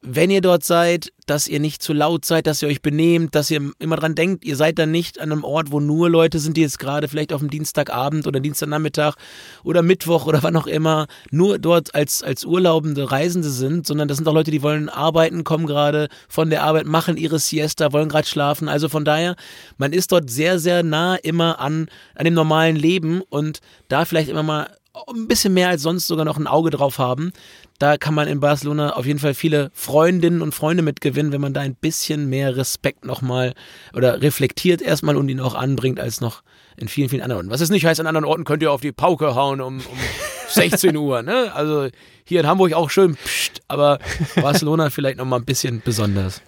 wenn 0.08 0.30
ihr 0.30 0.40
dort 0.40 0.62
seid, 0.62 1.12
dass 1.26 1.48
ihr 1.48 1.58
nicht 1.58 1.82
zu 1.82 1.92
laut 1.92 2.24
seid, 2.24 2.46
dass 2.46 2.62
ihr 2.62 2.68
euch 2.68 2.80
benehmt, 2.80 3.34
dass 3.34 3.50
ihr 3.50 3.72
immer 3.80 3.96
dran 3.96 4.14
denkt, 4.14 4.44
ihr 4.44 4.54
seid 4.54 4.78
dann 4.78 4.92
nicht 4.92 5.20
an 5.20 5.32
einem 5.32 5.42
Ort, 5.42 5.72
wo 5.72 5.80
nur 5.80 6.08
Leute 6.08 6.38
sind, 6.38 6.56
die 6.56 6.60
jetzt 6.60 6.78
gerade 6.78 7.08
vielleicht 7.08 7.32
auf 7.32 7.40
dem 7.40 7.50
Dienstagabend 7.50 8.28
oder 8.28 8.38
Dienstagnachmittag 8.38 9.16
oder 9.64 9.82
Mittwoch 9.82 10.26
oder 10.26 10.44
wann 10.44 10.56
auch 10.56 10.68
immer 10.68 11.08
nur 11.32 11.58
dort 11.58 11.92
als, 11.96 12.22
als 12.22 12.44
urlaubende 12.44 13.10
Reisende 13.10 13.50
sind, 13.50 13.84
sondern 13.84 14.06
das 14.06 14.18
sind 14.18 14.28
auch 14.28 14.34
Leute, 14.34 14.52
die 14.52 14.62
wollen 14.62 14.88
arbeiten, 14.88 15.42
kommen 15.42 15.66
gerade 15.66 16.08
von 16.28 16.50
der 16.50 16.62
Arbeit, 16.62 16.86
machen 16.86 17.16
ihre 17.16 17.40
Siesta, 17.40 17.92
wollen 17.92 18.08
gerade 18.08 18.28
schlafen. 18.28 18.68
Also 18.68 18.88
von 18.88 19.04
daher, 19.04 19.34
man 19.76 19.92
ist 19.92 20.12
dort 20.12 20.30
sehr, 20.30 20.60
sehr 20.60 20.84
nah 20.84 21.16
immer 21.16 21.58
an, 21.58 21.88
an 22.14 22.24
dem 22.24 22.34
normalen 22.34 22.76
Leben 22.76 23.22
und 23.22 23.58
da 23.88 24.04
vielleicht 24.04 24.28
immer 24.28 24.44
mal 24.44 24.68
ein 25.08 25.28
bisschen 25.28 25.52
mehr 25.52 25.68
als 25.68 25.82
sonst 25.82 26.06
sogar 26.06 26.24
noch 26.24 26.38
ein 26.38 26.46
Auge 26.46 26.70
drauf 26.70 26.98
haben. 26.98 27.32
Da 27.78 27.96
kann 27.98 28.14
man 28.14 28.28
in 28.28 28.40
Barcelona 28.40 28.94
auf 28.94 29.06
jeden 29.06 29.18
Fall 29.18 29.34
viele 29.34 29.70
Freundinnen 29.74 30.42
und 30.42 30.54
Freunde 30.54 30.82
mitgewinnen, 30.82 31.32
wenn 31.32 31.40
man 31.40 31.52
da 31.52 31.60
ein 31.60 31.74
bisschen 31.74 32.28
mehr 32.28 32.56
Respekt 32.56 33.04
nochmal 33.04 33.54
oder 33.92 34.22
reflektiert 34.22 34.80
erstmal 34.80 35.16
und 35.16 35.28
ihn 35.28 35.40
auch 35.40 35.54
anbringt 35.54 36.00
als 36.00 36.20
noch 36.20 36.42
in 36.76 36.88
vielen, 36.88 37.08
vielen 37.08 37.22
anderen 37.22 37.40
Orten. 37.42 37.50
Was 37.50 37.60
es 37.60 37.70
nicht 37.70 37.84
heißt, 37.84 38.00
an 38.00 38.06
anderen 38.06 38.24
Orten 38.24 38.44
könnt 38.44 38.62
ihr 38.62 38.72
auf 38.72 38.80
die 38.80 38.92
Pauke 38.92 39.34
hauen 39.34 39.60
um, 39.60 39.76
um 39.76 39.98
16 40.48 40.96
Uhr. 40.96 41.22
Ne? 41.22 41.52
Also 41.54 41.88
hier 42.24 42.40
in 42.40 42.46
Hamburg 42.46 42.72
auch 42.72 42.90
schön, 42.90 43.16
pst, 43.16 43.62
aber 43.68 43.98
Barcelona 44.36 44.90
vielleicht 44.90 45.18
nochmal 45.18 45.40
ein 45.40 45.44
bisschen 45.44 45.82
besonders. 45.84 46.42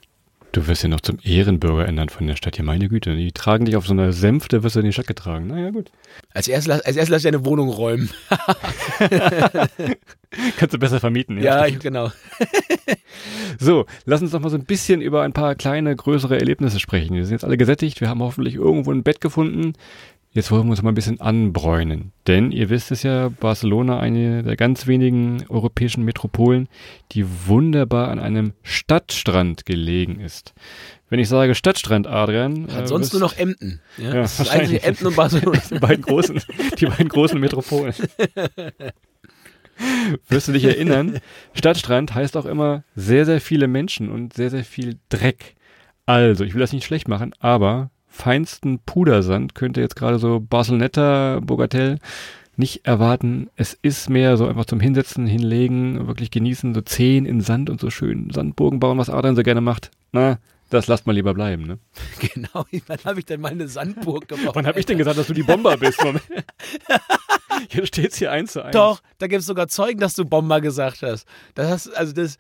Du 0.53 0.67
wirst 0.67 0.83
ja 0.83 0.89
noch 0.89 1.01
zum 1.01 1.19
Ehrenbürger 1.23 1.87
ändern 1.87 2.09
von 2.09 2.27
der 2.27 2.37
Stadt 2.37 2.57
hier, 2.57 2.65
meine 2.65 2.89
Güte. 2.89 3.15
Die 3.15 3.33
tragen 3.33 3.67
dich 3.67 3.77
auf 3.77 3.87
so 3.87 3.93
einer 3.93 4.13
Sänfte, 4.13 4.63
wirst 4.63 4.77
du 4.77 4.81
in 4.81 4.87
die 4.87 4.93
Stadt 4.93 5.07
getragen. 5.07 5.47
Naja, 5.49 5.71
gut. 5.71 5.91
Als 6.33 6.49
erstes, 6.49 6.81
als 6.81 6.97
erstes 6.97 7.09
lass 7.09 7.25
ich 7.25 7.31
deine 7.31 7.45
Wohnung 7.45 7.69
räumen. 7.69 8.09
Kannst 10.57 10.75
du 10.75 10.79
besser 10.79 11.01
vermieten. 11.01 11.39
Ja, 11.43 11.67
ja 11.67 11.79
genau. 11.79 12.11
so, 13.59 13.87
lass 14.07 14.23
uns 14.23 14.31
doch 14.31 14.41
mal 14.41 14.49
so 14.49 14.57
ein 14.57 14.65
bisschen 14.65 15.01
über 15.01 15.23
ein 15.23 15.33
paar 15.33 15.55
kleine, 15.55 15.95
größere 15.95 16.39
Erlebnisse 16.39 16.81
sprechen. 16.81 17.15
Wir 17.15 17.25
sind 17.25 17.35
jetzt 17.35 17.45
alle 17.45 17.57
gesättigt. 17.57 18.01
Wir 18.01 18.09
haben 18.09 18.23
hoffentlich 18.23 18.55
irgendwo 18.55 18.91
ein 18.93 19.03
Bett 19.03 19.21
gefunden. 19.21 19.75
Jetzt 20.33 20.51
wollen 20.51 20.65
wir 20.67 20.71
uns 20.71 20.83
mal 20.83 20.93
ein 20.93 20.95
bisschen 20.95 21.21
anbräunen. 21.21 22.13
Denn 22.27 22.53
ihr 22.53 22.69
wisst 22.69 22.91
es 22.91 23.03
ja, 23.03 23.31
Barcelona, 23.31 23.99
eine 23.99 24.43
der 24.43 24.57
ganz 24.57 24.87
wenigen 24.87 25.45
europäischen 25.49 26.05
Metropolen, 26.05 26.69
die 27.13 27.25
wunderbar 27.47 28.09
an 28.09 28.19
einem 28.19 28.53
Stadtstrand 28.63 29.65
gelegen 29.65 30.21
ist. 30.21 30.53
Wenn 31.09 31.19
ich 31.19 31.29
sage 31.29 31.55
Stadtstrand, 31.55 32.07
Adrian. 32.07 32.71
Hat 32.71 32.85
äh, 32.85 32.87
sonst 32.87 33.13
nur 33.15 33.21
noch 33.21 33.39
Emden. 33.39 33.81
Ja, 33.97 34.05
ja 34.05 34.15
das 34.23 34.39
ist 34.39 34.51
eigentlich 34.51 34.85
Emden 34.85 35.07
und 35.07 35.17
Barcelona. 35.17 35.63
die 35.71 35.79
beiden 35.79 36.05
großen, 36.05 36.43
die 36.79 36.87
beiden 36.87 37.09
großen 37.09 37.41
Metropolen. 37.41 37.95
Wirst 40.29 40.49
du 40.49 40.53
dich 40.53 40.65
erinnern? 40.65 41.21
Stadtstrand 41.55 42.15
heißt 42.15 42.37
auch 42.37 42.47
immer 42.47 42.85
sehr, 42.95 43.25
sehr 43.25 43.41
viele 43.41 43.69
Menschen 43.69 44.11
und 44.11 44.35
sehr, 44.35 44.51
sehr 44.51 44.65
viel 44.65 44.99
Dreck. 45.09 45.55
Also, 46.05 46.45
ich 46.45 46.53
will 46.53 46.61
das 46.61 46.73
nicht 46.73 46.85
schlecht 46.85 47.09
machen, 47.09 47.33
aber 47.39 47.91
feinsten 48.19 48.81
Pudersand 48.81 49.55
könnte 49.55 49.81
jetzt 49.81 49.97
gerade 49.97 50.19
so 50.19 50.41
Barceloneta, 50.41 51.41
Bogatel 51.41 51.99
nicht 52.57 52.85
erwarten. 52.85 53.49
Es 53.55 53.79
ist 53.81 54.11
mehr 54.11 54.37
so 54.37 54.49
einfach 54.49 54.65
zum 54.65 54.81
Hinsetzen, 54.81 55.27
hinlegen, 55.27 56.09
wirklich 56.09 56.33
genießen, 56.33 56.75
so 56.75 56.81
Zehen 56.81 57.25
in 57.25 57.41
Sand 57.41 57.71
und 57.71 57.81
so 57.81 57.91
schön 57.91 58.31
Sandburgen 58.31 58.81
bauen, 58.81 58.99
was 58.99 59.09
Adrian 59.09 59.37
so 59.37 59.45
gerne 59.45 59.61
macht. 59.61 59.93
Na, 60.11 60.39
das 60.69 60.89
lasst 60.89 61.07
mal 61.07 61.13
lieber 61.13 61.33
bleiben, 61.33 61.63
ne? 61.67 61.79
Genau, 62.35 62.67
wann 62.89 62.99
habe 63.05 63.21
ich 63.21 63.27
denn 63.27 63.41
mal 63.41 63.53
eine 63.53 63.69
Sandburg 63.69 64.27
gebaut? 64.27 64.57
wann 64.57 64.67
habe 64.67 64.81
ich 64.81 64.87
denn 64.87 64.99
gesagt, 64.99 65.17
dass 65.17 65.29
du 65.29 65.35
die 65.35 65.45
Bomber 65.45 65.77
bist? 65.77 66.05
Jetzt 67.71 67.89
steht's 67.89 68.19
hier 68.19 68.33
eins 68.33 68.53
zu 68.53 68.63
eins. 68.63 68.73
Doch, 68.73 69.01
da 69.19 69.29
gibt 69.29 69.41
es 69.41 69.47
sogar 69.47 69.69
Zeugen, 69.69 70.01
dass 70.01 70.15
du 70.15 70.25
Bomber 70.25 70.61
gesagt 70.61 71.03
hast. 71.03 71.27
Das 71.55 71.71
hast 71.71 71.97
also 71.97 72.13
das, 72.13 72.39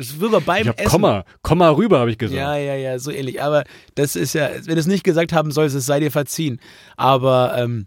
das 0.00 0.18
wird 0.20 0.32
wir 0.32 0.40
beim 0.40 0.62
ich 0.62 0.68
hab 0.68 0.78
Essen. 0.80 0.90
Komma, 0.90 1.24
Komma 1.42 1.70
rüber, 1.70 1.98
habe 2.00 2.10
ich 2.10 2.18
gesagt. 2.18 2.36
Ja, 2.38 2.56
ja, 2.56 2.74
ja, 2.74 2.98
so 2.98 3.10
ähnlich. 3.10 3.42
Aber 3.42 3.64
das 3.94 4.16
ist 4.16 4.34
ja, 4.34 4.50
wenn 4.64 4.74
du 4.74 4.80
es 4.80 4.86
nicht 4.86 5.04
gesagt 5.04 5.32
haben 5.32 5.50
sollst, 5.52 5.76
es 5.76 5.86
sei 5.86 6.00
dir 6.00 6.10
verziehen. 6.10 6.60
Aber 6.96 7.54
ähm, 7.56 7.86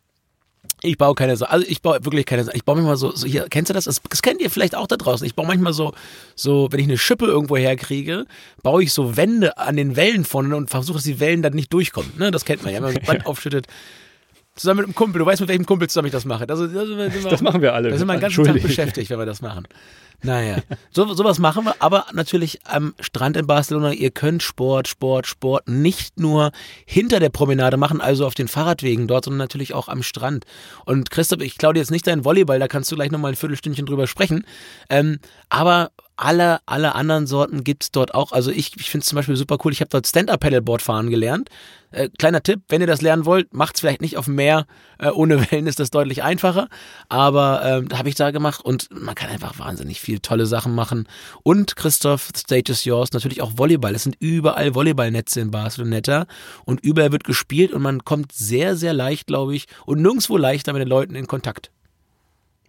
Ich 0.85 0.97
baue 0.97 1.15
keine 1.15 1.35
so, 1.37 1.45
also 1.45 1.65
ich 1.67 1.81
baue 1.81 2.03
wirklich 2.03 2.25
keine, 2.25 2.45
ich 2.53 2.65
baue 2.65 2.75
manchmal 2.75 2.97
so, 2.97 3.11
so 3.15 3.25
hier, 3.25 3.47
kennst 3.49 3.69
du 3.69 3.73
das? 3.73 3.85
das? 3.85 4.01
Das 4.09 4.21
kennt 4.21 4.41
ihr 4.41 4.49
vielleicht 4.49 4.75
auch 4.75 4.87
da 4.87 4.97
draußen. 4.97 5.25
Ich 5.25 5.33
baue 5.35 5.47
manchmal 5.47 5.73
so, 5.73 5.93
so, 6.35 6.67
wenn 6.71 6.79
ich 6.79 6.87
eine 6.87 6.97
Schippe 6.97 7.25
irgendwo 7.25 7.55
herkriege, 7.57 8.25
baue 8.63 8.83
ich 8.83 8.91
so 8.93 9.15
Wände 9.15 9.57
an 9.57 9.75
den 9.77 9.95
Wellen 9.95 10.25
vorne 10.25 10.55
und 10.55 10.69
versuche, 10.69 10.95
dass 10.97 11.03
die 11.05 11.19
Wellen 11.19 11.41
dann 11.41 11.53
nicht 11.53 11.71
durchkommen. 11.73 12.11
Ne? 12.17 12.31
Das 12.31 12.43
kennt 12.45 12.63
man 12.63 12.73
ja, 12.73 12.81
wenn 12.81 12.93
man 12.93 12.95
so 13.01 13.11
Band 13.11 13.25
aufschüttet. 13.25 13.67
Zusammen 14.55 14.81
mit 14.81 14.85
einem 14.85 14.95
Kumpel, 14.95 15.17
du 15.19 15.25
weißt, 15.25 15.41
mit 15.41 15.49
welchem 15.49 15.65
Kumpel 15.65 15.89
zusammen 15.89 16.07
ich 16.07 16.11
das 16.11 16.25
mache. 16.25 16.47
Also, 16.47 16.67
das, 16.67 17.13
das, 17.13 17.23
Das 17.23 17.41
machen 17.41 17.61
wir 17.61 17.73
alle. 17.73 17.89
da 17.89 17.97
sind 17.97 18.05
wir 18.05 18.13
den 18.13 18.21
ganzen 18.21 18.43
Tag 18.43 18.61
beschäftigt, 18.61 19.09
wenn 19.09 19.17
wir 19.17 19.25
das 19.25 19.41
machen. 19.41 19.67
Naja, 20.21 20.57
so, 20.91 21.13
sowas 21.13 21.39
machen 21.39 21.65
wir, 21.65 21.75
aber 21.79 22.05
natürlich 22.13 22.59
am 22.65 22.93
Strand 22.99 23.37
in 23.37 23.47
Barcelona, 23.47 23.91
ihr 23.91 24.11
könnt 24.11 24.43
Sport, 24.43 24.87
Sport, 24.87 25.27
Sport 25.27 25.67
nicht 25.67 26.19
nur 26.19 26.51
hinter 26.85 27.19
der 27.19 27.29
Promenade 27.29 27.77
machen, 27.77 27.99
also 27.99 28.25
auf 28.25 28.33
den 28.33 28.47
Fahrradwegen 28.47 29.07
dort, 29.07 29.25
sondern 29.25 29.39
natürlich 29.39 29.73
auch 29.73 29.87
am 29.87 30.03
Strand. 30.03 30.45
Und 30.85 31.11
Christoph, 31.11 31.41
ich 31.41 31.57
klaue 31.57 31.73
dir 31.73 31.79
jetzt 31.79 31.91
nicht 31.91 32.07
deinen 32.07 32.25
Volleyball, 32.25 32.59
da 32.59 32.67
kannst 32.67 32.91
du 32.91 32.95
gleich 32.95 33.11
nochmal 33.11 33.31
ein 33.31 33.37
Viertelstündchen 33.37 33.85
drüber 33.85 34.07
sprechen. 34.07 34.45
Ähm, 34.89 35.19
aber 35.49 35.91
alle, 36.15 36.59
alle 36.65 36.95
anderen 36.95 37.27
Sorten 37.27 37.63
gibt's 37.63 37.91
dort 37.91 38.13
auch. 38.13 38.31
Also 38.31 38.51
ich, 38.51 38.75
ich 38.77 38.89
finde 38.89 39.03
es 39.03 39.09
zum 39.09 39.15
Beispiel 39.15 39.35
super 39.35 39.57
cool. 39.63 39.71
Ich 39.71 39.81
habe 39.81 39.89
dort 39.89 40.07
Stand-Up-Paddleboard 40.07 40.81
fahren 40.81 41.09
gelernt. 41.09 41.49
Äh, 41.91 42.09
kleiner 42.17 42.41
Tipp, 42.41 42.61
wenn 42.69 42.81
ihr 42.81 42.87
das 42.87 43.01
lernen 43.01 43.25
wollt, 43.25 43.53
macht's 43.53 43.79
vielleicht 43.79 44.01
nicht 44.01 44.17
auf 44.17 44.25
dem 44.25 44.35
Meer. 44.35 44.65
Äh, 44.99 45.09
ohne 45.09 45.39
Wellen 45.51 45.67
ist 45.67 45.79
das 45.79 45.91
deutlich 45.91 46.23
einfacher. 46.23 46.69
Aber 47.09 47.61
ähm, 47.63 47.87
da 47.87 47.97
habe 47.97 48.09
ich 48.09 48.15
da 48.15 48.31
gemacht 48.31 48.63
und 48.63 48.89
man 48.91 49.15
kann 49.15 49.29
einfach 49.29 49.57
wahnsinnig 49.59 50.01
viel 50.01 50.19
tolle 50.19 50.45
Sachen 50.45 50.75
machen. 50.75 51.07
Und 51.43 51.75
Christoph, 51.75 52.29
stage 52.35 52.71
is 52.71 52.85
yours, 52.85 53.11
natürlich 53.13 53.41
auch 53.41 53.57
Volleyball. 53.57 53.95
Es 53.95 54.03
sind 54.03 54.15
überall 54.19 54.75
Volleyballnetze 54.75 55.41
in 55.41 55.51
Barcelona 55.51 56.25
und 56.65 56.83
überall 56.83 57.11
wird 57.11 57.23
gespielt 57.23 57.71
und 57.71 57.81
man 57.81 58.03
kommt 58.03 58.31
sehr, 58.31 58.75
sehr 58.75 58.93
leicht, 58.93 59.27
glaube 59.27 59.55
ich, 59.55 59.67
und 59.85 60.01
nirgendwo 60.01 60.37
leichter 60.37 60.73
mit 60.73 60.81
den 60.81 60.89
Leuten 60.89 61.15
in 61.15 61.27
Kontakt. 61.27 61.71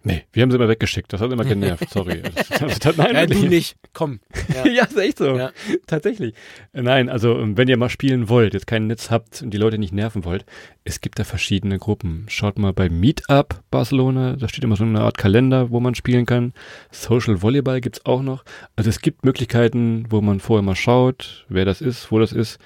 Nee, 0.05 0.23
wir 0.33 0.43
haben 0.43 0.51
sie 0.51 0.57
immer 0.57 0.69
weggeschickt. 0.69 1.11
Das 1.11 1.19
hat 1.19 1.31
immer 1.31 1.45
genervt. 1.45 1.89
Sorry. 1.89 2.21
Das, 2.21 2.77
das, 2.77 2.95
nein, 2.95 3.13
Nein, 3.13 3.29
du 3.29 3.47
nicht. 3.47 3.75
Komm. 3.93 4.19
Ja. 4.53 4.67
ja, 4.67 4.83
ist 4.85 4.95
echt 4.97 5.17
so. 5.17 5.35
Ja. 5.35 5.51
Tatsächlich. 5.87 6.35
Nein, 6.71 7.09
also 7.09 7.39
ähm, 7.39 7.57
wenn 7.57 7.67
ihr 7.67 7.77
mal 7.77 7.89
spielen 7.89 8.29
wollt, 8.29 8.53
jetzt 8.53 8.67
kein 8.67 8.85
Netz 8.85 9.09
habt 9.09 9.41
und 9.41 9.49
die 9.51 9.57
Leute 9.57 9.79
nicht 9.79 9.91
nerven 9.91 10.23
wollt, 10.23 10.45
es 10.83 11.01
gibt 11.01 11.17
da 11.17 11.23
verschiedene 11.23 11.79
Gruppen. 11.79 12.25
Schaut 12.29 12.59
mal 12.59 12.71
bei 12.71 12.89
Meetup 12.89 13.63
Barcelona, 13.71 14.35
da 14.35 14.47
steht 14.47 14.63
immer 14.63 14.75
so 14.75 14.83
eine 14.83 15.01
Art 15.01 15.17
Kalender, 15.17 15.71
wo 15.71 15.79
man 15.79 15.95
spielen 15.95 16.27
kann. 16.27 16.53
Social 16.91 17.41
Volleyball 17.41 17.81
gibt's 17.81 18.05
auch 18.05 18.21
noch. 18.21 18.45
Also 18.75 18.91
es 18.91 19.01
gibt 19.01 19.25
Möglichkeiten, 19.25 20.05
wo 20.09 20.21
man 20.21 20.39
vorher 20.39 20.63
mal 20.63 20.75
schaut, 20.75 21.45
wer 21.49 21.65
das 21.65 21.81
ist, 21.81 22.11
wo 22.11 22.19
das 22.19 22.31
ist, 22.31 22.59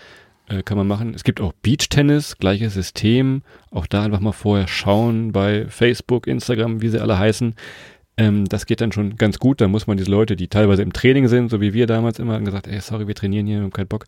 äh, 0.49 0.63
kann 0.63 0.77
man 0.77 0.87
machen. 0.87 1.13
Es 1.13 1.23
gibt 1.23 1.41
auch 1.41 1.53
Beach-Tennis, 1.61 2.37
gleiches 2.37 2.73
System. 2.73 3.43
Auch 3.71 3.87
da 3.87 4.03
einfach 4.03 4.19
mal 4.19 4.31
vorher 4.31 4.67
schauen 4.67 5.31
bei 5.31 5.65
Facebook, 5.67 6.27
Instagram, 6.27 6.81
wie 6.81 6.89
sie 6.89 7.01
alle 7.01 7.17
heißen. 7.17 7.55
Ähm, 8.17 8.45
das 8.45 8.65
geht 8.65 8.81
dann 8.81 8.91
schon 8.91 9.15
ganz 9.15 9.39
gut. 9.39 9.61
Da 9.61 9.67
muss 9.67 9.87
man 9.87 9.97
diese 9.97 10.11
Leute, 10.11 10.35
die 10.35 10.47
teilweise 10.47 10.81
im 10.81 10.93
Training 10.93 11.27
sind, 11.27 11.49
so 11.49 11.61
wie 11.61 11.73
wir 11.73 11.87
damals 11.87 12.19
immer, 12.19 12.33
haben 12.33 12.45
gesagt, 12.45 12.67
ey, 12.67 12.81
sorry, 12.81 13.07
wir 13.07 13.15
trainieren 13.15 13.47
hier, 13.47 13.57
wir 13.57 13.63
haben 13.63 13.71
keinen 13.71 13.87
Bock, 13.87 14.05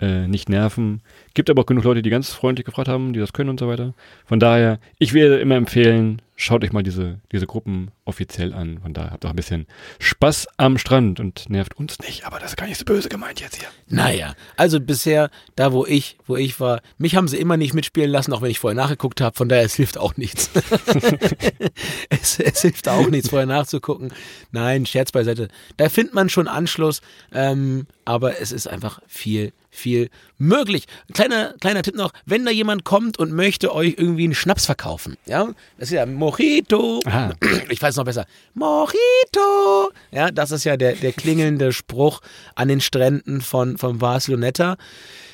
äh, 0.00 0.26
nicht 0.26 0.48
nerven. 0.48 1.00
Gibt 1.34 1.48
aber 1.48 1.62
auch 1.62 1.66
genug 1.66 1.84
Leute, 1.84 2.02
die 2.02 2.10
ganz 2.10 2.30
freundlich 2.30 2.66
gefragt 2.66 2.88
haben, 2.88 3.12
die 3.12 3.20
das 3.20 3.32
können 3.32 3.50
und 3.50 3.60
so 3.60 3.68
weiter. 3.68 3.94
Von 4.26 4.40
daher, 4.40 4.78
ich 4.98 5.14
würde 5.14 5.38
immer 5.38 5.56
empfehlen, 5.56 6.20
schaut 6.36 6.62
euch 6.62 6.72
mal 6.72 6.82
diese, 6.82 7.18
diese 7.32 7.46
Gruppen 7.46 7.90
offiziell 8.04 8.52
an. 8.52 8.78
Von 8.80 8.92
daher 8.92 9.10
habt 9.10 9.24
auch 9.24 9.30
ein 9.30 9.36
bisschen 9.36 9.66
Spaß 9.98 10.46
am 10.58 10.78
Strand 10.78 11.18
und 11.18 11.48
nervt 11.48 11.76
uns 11.76 11.98
nicht. 11.98 12.26
Aber 12.26 12.38
das 12.38 12.52
ist 12.52 12.56
gar 12.56 12.66
nicht 12.66 12.78
so 12.78 12.84
böse 12.84 13.08
gemeint 13.08 13.40
jetzt 13.40 13.56
hier. 13.56 13.68
Naja, 13.88 14.34
also 14.56 14.78
bisher, 14.78 15.30
da 15.56 15.72
wo 15.72 15.86
ich, 15.86 16.18
wo 16.26 16.36
ich 16.36 16.60
war, 16.60 16.82
mich 16.98 17.16
haben 17.16 17.26
sie 17.26 17.38
immer 17.38 17.56
nicht 17.56 17.74
mitspielen 17.74 18.10
lassen, 18.10 18.32
auch 18.32 18.42
wenn 18.42 18.50
ich 18.50 18.60
vorher 18.60 18.76
nachgeguckt 18.76 19.20
habe, 19.20 19.34
von 19.34 19.48
daher, 19.48 19.64
es 19.64 19.74
hilft 19.74 19.98
auch 19.98 20.16
nichts. 20.16 20.50
es, 22.10 22.38
es 22.38 22.62
hilft 22.62 22.88
auch 22.88 23.08
nichts, 23.08 23.30
vorher 23.30 23.46
nachzugucken. 23.46 24.12
Nein, 24.52 24.86
Scherz 24.86 25.12
beiseite. 25.12 25.48
Da 25.78 25.88
findet 25.88 26.14
man 26.14 26.28
schon 26.28 26.48
Anschluss, 26.48 27.00
ähm, 27.32 27.86
aber 28.04 28.40
es 28.40 28.52
ist 28.52 28.68
einfach 28.68 29.00
viel, 29.06 29.52
viel 29.76 30.10
möglich. 30.38 30.86
Kleiner, 31.12 31.54
kleiner 31.60 31.82
Tipp 31.82 31.94
noch, 31.94 32.12
wenn 32.24 32.44
da 32.44 32.50
jemand 32.50 32.84
kommt 32.84 33.18
und 33.18 33.32
möchte 33.32 33.74
euch 33.74 33.94
irgendwie 33.96 34.24
einen 34.24 34.34
Schnaps 34.34 34.66
verkaufen, 34.66 35.16
ja, 35.26 35.46
das 35.78 35.88
ist 35.88 35.94
ja 35.94 36.06
Mojito, 36.06 37.00
Aha. 37.04 37.32
ich 37.68 37.80
weiß 37.80 37.96
noch 37.96 38.04
besser, 38.04 38.26
Mojito, 38.54 39.92
ja, 40.10 40.30
das 40.30 40.50
ist 40.50 40.64
ja 40.64 40.76
der, 40.76 40.94
der 40.94 41.12
klingelnde 41.12 41.72
Spruch 41.72 42.20
an 42.54 42.68
den 42.68 42.80
Stränden 42.80 43.40
von, 43.40 43.78
von 43.78 43.98
Barceloneta. 43.98 44.76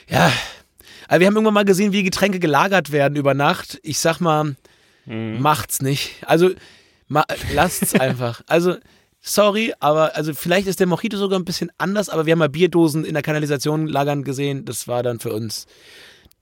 Ja, 0.09 0.33
also 1.09 1.20
wir 1.20 1.26
haben 1.26 1.35
irgendwann 1.35 1.55
mal 1.55 1.64
gesehen, 1.64 1.92
wie 1.92 2.02
Getränke 2.02 2.38
gelagert 2.38 2.92
werden 2.92 3.16
über 3.16 3.35
Nacht. 3.35 3.78
Ich 3.83 3.98
sag 3.98 4.20
mal, 4.20 4.57
macht's 5.05 5.83
nicht. 5.83 6.16
Also, 6.26 6.50
ma, 7.09 7.24
lasst's 7.55 7.94
einfach. 8.00 8.42
Also, 8.46 8.76
sorry, 9.22 9.72
aber 9.80 10.16
also 10.16 10.35
vielleicht 10.35 10.66
ist 10.66 10.80
der 10.80 10.87
Mojito 10.87 11.16
sogar 11.16 11.38
ein 11.38 11.44
bisschen 11.44 11.70
anders, 11.78 12.08
aber 12.08 12.26
wir 12.26 12.32
haben 12.32 12.40
mal 12.40 12.48
Bierdosen 12.48 13.04
in 13.04 13.14
der 13.14 13.22
Kanalisation 13.22 13.87
lagern 13.87 14.24
gesehen. 14.24 14.64
Das 14.64 14.88
war 14.88 15.02
dann 15.02 15.20
für 15.20 15.32
uns. 15.32 15.66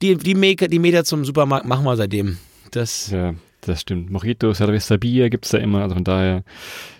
Die, 0.01 0.15
die, 0.15 0.35
Meter, 0.35 0.67
die 0.67 0.79
Meter 0.79 1.05
zum 1.05 1.23
Supermarkt 1.23 1.65
machen 1.65 1.85
wir 1.85 1.95
seitdem. 1.95 2.39
Das, 2.71 3.11
Ja, 3.11 3.35
das 3.61 3.81
stimmt. 3.81 4.09
Mojito, 4.09 4.53
Cerveza 4.53 4.97
Bier 4.97 5.29
gibt's 5.29 5.49
da 5.49 5.59
immer. 5.59 5.83
Also 5.83 5.93
von 5.93 6.03
daher, 6.03 6.43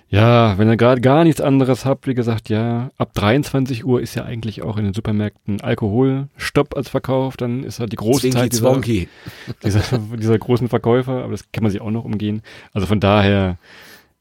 ja, 0.10 0.58
wenn 0.60 0.70
ihr 0.70 0.78
gerade 0.78 1.02
gar 1.02 1.24
nichts 1.24 1.42
anderes 1.42 1.86
habt, 1.86 2.06
wie 2.06 2.14
gesagt, 2.14 2.50
ja, 2.50 2.92
ab 2.98 3.14
23 3.16 3.86
Uhr 3.86 4.02
ist 4.02 4.14
ja 4.14 4.26
eigentlich 4.26 4.62
auch 4.62 4.78
in 4.78 4.84
den 4.84 4.94
Supermärkten 4.94 5.62
Alkoholstopp 5.62 6.76
als 6.76 6.90
Verkauf. 6.90 7.38
Dann 7.38 7.64
ist 7.64 7.80
halt 7.80 7.92
die 7.92 7.96
große 7.96 8.30
Zwinki 8.30 8.38
Zeit 8.38 8.54
dieser, 8.54 8.82
dieser, 9.64 9.98
dieser 9.98 10.38
großen 10.38 10.70
Verkäufer, 10.70 11.24
aber 11.24 11.32
das 11.32 11.52
kann 11.52 11.64
man 11.64 11.72
sich 11.72 11.82
auch 11.82 11.92
noch 11.92 12.04
umgehen. 12.04 12.44
Also 12.74 12.86
von 12.86 13.00
daher, 13.00 13.58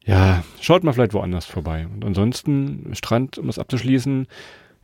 ja, 0.05 0.43
schaut 0.61 0.85
mal 0.85 0.93
vielleicht 0.93 1.15
woanders 1.15 1.47
vorbei. 1.47 1.87
Und 1.93 2.05
ansonsten, 2.05 2.91
Strand, 2.95 3.39
um 3.39 3.47
das 3.47 3.59
abzuschließen, 3.59 4.27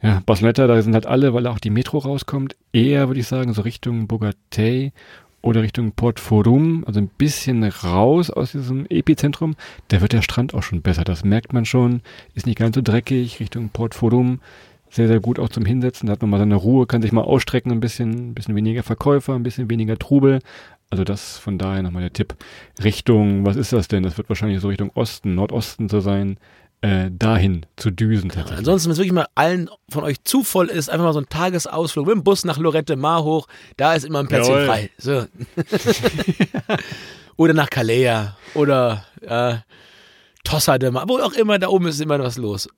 ja, 0.03 0.23
Barcelona, 0.27 0.53
da 0.53 0.83
sind 0.83 0.95
halt 0.95 1.07
alle, 1.07 1.33
weil 1.33 1.47
auch 1.47 1.59
die 1.59 1.71
Metro 1.71 1.99
rauskommt, 1.99 2.55
eher, 2.73 3.09
würde 3.09 3.21
ich 3.21 3.27
sagen, 3.27 3.55
so 3.55 3.63
Richtung 3.63 4.07
Bogatay 4.07 4.93
oder 5.41 5.63
Richtung 5.63 5.93
Port 5.93 6.21
Forum, 6.21 6.85
also 6.87 7.01
ein 7.01 7.09
bisschen 7.09 7.65
raus 7.65 8.31
aus 8.31 8.53
diesem 8.53 8.85
Epizentrum, 8.87 9.57
da 9.89 10.01
wird 10.01 10.13
der 10.13 10.23
Strand 10.23 10.55
auch 10.55 10.63
schon 10.63 10.83
besser. 10.83 11.05
Das 11.05 11.25
merkt 11.25 11.53
man 11.53 11.65
schon, 11.65 12.03
ist 12.35 12.47
nicht 12.47 12.59
ganz 12.59 12.75
so 12.75 12.83
dreckig, 12.83 13.41
Richtung 13.41 13.71
Port 13.71 13.95
Forum, 13.95 14.41
sehr, 14.91 15.09
sehr 15.09 15.21
gut 15.21 15.39
auch 15.39 15.49
zum 15.49 15.65
Hinsetzen, 15.65 16.07
da 16.07 16.13
hat 16.13 16.23
man 16.23 16.31
mal 16.31 16.39
seine 16.39 16.57
Ruhe, 16.57 16.87
kann 16.87 17.03
sich 17.03 17.13
mal 17.13 17.23
ausstrecken 17.23 17.73
ein 17.73 17.81
bisschen, 17.81 18.31
ein 18.31 18.35
bisschen 18.35 18.55
weniger 18.55 18.83
Verkäufer, 18.83 19.35
ein 19.35 19.43
bisschen 19.43 19.71
weniger 19.71 19.99
Trubel. 19.99 20.41
Also 20.91 21.05
das 21.05 21.39
von 21.39 21.59
daher 21.59 21.83
nochmal 21.83 22.03
der 22.03 22.13
Tipp. 22.13 22.37
Richtung, 22.83 23.45
was 23.45 23.57
ist 23.57 23.73
das 23.73 23.89
denn? 23.89 24.03
Das 24.03 24.17
wird 24.17 24.29
wahrscheinlich 24.29 24.61
so 24.61 24.69
Richtung 24.69 24.91
Osten, 24.95 25.35
Nordosten 25.35 25.89
zu 25.89 26.01
sein, 26.01 26.39
äh, 26.81 27.11
dahin 27.11 27.67
zu 27.77 27.91
düsen 27.91 28.31
tatsächlich. 28.31 28.59
Ansonsten, 28.59 28.89
wenn 28.89 28.93
es 28.93 28.99
wirklich 28.99 29.13
mal 29.13 29.27
allen 29.35 29.69
von 29.89 30.05
euch 30.05 30.23
zu 30.25 30.45
voll 30.45 30.69
ist, 30.69 30.89
einfach 30.89 31.07
mal 31.07 31.13
so 31.13 31.21
ein 31.21 31.29
Tagesausflug 31.29 32.07
mit 32.07 32.15
dem 32.15 32.25
Bus 32.25 32.45
nach 32.45 32.59
Lorette 32.59 32.97
Mar 32.97 33.25
hoch, 33.25 33.49
da 33.77 33.95
ist 33.95 34.05
immer 34.05 34.21
ein 34.21 34.29
Plätzchen 34.29 34.55
Jawohl. 34.55 34.67
frei. 34.67 34.91
So. 34.99 35.25
oder 37.37 37.55
nach 37.55 37.71
Calais 37.71 38.29
oder 38.55 39.05
äh, 39.23 39.57
Tossa 40.45 40.79
de 40.79 40.91
Mar, 40.91 41.09
wo 41.09 41.19
auch 41.19 41.33
immer, 41.33 41.59
da 41.59 41.69
oben 41.69 41.89
ist 41.89 42.01
immer 42.01 42.19
was 42.21 42.37
los. 42.37 42.69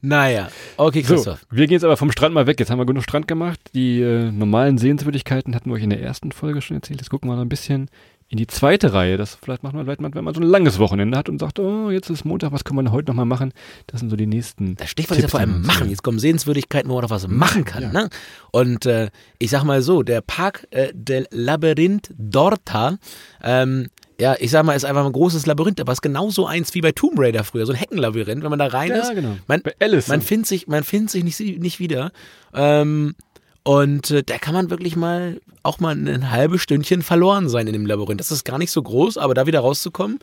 Naja, 0.00 0.48
okay, 0.76 1.02
So, 1.02 1.14
Christoph. 1.14 1.46
wir 1.50 1.66
gehen 1.66 1.74
jetzt 1.74 1.84
aber 1.84 1.96
vom 1.96 2.12
Strand 2.12 2.32
mal 2.34 2.46
weg. 2.46 2.60
Jetzt 2.60 2.70
haben 2.70 2.78
wir 2.78 2.86
genug 2.86 3.02
Strand 3.02 3.26
gemacht. 3.26 3.58
Die 3.74 4.00
äh, 4.00 4.30
normalen 4.30 4.78
Sehenswürdigkeiten 4.78 5.54
hatten 5.56 5.70
wir 5.70 5.74
euch 5.74 5.82
in 5.82 5.90
der 5.90 6.00
ersten 6.00 6.30
Folge 6.30 6.62
schon 6.62 6.76
erzählt. 6.76 7.00
Jetzt 7.00 7.10
gucken 7.10 7.28
wir 7.28 7.34
noch 7.34 7.42
ein 7.42 7.48
bisschen 7.48 7.88
in 8.28 8.36
die 8.38 8.46
zweite 8.46 8.92
Reihe. 8.92 9.16
Das 9.16 9.36
vielleicht 9.42 9.64
macht 9.64 9.74
man 9.74 9.84
vielleicht 9.86 10.00
mal, 10.00 10.14
wenn 10.14 10.22
man 10.22 10.34
so 10.34 10.40
ein 10.40 10.46
langes 10.46 10.78
Wochenende 10.78 11.18
hat 11.18 11.28
und 11.28 11.40
sagt, 11.40 11.58
oh, 11.58 11.90
jetzt 11.90 12.10
ist 12.10 12.24
Montag, 12.24 12.52
was 12.52 12.62
können 12.62 12.78
wir 12.78 12.82
denn 12.84 12.92
heute 12.92 13.10
nochmal 13.10 13.24
machen? 13.26 13.52
Das 13.88 13.98
sind 14.00 14.10
so 14.10 14.16
die 14.16 14.26
nächsten. 14.26 14.76
Das 14.76 14.88
Stichwort 14.90 15.18
ist 15.18 15.22
ja 15.24 15.28
vor 15.28 15.40
allem 15.40 15.62
machen. 15.62 15.90
Jetzt 15.90 16.04
kommen 16.04 16.20
Sehenswürdigkeiten, 16.20 16.88
wo 16.90 16.94
man 16.94 17.02
noch 17.02 17.10
was 17.10 17.26
machen 17.26 17.64
kann. 17.64 17.82
ja. 17.82 17.92
Ne? 17.92 18.08
Und 18.52 18.86
äh, 18.86 19.08
ich 19.40 19.50
sag 19.50 19.64
mal 19.64 19.82
so, 19.82 20.04
der 20.04 20.20
Park 20.20 20.68
äh, 20.70 20.92
del 20.94 21.26
Labyrinth 21.32 22.14
d'Orta, 22.20 22.98
ähm, 23.42 23.88
ja, 24.20 24.34
ich 24.38 24.50
sag 24.50 24.64
mal, 24.64 24.74
ist 24.74 24.84
einfach 24.84 25.06
ein 25.06 25.12
großes 25.12 25.46
Labyrinth, 25.46 25.80
aber 25.80 25.92
es 25.92 25.98
ist 25.98 26.02
genauso 26.02 26.46
eins 26.46 26.74
wie 26.74 26.80
bei 26.80 26.92
Tomb 26.92 27.18
Raider 27.18 27.44
früher, 27.44 27.66
so 27.66 27.72
ein 27.72 27.78
Heckenlabyrinth, 27.78 28.42
wenn 28.42 28.50
man 28.50 28.58
da 28.58 28.66
rein 28.66 28.90
Ja, 28.90 28.96
ist. 28.98 29.14
genau. 29.14 29.36
Man, 29.46 29.62
Bei 29.62 29.74
Alice. 29.80 30.08
man 30.08 30.20
findet 30.22 30.46
sich, 30.48 30.66
man 30.66 30.82
findet 30.84 31.10
sich 31.10 31.22
nicht, 31.24 31.38
nicht 31.60 31.78
wieder. 31.78 32.10
Ähm, 32.54 33.14
und 33.62 34.10
äh, 34.10 34.22
da 34.22 34.38
kann 34.38 34.54
man 34.54 34.70
wirklich 34.70 34.96
mal 34.96 35.40
auch 35.62 35.78
mal 35.78 35.94
ein 35.94 36.30
halbes 36.30 36.62
Stündchen 36.62 37.02
verloren 37.02 37.48
sein 37.48 37.66
in 37.66 37.74
dem 37.74 37.86
Labyrinth. 37.86 38.18
Das 38.20 38.30
ist 38.30 38.44
gar 38.44 38.58
nicht 38.58 38.70
so 38.70 38.82
groß, 38.82 39.18
aber 39.18 39.34
da 39.34 39.46
wieder 39.46 39.60
rauszukommen, 39.60 40.18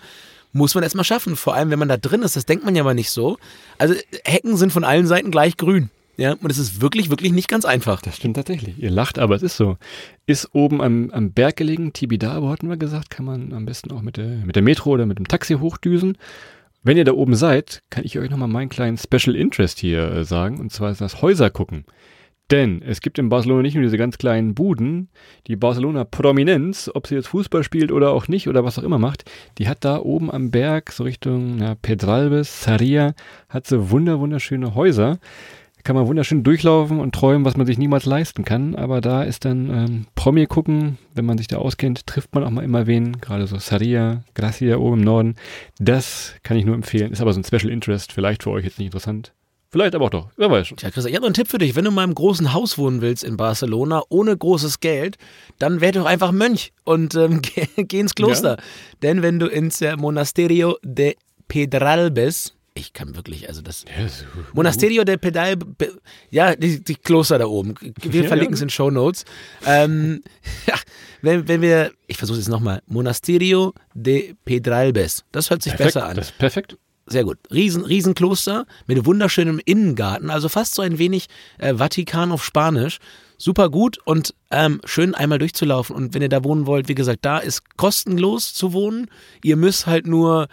muss 0.52 0.74
man 0.74 0.84
erstmal 0.84 1.06
schaffen. 1.06 1.36
Vor 1.36 1.54
allem, 1.54 1.70
wenn 1.70 1.80
man 1.80 1.90
da 1.90 1.98
drin 1.98 2.22
ist, 2.24 2.36
das 2.36 2.46
denkt 2.46 2.66
man 2.66 2.76
ja 2.76 2.82
aber 2.82 2.94
nicht 2.96 3.12
so. 3.12 3.38
Also 3.78 3.94
Hecken 4.24 4.58
sind 4.58 4.74
von 4.74 4.84
allen 4.84 5.06
Seiten 5.08 5.30
gleich 5.32 5.58
grün. 5.58 5.90
Ja, 6.18 6.34
und 6.34 6.50
es 6.50 6.58
ist 6.58 6.82
wirklich, 6.82 7.10
wirklich 7.10 7.34
nicht 7.34 7.50
ganz 7.50 7.66
einfach. 7.66 8.02
Das 8.02 8.16
stimmt 8.16 8.38
tatsächlich. 8.38 8.78
Ihr 8.78 8.90
lacht, 8.90 9.20
aber 9.20 9.36
es 9.36 9.44
ist 9.44 9.58
so. 9.58 9.78
Ist 10.26 10.54
oben 10.54 10.82
am, 10.82 11.12
am 11.12 11.32
Berg 11.32 11.58
gelegen, 11.58 11.94
Tibidabo 11.94 12.50
hatten 12.50 12.70
wir 12.70 12.78
gesagt, 12.78 13.10
kann 13.10 13.26
man 13.26 13.54
am 13.54 13.66
besten 13.66 13.92
auch 13.92 14.02
mit 14.02 14.18
der, 14.18 14.28
mit 14.46 14.56
der 14.56 14.64
Metro 14.64 14.92
oder 14.92 15.06
mit 15.06 15.20
dem 15.20 15.28
Taxi 15.28 15.56
hochdüsen. 15.56 16.18
Wenn 16.84 16.98
ihr 16.98 17.04
da 17.04 17.14
oben 17.14 17.36
seid, 17.36 17.82
kann 17.90 18.06
ich 18.06 18.18
euch 18.20 18.30
nochmal 18.30 18.48
meinen 18.48 18.70
kleinen 18.70 18.98
Special 18.98 19.36
Interest 19.36 19.80
hier 19.80 20.12
äh, 20.12 20.24
sagen, 20.24 20.60
und 20.60 20.72
zwar 20.72 20.92
ist 20.92 21.02
das 21.02 21.22
Häuser 21.22 21.50
gucken. 21.50 21.86
Denn 22.52 22.84
es 22.84 23.02
gibt 23.02 23.18
in 23.18 23.30
Barcelona 23.30 23.64
nicht 23.64 23.74
nur 23.74 23.84
diese 23.84 23.98
ganz 23.98 24.20
kleinen 24.20 24.54
Buden, 24.54 25.10
die 25.48 25.56
Barcelona 25.56 26.04
Prominenz, 26.04 26.92
ob 26.94 27.08
sie 27.08 27.16
jetzt 27.16 27.30
Fußball 27.30 27.64
spielt 27.64 27.92
oder 27.92 28.12
auch 28.12 28.28
nicht 28.28 28.48
oder 28.48 28.64
was 28.64 28.78
auch 28.78 28.84
immer 28.84 29.00
macht, 29.00 29.26
die 29.58 29.68
hat 29.68 29.84
da 29.84 29.98
oben 29.98 30.30
am 30.30 30.52
Berg, 30.52 30.92
so 30.92 31.04
Richtung 31.04 31.58
ja, 31.58 31.74
Pedralbes, 31.74 32.64
Saria, 32.64 33.16
hat 33.50 33.66
wunder, 33.72 34.20
wunderschöne 34.20 34.76
Häuser. 34.76 35.18
Kann 35.86 35.96
man 35.96 36.08
wunderschön 36.08 36.44
durchlaufen 36.44 37.00
und 37.00 37.14
träumen, 37.14 37.46
was 37.46 37.58
man 37.58 37.68
sich 37.68 37.78
niemals 37.78 38.06
leisten 38.06 38.44
kann. 38.44 38.76
Aber 38.76 39.02
da 39.02 39.22
ist 39.22 39.46
dann 39.46 39.70
ähm, 39.70 40.08
Promi 40.16 40.48
gucken, 40.48 40.98
wenn 41.14 41.26
man 41.26 41.38
sich 41.38 41.46
da 41.46 41.58
auskennt, 41.58 42.08
trifft 42.08 42.34
man 42.34 42.44
auch 42.44 42.50
mal 42.50 42.64
immer 42.64 42.88
wen. 42.88 43.22
Gerade 43.22 43.46
so 43.46 43.60
Saria, 43.60 44.24
Gracia 44.34 44.78
oben 44.78 44.98
im 44.98 45.04
Norden. 45.04 45.36
Das 45.78 46.34
kann 46.42 46.58
ich 46.58 46.66
nur 46.66 46.74
empfehlen. 46.74 47.12
Ist 47.12 47.22
aber 47.22 47.34
so 47.34 47.40
ein 47.40 47.44
Special 47.44 47.70
Interest, 47.70 48.12
vielleicht 48.12 48.42
für 48.42 48.50
euch 48.50 48.66
jetzt 48.66 48.80
nicht 48.80 48.88
interessant. 48.88 49.32
Vielleicht 49.70 49.94
aber 49.94 50.06
auch 50.06 50.10
doch. 50.10 50.30
Wer 50.38 50.50
weiß 50.50 50.70
schon. 50.70 50.78
Tja, 50.78 50.90
Chris, 50.90 51.06
ich 51.06 51.14
habe 51.14 51.22
noch 51.22 51.28
einen 51.28 51.36
Tipp 51.36 51.50
für 51.50 51.60
dich. 51.60 51.76
Wenn 51.76 51.86
du 51.86 51.92
mal 51.92 52.04
im 52.04 52.16
großen 52.16 52.52
Haus 52.52 52.80
wohnen 52.80 53.02
willst 53.02 53.24
in 53.24 53.38
Barcelona, 53.38 54.02
ohne 54.10 54.36
großes 54.36 54.80
Geld, 54.80 55.18
dann 55.60 55.82
werd 55.82 55.98
doch 55.98 56.06
einfach 56.06 56.32
Mönch 56.32 56.74
und 56.84 57.14
ähm, 57.14 57.42
geh, 57.44 57.68
geh 57.84 58.00
ins 58.00 58.16
Kloster. 58.16 58.58
Ja. 58.58 58.64
Denn 59.04 59.22
wenn 59.22 59.38
du 59.38 59.46
ins 59.46 59.84
Monasterio 59.98 60.80
de 60.82 61.16
Pedralbes, 61.48 62.56
ich 62.78 62.92
kann 62.94 63.16
wirklich, 63.16 63.48
also 63.48 63.62
das 63.62 63.86
Ja, 63.86 64.08
so. 64.08 64.26
Monasterio 64.54 65.04
de 65.06 65.16
Pedal, 65.18 65.56
Pe- 65.58 65.98
ja, 66.30 66.56
die, 66.56 66.84
die 66.84 66.96
Kloster 66.96 67.40
da 67.40 67.46
oben. 67.48 67.74
Wir 68.02 68.24
Ja, 68.24 68.28
verlinken 68.28 68.54
es 68.56 68.62
in 68.62 68.70
Show 68.70 68.92
Notes. 68.92 69.24
Ähm, 69.66 70.22
ja, 70.68 70.76
wenn, 71.22 71.48
wenn 71.48 71.62
wir, 71.62 71.92
ich 72.08 72.18
versuche 72.18 72.38
es 72.38 72.48
nochmal, 72.50 72.82
Monasterio 72.88 73.74
de 73.94 74.36
Pedralbes. 74.46 75.24
Das 75.32 75.50
hört 75.50 75.64
sich 75.64 75.72
Perfekt. 75.72 75.94
besser 75.96 76.06
an. 76.08 76.18
Das 76.18 76.28
ist 76.32 76.38
perfekt. 76.38 76.78
Sehr 77.08 77.24
gut. 77.24 77.38
Riesen, 77.52 77.86
Riesenkloster 77.86 78.66
mit 78.88 79.06
wunderschönem 79.06 79.62
Innengarten, 79.64 80.30
also 80.30 80.50
fast 80.50 80.74
so 80.76 80.82
ein 80.82 80.98
wenig 80.98 81.28
äh, 81.60 81.76
Vatikan 81.76 82.32
auf 82.32 82.44
Spanisch. 82.44 82.98
Super 83.38 83.70
gut 83.70 84.00
und 84.06 84.34
ähm, 84.50 84.82
schön 84.86 85.14
einmal 85.14 85.38
durchzulaufen. 85.40 85.96
Und 85.96 86.14
wenn 86.14 86.22
ihr 86.22 86.30
da 86.30 86.44
wohnen 86.44 86.66
wollt, 86.66 86.88
wie 86.88 86.96
gesagt, 86.96 87.20
da 87.24 87.38
ist 87.38 87.78
kostenlos 87.78 88.54
zu 88.54 88.74
wohnen. 88.74 89.08
Ihr 89.44 89.56
müsst 89.56 89.86
halt 89.88 90.08
nur 90.08 90.48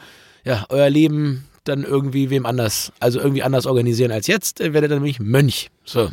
ja, 0.45 0.67
euer 0.69 0.91
Leben 0.91 1.45
dann 1.65 1.85
irgendwie 1.85 2.31
wem 2.31 2.47
anders, 2.47 2.93
also 3.01 3.21
irgendwie 3.21 3.43
anders 3.43 3.67
organisieren 3.67 4.13
als 4.13 4.27
jetzt, 4.27 4.61
äh, 4.61 4.73
werdet 4.73 4.91
ihr 4.91 4.97
nämlich 4.97 5.21
Mönch. 5.21 5.71
So. 5.85 6.09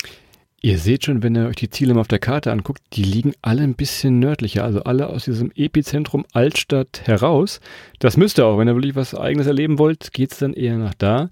Ihr 0.62 0.78
seht 0.78 1.06
schon, 1.06 1.24
wenn 1.24 1.36
ihr 1.36 1.48
euch 1.48 1.56
die 1.56 1.70
Ziele 1.70 1.94
mal 1.94 2.02
auf 2.02 2.10
der 2.10 2.20
Karte 2.20 2.52
anguckt, 2.52 2.82
die 2.92 3.04
liegen 3.04 3.34
alle 3.42 3.64
ein 3.64 3.76
bisschen 3.76 4.20
nördlicher, 4.20 4.66
also 4.66 4.84
alle 4.84 5.08
aus 5.08 5.24
diesem 5.24 5.52
Epizentrum 5.56 6.26
Altstadt 6.34 7.04
heraus. 7.06 7.62
Das 8.00 8.18
müsst 8.18 8.40
ihr 8.40 8.46
auch, 8.46 8.58
wenn 8.58 8.68
ihr 8.68 8.76
wirklich 8.76 8.96
was 8.96 9.16
Eigenes 9.16 9.48
erleben 9.48 9.80
wollt, 9.80 10.12
geht's 10.12 10.40
dann 10.40 10.54
eher 10.54 10.78
nach 10.78 10.94
da. 10.96 11.30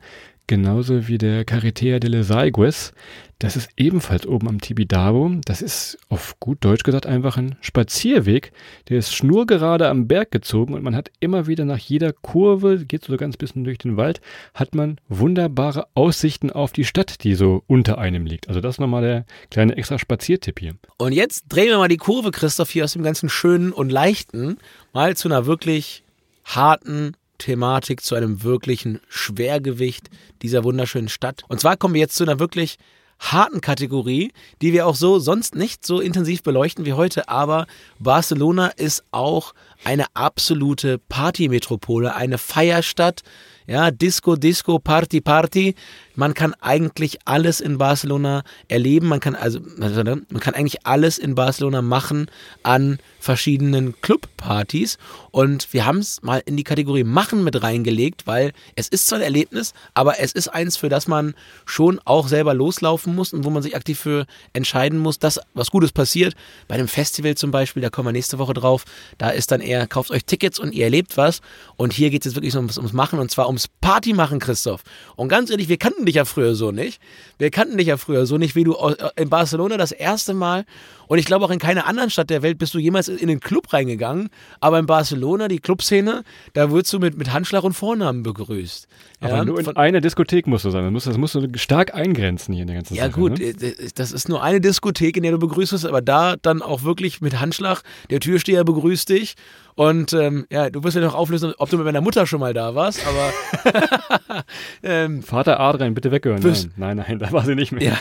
Genauso 0.50 1.10
wie 1.10 1.18
der 1.18 1.44
Carretera 1.44 2.00
de 2.00 2.10
les 2.10 2.32
Aigües. 2.32 2.94
Das 3.38 3.58
ist 3.58 3.70
ebenfalls 3.76 4.26
oben 4.26 4.48
am 4.48 4.62
Tibidabo. 4.62 5.30
Das 5.44 5.62
ist 5.62 6.00
auf 6.08 6.40
gut 6.40 6.64
Deutsch 6.64 6.84
gesagt 6.84 7.06
einfach 7.06 7.36
ein 7.36 7.58
Spazierweg. 7.60 8.54
Der 8.88 8.98
ist 8.98 9.14
schnurgerade 9.14 9.90
am 9.90 10.08
Berg 10.08 10.32
gezogen 10.32 10.74
und 10.74 10.84
man 10.84 10.96
hat 10.96 11.12
immer 11.20 11.48
wieder 11.48 11.66
nach 11.66 11.78
jeder 11.78 12.14
Kurve, 12.14 12.86
geht 12.86 13.04
so 13.04 13.18
ganz 13.18 13.36
bisschen 13.36 13.66
durch 13.66 13.78
den 13.78 13.98
Wald, 13.98 14.22
hat 14.54 14.74
man 14.74 15.02
wunderbare 15.10 15.88
Aussichten 15.96 16.50
auf 16.50 16.72
die 16.72 16.86
Stadt, 16.86 17.26
die 17.26 17.36
so 17.36 17.64
unter 17.68 17.98
einem 17.98 18.26
liegt. 18.26 18.48
Also 18.48 18.62
das 18.62 18.76
ist 18.76 18.80
nochmal 18.80 19.02
der 19.02 19.26
kleine 19.52 19.76
extra 19.76 20.00
Spaziertipp 20.00 20.60
hier. 20.60 20.76
Und 20.98 21.12
jetzt 21.12 21.46
drehen 21.50 21.68
wir 21.68 21.78
mal 21.78 21.90
die 21.90 21.98
Kurve, 21.98 22.32
Christoph, 22.32 22.72
hier 22.72 22.86
aus 22.86 22.94
dem 22.94 23.04
ganzen 23.04 23.28
Schönen 23.28 23.74
und 23.74 23.92
Leichten 23.92 24.58
mal 24.94 25.18
zu 25.18 25.28
einer 25.28 25.46
wirklich 25.46 26.04
harten 26.46 27.18
Thematik, 27.38 28.02
zu 28.02 28.16
einem 28.16 28.44
wirklichen 28.44 29.00
Schwergewicht 29.10 30.10
dieser 30.42 30.64
wunderschönen 30.64 31.10
Stadt. 31.10 31.44
Und 31.48 31.60
zwar 31.60 31.78
kommen 31.78 31.94
wir 31.94 32.02
jetzt 32.02 32.16
zu 32.16 32.24
einer 32.24 32.40
wirklich 32.40 32.78
harten 33.20 33.62
Kategorie, 33.62 34.32
die 34.62 34.74
wir 34.74 34.86
auch 34.88 34.96
so 34.96 35.20
sonst 35.20 35.56
nicht 35.56 35.86
so 35.86 36.00
intensiv 36.00 36.44
beleuchten 36.44 36.86
wie 36.86 36.94
heute, 36.94 37.30
aber 37.30 37.66
Barcelona 38.00 38.68
ist 38.68 39.04
auch 39.12 39.54
eine 39.84 40.06
absolute 40.14 41.00
Partymetropole, 41.10 42.16
eine 42.16 42.38
Feierstadt, 42.38 43.24
ja, 43.66 43.92
Disco, 43.92 44.36
Disco, 44.36 44.80
Party, 44.80 45.20
Party. 45.20 45.76
Man 46.18 46.34
kann 46.34 46.56
eigentlich 46.62 47.20
alles 47.26 47.62
in 47.62 47.78
Barcelona 47.78 48.44
erleben. 48.68 49.08
Man 49.08 49.20
kann 49.20 49.36
also, 49.36 49.60
man 49.78 50.40
kann 50.40 50.56
eigentlich 50.56 50.84
alles 50.84 51.20
in 51.20 51.36
Barcelona 51.36 51.84
machen 51.84 52.32
an 52.64 52.98
verschiedenen 53.20 53.94
Clubpartys. 54.02 54.98
Und 55.30 55.72
wir 55.74 55.86
haben 55.86 56.00
es 56.00 56.24
mal 56.24 56.42
in 56.46 56.58
die 56.58 56.64
Kategorie 56.64 57.04
Machen 57.04 57.44
mit 57.44 57.62
reingelegt, 57.62 58.26
weil 58.26 58.54
es 58.76 58.88
ist 58.88 59.06
zwar 59.06 59.20
ein 59.20 59.24
Erlebnis, 59.24 59.74
aber 59.94 60.20
es 60.20 60.32
ist 60.32 60.48
eins, 60.48 60.76
für 60.76 60.90
das 60.90 61.08
man 61.08 61.36
schon 61.68 62.00
auch 62.06 62.28
selber 62.28 62.56
loslaufen 62.56 63.14
muss 63.14 63.32
und 63.32 63.46
wo 63.46 63.52
man 63.52 63.62
sich 63.62 63.76
aktiv 63.76 64.00
für 64.00 64.26
entscheiden 64.54 64.98
muss, 64.98 65.20
dass 65.20 65.40
was 65.54 65.70
Gutes 65.70 65.92
passiert. 65.92 66.34
Bei 66.68 66.76
einem 66.76 66.88
Festival 66.88 67.36
zum 67.36 67.52
Beispiel, 67.52 67.84
da 67.84 67.92
kommen 67.92 68.08
wir 68.08 68.14
nächste 68.14 68.40
Woche 68.40 68.56
drauf, 68.56 68.86
da 69.20 69.30
ist 69.30 69.52
dann 69.52 69.62
eher, 69.62 69.86
kauft 69.86 70.10
euch 70.10 70.26
Tickets 70.26 70.58
und 70.58 70.74
ihr 70.74 70.86
erlebt 70.86 71.16
was. 71.16 71.42
Und 71.76 71.94
hier 71.94 72.10
geht 72.10 72.26
es 72.26 72.32
jetzt 72.32 72.36
wirklich 72.36 72.56
ums, 72.56 72.78
ums 72.78 72.94
Machen 72.94 73.20
und 73.20 73.30
zwar 73.30 73.46
ums 73.46 73.68
Party 73.68 74.14
machen, 74.14 74.40
Christoph. 74.40 74.82
Und 75.16 75.30
ganz 75.30 75.52
ehrlich, 75.52 75.70
wir 75.70 75.78
kannten 75.78 76.07
dich 76.08 76.16
ja 76.16 76.26
früher 76.26 76.56
so 76.56 76.72
nicht. 76.72 77.00
Wir 77.38 77.52
kannten 77.52 77.78
dich 77.78 77.88
ja 77.88 77.98
früher 77.98 78.26
so 78.26 78.38
nicht, 78.40 78.56
wie 78.56 78.64
du 78.64 78.76
au- 78.76 78.96
in 79.16 79.30
Barcelona 79.30 79.78
das 79.78 79.92
erste 79.92 80.34
Mal 80.34 80.66
und 81.08 81.20
ich 81.20 81.26
glaube 81.26 81.46
auch 81.46 81.52
in 81.52 81.60
keiner 81.60 81.86
anderen 81.88 82.10
Stadt 82.10 82.30
der 82.30 82.42
Welt 82.42 82.58
bist 82.58 82.74
du 82.74 82.80
jemals 82.80 83.08
in 83.08 83.28
den 83.28 83.40
Club 83.40 83.72
reingegangen. 83.72 84.30
Aber 84.60 84.80
in 84.80 84.86
Barcelona, 84.88 85.48
die 85.48 85.60
Clubszene, 85.60 86.24
da 86.54 86.72
wirst 86.72 86.92
du 86.92 87.00
mit, 87.00 87.18
mit 87.18 87.32
Handschlag 87.32 87.64
und 87.64 87.74
Vornamen 87.74 88.24
begrüßt. 88.24 88.88
Aber 89.22 89.38
Ja, 89.38 89.46
nur 89.46 89.60
in 89.60 89.66
von- 89.66 89.78
einer 89.78 90.02
Diskothek 90.02 90.48
musst 90.48 90.66
du 90.66 90.70
sein. 90.72 90.84
Das 90.84 90.92
musst, 90.92 91.08
das 91.08 91.18
musst 91.18 91.36
du 91.36 91.48
stark 91.58 91.94
eingrenzen 91.96 92.54
hier 92.54 92.64
in 92.64 92.68
der 92.68 92.76
ganzen 92.78 92.96
Ja 92.96 93.04
Sache. 93.06 93.20
gut, 93.20 93.40
Ne? 93.40 93.46
äh, 93.46 93.90
das 93.96 94.12
ist 94.12 94.28
nur 94.28 94.44
eine 94.44 94.60
Diskothek, 94.60 95.16
in 95.18 95.24
der 95.24 95.32
du 95.34 95.38
begrüßt 95.40 95.72
wirst, 95.74 95.86
aber 95.86 96.02
da 96.02 96.36
dann 96.42 96.62
auch 96.62 96.84
wirklich 96.84 97.22
mit 97.22 97.40
Handschlag. 97.40 97.82
Der 98.10 98.20
Türsteher 98.20 98.64
begrüßt 98.64 99.10
dich 99.10 99.36
und 99.78 100.12
ähm, 100.14 100.48
ja, 100.50 100.72
du 100.72 100.84
wirst 100.84 100.96
ja 100.96 101.04
noch 101.04 101.14
auflösen, 101.14 101.54
ob 101.60 101.70
du 101.70 101.78
mit 101.78 101.86
meiner 101.86 102.02
Mutter 102.02 102.26
schon 102.26 102.40
mal 102.40 102.52
da 102.52 102.74
warst, 102.74 103.06
aber 103.06 103.32
ähm, 104.84 105.22
Vater 105.22 105.60
Adrian, 105.60 105.94
bitte 105.94 106.12
weghören. 106.12 106.42
Nein, 106.42 106.72
nein, 106.76 106.98
nein, 106.98 107.20
da 107.20 107.32
war 107.32 107.46
sie 107.46 107.54
nicht 107.54 107.72
mehr. 107.72 107.84
Ja. 107.84 107.98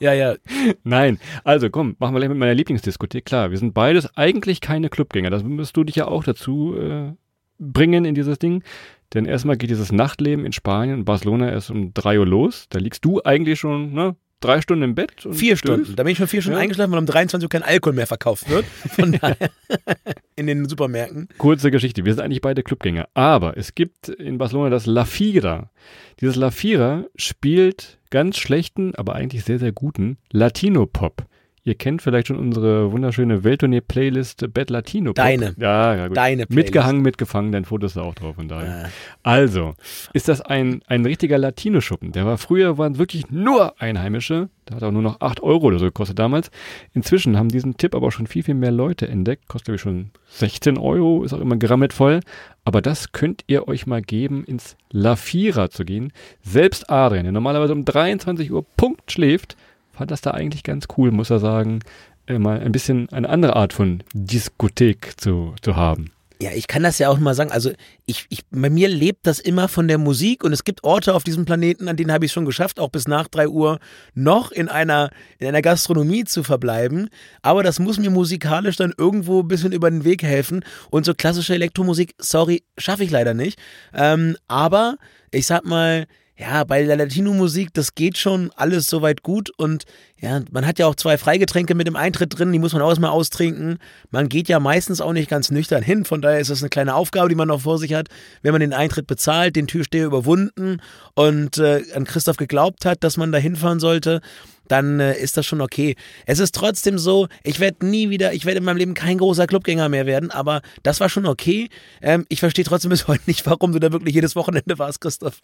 ja, 0.00 0.12
ja, 0.14 0.34
Nein, 0.82 1.20
also 1.44 1.70
komm, 1.70 1.94
machen 2.00 2.16
wir 2.16 2.18
gleich 2.18 2.30
mit 2.30 2.38
meiner 2.38 2.54
Lieblingsdiskothek. 2.54 3.26
Klar, 3.26 3.52
wir 3.52 3.58
sind 3.58 3.74
beides 3.74 4.16
eigentlich 4.16 4.60
keine 4.60 4.88
Clubgänger. 4.88 5.30
Das 5.30 5.44
müsst 5.44 5.76
du 5.76 5.84
dich 5.84 5.94
ja 5.94 6.08
auch 6.08 6.24
dazu 6.24 6.74
äh, 6.76 7.12
bringen 7.60 8.04
in 8.04 8.16
dieses 8.16 8.40
Ding. 8.40 8.64
Denn 9.14 9.24
erstmal 9.24 9.56
geht 9.56 9.70
dieses 9.70 9.92
Nachtleben 9.92 10.44
in 10.44 10.52
Spanien 10.52 10.98
und 10.98 11.04
Barcelona 11.04 11.48
erst 11.48 11.70
um 11.70 11.94
drei 11.94 12.18
Uhr 12.18 12.26
los. 12.26 12.66
Da 12.70 12.80
liegst 12.80 13.04
du 13.04 13.22
eigentlich 13.22 13.60
schon 13.60 13.92
ne, 13.92 14.16
drei 14.40 14.60
Stunden 14.60 14.82
im 14.84 14.94
Bett. 14.94 15.12
Vier 15.30 15.56
stöhnst. 15.56 15.58
Stunden. 15.58 15.96
Da 15.96 16.02
bin 16.02 16.12
ich 16.12 16.18
schon 16.18 16.28
vier 16.28 16.42
Stunden 16.42 16.56
Ja. 16.58 16.62
eingeschlafen, 16.62 16.92
weil 16.92 16.98
um 16.98 17.06
23 17.06 17.44
Uhr 17.46 17.50
kein 17.50 17.62
Alkohol 17.62 17.94
mehr 17.94 18.06
verkauft 18.06 18.48
wird. 18.48 18.64
Von 18.66 19.12
daher 19.20 19.50
in 20.36 20.46
den 20.46 20.68
Supermärkten. 20.68 21.28
Kurze 21.38 21.70
Geschichte, 21.70 22.04
wir 22.04 22.14
sind 22.14 22.22
eigentlich 22.24 22.40
beide 22.40 22.62
Clubgänger. 22.62 23.08
Aber 23.14 23.56
es 23.56 23.74
gibt 23.74 24.08
in 24.08 24.38
Barcelona 24.38 24.70
das 24.70 24.86
La 24.86 25.04
Fira. 25.04 25.70
Dieses 26.20 26.36
La 26.36 26.50
Fira 26.50 27.04
spielt 27.16 27.98
ganz 28.10 28.38
schlechten, 28.38 28.94
aber 28.94 29.14
eigentlich 29.14 29.44
sehr, 29.44 29.58
sehr 29.58 29.72
guten 29.72 30.18
Latino-Pop. 30.30 31.24
Ihr 31.68 31.74
kennt 31.74 32.00
vielleicht 32.00 32.28
schon 32.28 32.38
unsere 32.38 32.92
wunderschöne 32.92 33.44
Welttournee-Playlist 33.44 34.54
Bad 34.54 34.70
Latino 34.70 35.10
Pop. 35.10 35.16
Deine. 35.16 35.54
Ja, 35.58 35.94
ja 35.94 36.08
gut. 36.08 36.16
Deine 36.16 36.46
Playlist. 36.46 36.50
Mitgehangen, 36.50 37.02
mitgefangen, 37.02 37.52
dein 37.52 37.66
Foto 37.66 37.84
ist 37.84 37.94
da 37.98 38.00
auch 38.00 38.14
drauf 38.14 38.36
von 38.36 38.48
daher. 38.48 38.84
Äh, 38.84 38.88
Also, 39.22 39.74
ist 40.14 40.28
das 40.28 40.40
ein, 40.40 40.80
ein 40.86 41.04
richtiger 41.04 41.36
Latino-Schuppen. 41.36 42.12
Der 42.12 42.24
war 42.24 42.38
früher, 42.38 42.78
waren 42.78 42.96
wirklich 42.96 43.30
nur 43.30 43.78
Einheimische. 43.82 44.48
Der 44.66 44.76
hat 44.76 44.82
auch 44.82 44.92
nur 44.92 45.02
noch 45.02 45.20
8 45.20 45.42
Euro 45.42 45.66
oder 45.66 45.78
so 45.78 45.84
gekostet 45.84 46.18
damals. 46.18 46.50
Inzwischen 46.94 47.36
haben 47.36 47.50
diesen 47.50 47.76
Tipp 47.76 47.94
aber 47.94 48.10
schon 48.12 48.26
viel, 48.26 48.42
viel 48.42 48.54
mehr 48.54 48.70
Leute 48.70 49.06
entdeckt. 49.06 49.46
Kostet, 49.46 49.66
glaube 49.66 49.76
ich, 49.76 49.82
schon 49.82 50.10
16 50.30 50.78
Euro, 50.78 51.22
ist 51.22 51.34
auch 51.34 51.40
immer 51.40 51.58
gerammelt 51.58 51.92
voll. 51.92 52.20
Aber 52.64 52.80
das 52.80 53.12
könnt 53.12 53.44
ihr 53.46 53.68
euch 53.68 53.86
mal 53.86 54.00
geben, 54.00 54.42
ins 54.44 54.78
La 54.90 55.16
Fira 55.16 55.68
zu 55.68 55.84
gehen. 55.84 56.14
Selbst 56.40 56.88
Adrian, 56.88 57.24
der 57.24 57.32
normalerweise 57.32 57.74
um 57.74 57.84
23 57.84 58.52
Uhr 58.52 58.64
Punkt 58.78 59.12
schläft, 59.12 59.58
fand 59.98 60.10
das 60.10 60.20
da 60.20 60.30
eigentlich 60.30 60.62
ganz 60.62 60.86
cool, 60.96 61.10
muss 61.10 61.30
er 61.30 61.40
sagen, 61.40 61.80
äh, 62.26 62.38
mal 62.38 62.60
ein 62.60 62.72
bisschen 62.72 63.08
eine 63.10 63.28
andere 63.28 63.56
Art 63.56 63.72
von 63.72 64.02
Diskothek 64.14 65.20
zu, 65.20 65.54
zu 65.60 65.76
haben. 65.76 66.12
Ja, 66.40 66.52
ich 66.52 66.68
kann 66.68 66.84
das 66.84 67.00
ja 67.00 67.08
auch 67.08 67.18
mal 67.18 67.34
sagen. 67.34 67.50
Also 67.50 67.72
ich, 68.06 68.26
ich, 68.28 68.46
bei 68.52 68.70
mir 68.70 68.88
lebt 68.88 69.26
das 69.26 69.40
immer 69.40 69.66
von 69.66 69.88
der 69.88 69.98
Musik 69.98 70.44
und 70.44 70.52
es 70.52 70.62
gibt 70.62 70.84
Orte 70.84 71.14
auf 71.14 71.24
diesem 71.24 71.44
Planeten, 71.44 71.88
an 71.88 71.96
denen 71.96 72.12
habe 72.12 72.26
ich 72.26 72.32
schon 72.32 72.44
geschafft, 72.44 72.78
auch 72.78 72.90
bis 72.90 73.08
nach 73.08 73.26
drei 73.26 73.48
Uhr 73.48 73.80
noch 74.14 74.52
in 74.52 74.68
einer, 74.68 75.10
in 75.38 75.48
einer 75.48 75.62
Gastronomie 75.62 76.22
zu 76.22 76.44
verbleiben. 76.44 77.08
Aber 77.42 77.64
das 77.64 77.80
muss 77.80 77.98
mir 77.98 78.10
musikalisch 78.10 78.76
dann 78.76 78.94
irgendwo 78.96 79.40
ein 79.40 79.48
bisschen 79.48 79.72
über 79.72 79.90
den 79.90 80.04
Weg 80.04 80.22
helfen. 80.22 80.64
Und 80.90 81.06
so 81.06 81.12
klassische 81.12 81.54
Elektromusik, 81.54 82.14
sorry, 82.18 82.62
schaffe 82.76 83.02
ich 83.02 83.10
leider 83.10 83.34
nicht. 83.34 83.58
Ähm, 83.92 84.36
aber 84.46 84.96
ich 85.32 85.44
sag 85.48 85.64
mal, 85.64 86.06
ja, 86.38 86.62
bei 86.62 86.84
der 86.84 86.96
Latino-Musik, 86.96 87.70
das 87.74 87.96
geht 87.96 88.16
schon 88.16 88.50
alles 88.54 88.86
soweit 88.86 89.22
gut 89.22 89.50
und 89.56 89.84
Ja, 90.20 90.40
man 90.50 90.66
hat 90.66 90.80
ja 90.80 90.86
auch 90.86 90.96
zwei 90.96 91.16
Freigetränke 91.16 91.76
mit 91.76 91.86
dem 91.86 91.94
Eintritt 91.94 92.36
drin, 92.36 92.52
die 92.52 92.58
muss 92.58 92.72
man 92.72 92.82
auch 92.82 92.88
erstmal 92.88 93.10
austrinken. 93.10 93.78
Man 94.10 94.28
geht 94.28 94.48
ja 94.48 94.58
meistens 94.58 95.00
auch 95.00 95.12
nicht 95.12 95.30
ganz 95.30 95.52
nüchtern 95.52 95.82
hin, 95.82 96.04
von 96.04 96.20
daher 96.20 96.40
ist 96.40 96.50
das 96.50 96.60
eine 96.60 96.70
kleine 96.70 96.96
Aufgabe, 96.96 97.28
die 97.28 97.36
man 97.36 97.48
noch 97.48 97.60
vor 97.60 97.78
sich 97.78 97.94
hat. 97.94 98.08
Wenn 98.42 98.50
man 98.50 98.60
den 98.60 98.72
Eintritt 98.72 99.06
bezahlt, 99.06 99.54
den 99.54 99.68
Türsteher 99.68 100.06
überwunden 100.06 100.82
und 101.14 101.58
äh, 101.58 101.84
an 101.94 102.04
Christoph 102.04 102.36
geglaubt 102.36 102.84
hat, 102.84 103.04
dass 103.04 103.16
man 103.16 103.30
da 103.30 103.38
hinfahren 103.38 103.78
sollte, 103.78 104.20
dann 104.68 105.00
äh, 105.00 105.18
ist 105.18 105.36
das 105.36 105.46
schon 105.46 105.60
okay. 105.60 105.96
Es 106.26 106.38
ist 106.38 106.54
trotzdem 106.54 106.98
so, 106.98 107.28
ich 107.42 107.58
werde 107.60 107.86
nie 107.86 108.10
wieder, 108.10 108.32
ich 108.32 108.44
werde 108.44 108.58
in 108.58 108.64
meinem 108.64 108.76
Leben 108.76 108.94
kein 108.94 109.18
großer 109.18 109.46
Clubgänger 109.46 109.88
mehr 109.88 110.06
werden, 110.06 110.30
aber 110.30 110.62
das 110.82 111.00
war 111.00 111.08
schon 111.08 111.26
okay. 111.26 111.68
Ähm, 112.00 112.26
ich 112.28 112.40
verstehe 112.40 112.64
trotzdem 112.64 112.90
bis 112.90 113.08
heute 113.08 113.22
nicht, 113.26 113.44
warum 113.46 113.72
du 113.72 113.80
da 113.80 113.92
wirklich 113.92 114.14
jedes 114.14 114.36
Wochenende 114.36 114.78
warst, 114.78 115.00
Christoph. 115.00 115.40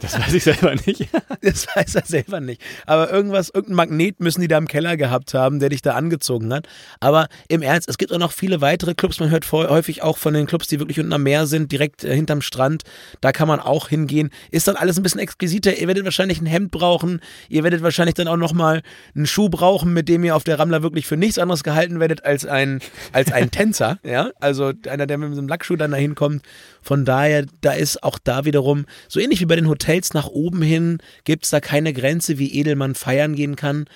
das 0.00 0.18
weiß 0.18 0.32
ich 0.34 0.44
selber 0.44 0.74
nicht. 0.74 1.08
das 1.40 1.66
weiß 1.74 1.94
er 1.96 2.04
selber 2.04 2.40
nicht. 2.40 2.60
Aber 2.86 3.10
irgendwas, 3.10 3.51
irgendein 3.54 3.76
Magnet 3.76 4.20
müssen 4.20 4.40
die 4.40 4.48
da 4.48 4.58
im 4.58 4.68
Keller 4.68 4.96
gehabt 4.96 5.34
haben, 5.34 5.58
der 5.60 5.68
dich 5.68 5.82
da 5.82 5.92
angezogen 5.94 6.52
hat. 6.52 6.68
Aber 7.00 7.28
im 7.48 7.62
Ernst, 7.62 7.88
es 7.88 7.98
gibt 7.98 8.12
auch 8.12 8.18
noch 8.18 8.32
viele 8.32 8.60
weitere 8.60 8.94
Clubs. 8.94 9.20
Man 9.20 9.30
hört 9.30 9.50
häufig 9.52 10.02
auch 10.02 10.18
von 10.18 10.34
den 10.34 10.46
Clubs, 10.46 10.66
die 10.68 10.78
wirklich 10.78 10.98
unten 10.98 11.12
am 11.12 11.22
Meer 11.22 11.46
sind, 11.46 11.72
direkt 11.72 12.04
äh, 12.04 12.14
hinterm 12.14 12.42
Strand. 12.42 12.82
Da 13.20 13.32
kann 13.32 13.48
man 13.48 13.60
auch 13.60 13.88
hingehen. 13.88 14.30
Ist 14.50 14.68
dann 14.68 14.76
alles 14.76 14.96
ein 14.96 15.02
bisschen 15.02 15.20
exquisiter. 15.20 15.76
Ihr 15.76 15.86
werdet 15.86 16.04
wahrscheinlich 16.04 16.40
ein 16.40 16.46
Hemd 16.46 16.70
brauchen. 16.70 17.20
Ihr 17.48 17.64
werdet 17.64 17.82
wahrscheinlich 17.82 18.14
dann 18.14 18.28
auch 18.28 18.36
nochmal 18.36 18.82
einen 19.14 19.26
Schuh 19.26 19.48
brauchen, 19.48 19.92
mit 19.92 20.08
dem 20.08 20.24
ihr 20.24 20.36
auf 20.36 20.44
der 20.44 20.58
Rammler 20.58 20.82
wirklich 20.82 21.06
für 21.06 21.16
nichts 21.16 21.38
anderes 21.38 21.64
gehalten 21.64 22.00
werdet 22.00 22.24
als 22.24 22.46
ein, 22.46 22.80
als 23.12 23.32
ein 23.32 23.50
Tänzer. 23.52 23.98
Ja, 24.04 24.30
also 24.40 24.72
einer, 24.88 25.06
der 25.06 25.18
mit 25.18 25.32
einem 25.32 25.48
Lackschuh 25.48 25.76
dann 25.76 25.90
dahin 25.92 26.14
kommt. 26.14 26.42
Von 26.82 27.04
daher, 27.04 27.46
da 27.60 27.72
ist 27.72 28.02
auch 28.02 28.18
da 28.22 28.44
wiederum, 28.44 28.86
so 29.08 29.20
ähnlich 29.20 29.40
wie 29.40 29.46
bei 29.46 29.56
den 29.56 29.68
Hotels 29.68 30.14
nach 30.14 30.26
oben 30.26 30.62
hin, 30.62 30.98
gibt 31.24 31.44
es 31.44 31.50
da 31.50 31.60
keine 31.60 31.92
Grenze, 31.92 32.38
wie 32.38 32.58
edel 32.58 32.74
man 32.74 32.94
feiern 32.94 33.34
gehen 33.42 33.56
kann. 33.56 33.86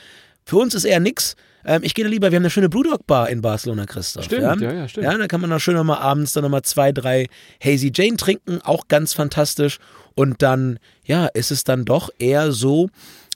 Für 0.45 0.57
uns 0.57 0.75
ist 0.75 0.85
eher 0.85 1.01
nix. 1.01 1.37
Ähm, 1.65 1.83
ich 1.83 1.95
gehe 1.95 2.05
da 2.05 2.11
lieber, 2.11 2.31
wir 2.31 2.37
haben 2.37 2.45
eine 2.45 2.51
schöne 2.51 2.69
Blue 2.69 2.85
Dog 2.85 3.07
Bar 3.07 3.29
in 3.29 3.43
Barcelona, 3.43 3.87
Christoph. 3.87 4.25
Stimmt, 4.25 4.61
ja, 4.61 4.71
ja, 4.71 4.73
ja 4.73 4.89
stimmt. 4.89 5.05
Ja, 5.05 5.17
da 5.17 5.27
kann 5.27 5.41
man 5.41 5.53
auch 5.53 5.59
schön 5.59 5.75
nochmal 5.75 5.99
abends 5.99 6.33
dann 6.33 6.43
nochmal 6.43 6.63
zwei, 6.63 6.93
drei 6.93 7.27
Hazy 7.63 7.93
Jane 7.95 8.17
trinken, 8.17 8.61
auch 8.63 8.89
ganz 8.89 9.13
fantastisch. 9.13 9.79
Und 10.15 10.43
dann, 10.43 10.79
ja, 11.05 11.27
ist 11.27 11.51
es 11.51 11.65
dann 11.65 11.85
doch 11.85 12.11
eher 12.19 12.53
so, 12.53 12.89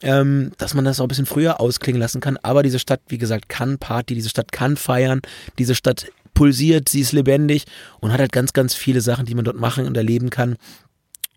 ähm, 0.02 0.52
dass 0.58 0.74
man 0.74 0.84
das 0.84 1.00
auch 1.00 1.04
ein 1.04 1.08
bisschen 1.08 1.26
früher 1.26 1.60
ausklingen 1.60 2.00
lassen 2.00 2.20
kann. 2.20 2.38
Aber 2.38 2.62
diese 2.62 2.78
Stadt, 2.78 3.00
wie 3.08 3.18
gesagt, 3.18 3.48
kann 3.48 3.78
Party, 3.78 4.14
diese 4.14 4.30
Stadt 4.30 4.52
kann 4.52 4.76
feiern, 4.76 5.20
diese 5.58 5.74
Stadt 5.74 6.06
pulsiert, 6.34 6.88
sie 6.88 7.00
ist 7.00 7.12
lebendig 7.12 7.64
und 8.00 8.12
hat 8.12 8.20
halt 8.20 8.32
ganz, 8.32 8.52
ganz 8.52 8.74
viele 8.74 9.00
Sachen, 9.00 9.26
die 9.26 9.34
man 9.34 9.44
dort 9.44 9.58
machen 9.58 9.86
und 9.86 9.96
erleben 9.96 10.30
kann. 10.30 10.56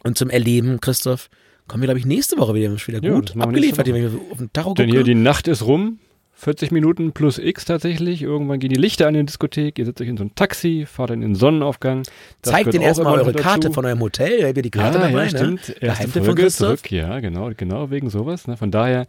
Und 0.04 0.18
zum 0.18 0.30
Erleben, 0.30 0.80
Christoph, 0.80 1.30
kommen 1.68 1.82
wir, 1.82 1.88
glaube 1.88 2.00
ich, 2.00 2.06
nächste 2.06 2.38
Woche 2.38 2.54
wieder, 2.54 2.72
wieder 2.72 3.02
gut 3.02 3.36
ja, 3.36 3.42
abgeliefert, 3.42 3.88
wenn 3.88 3.96
wir 3.96 4.20
auf 4.32 4.38
den 4.38 4.52
Tacho 4.52 4.74
Denn 4.74 4.90
hier 4.90 5.04
die 5.04 5.16
Nacht 5.16 5.48
ist 5.48 5.66
rum, 5.66 6.00
40 6.44 6.72
Minuten 6.72 7.14
plus 7.14 7.38
X 7.38 7.66
tatsächlich. 7.66 8.22
Irgendwann 8.22 8.60
gehen 8.60 8.70
die 8.70 8.76
Lichter 8.76 9.08
an 9.08 9.16
in 9.16 9.22
die 9.22 9.32
Diskothek. 9.32 9.80
Ihr 9.80 9.86
setzt 9.86 10.02
euch 10.02 10.10
in 10.10 10.18
so 10.18 10.26
ein 10.26 10.36
Taxi, 10.36 10.86
fahrt 10.86 11.12
dann 11.12 11.22
in 11.22 11.30
den 11.30 11.36
Sonnenaufgang. 11.36 12.04
Das 12.42 12.52
Zeigt 12.52 12.74
denen 12.74 12.84
erstmal 12.84 13.20
eure 13.20 13.34
Karte 13.34 13.72
von 13.72 13.86
eurem 13.86 14.02
Hotel. 14.02 14.46
Habt 14.46 14.58
ihr 14.58 14.64
die 14.64 14.72
Karte 14.72 14.98
ja, 14.98 15.08
dabei? 15.08 15.26
Ja, 15.26 15.32
ne? 15.32 15.38
stimmt. 15.38 15.70
Ne? 15.70 15.88
Erste 15.88 16.24
Folge 16.24 16.48
zurück. 16.48 16.92
Ja, 16.92 17.20
genau, 17.20 17.52
genau 17.56 17.92
wegen 17.92 18.10
sowas. 18.10 18.48
Ne? 18.48 18.58
Von 18.58 18.72
daher, 18.72 19.08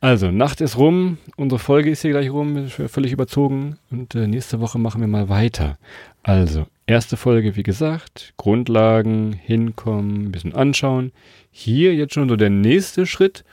also 0.00 0.32
Nacht 0.32 0.60
ist 0.60 0.76
rum. 0.76 1.18
Unsere 1.36 1.60
Folge 1.60 1.90
ist 1.90 2.02
hier 2.02 2.10
gleich 2.10 2.30
rum. 2.30 2.68
Völlig 2.68 3.12
überzogen. 3.12 3.78
Und 3.90 4.14
äh, 4.16 4.26
nächste 4.26 4.60
Woche 4.60 4.78
machen 4.78 5.00
wir 5.00 5.08
mal 5.08 5.28
weiter. 5.28 5.78
Also, 6.24 6.66
erste 6.86 7.16
Folge, 7.16 7.56
wie 7.56 7.62
gesagt. 7.62 8.34
Grundlagen, 8.36 9.32
hinkommen, 9.32 10.26
ein 10.26 10.32
bisschen 10.32 10.54
anschauen. 10.54 11.12
Hier 11.50 11.94
jetzt 11.94 12.14
schon 12.14 12.28
so 12.28 12.36
der 12.36 12.50
nächste 12.50 13.06
Schritt. 13.06 13.44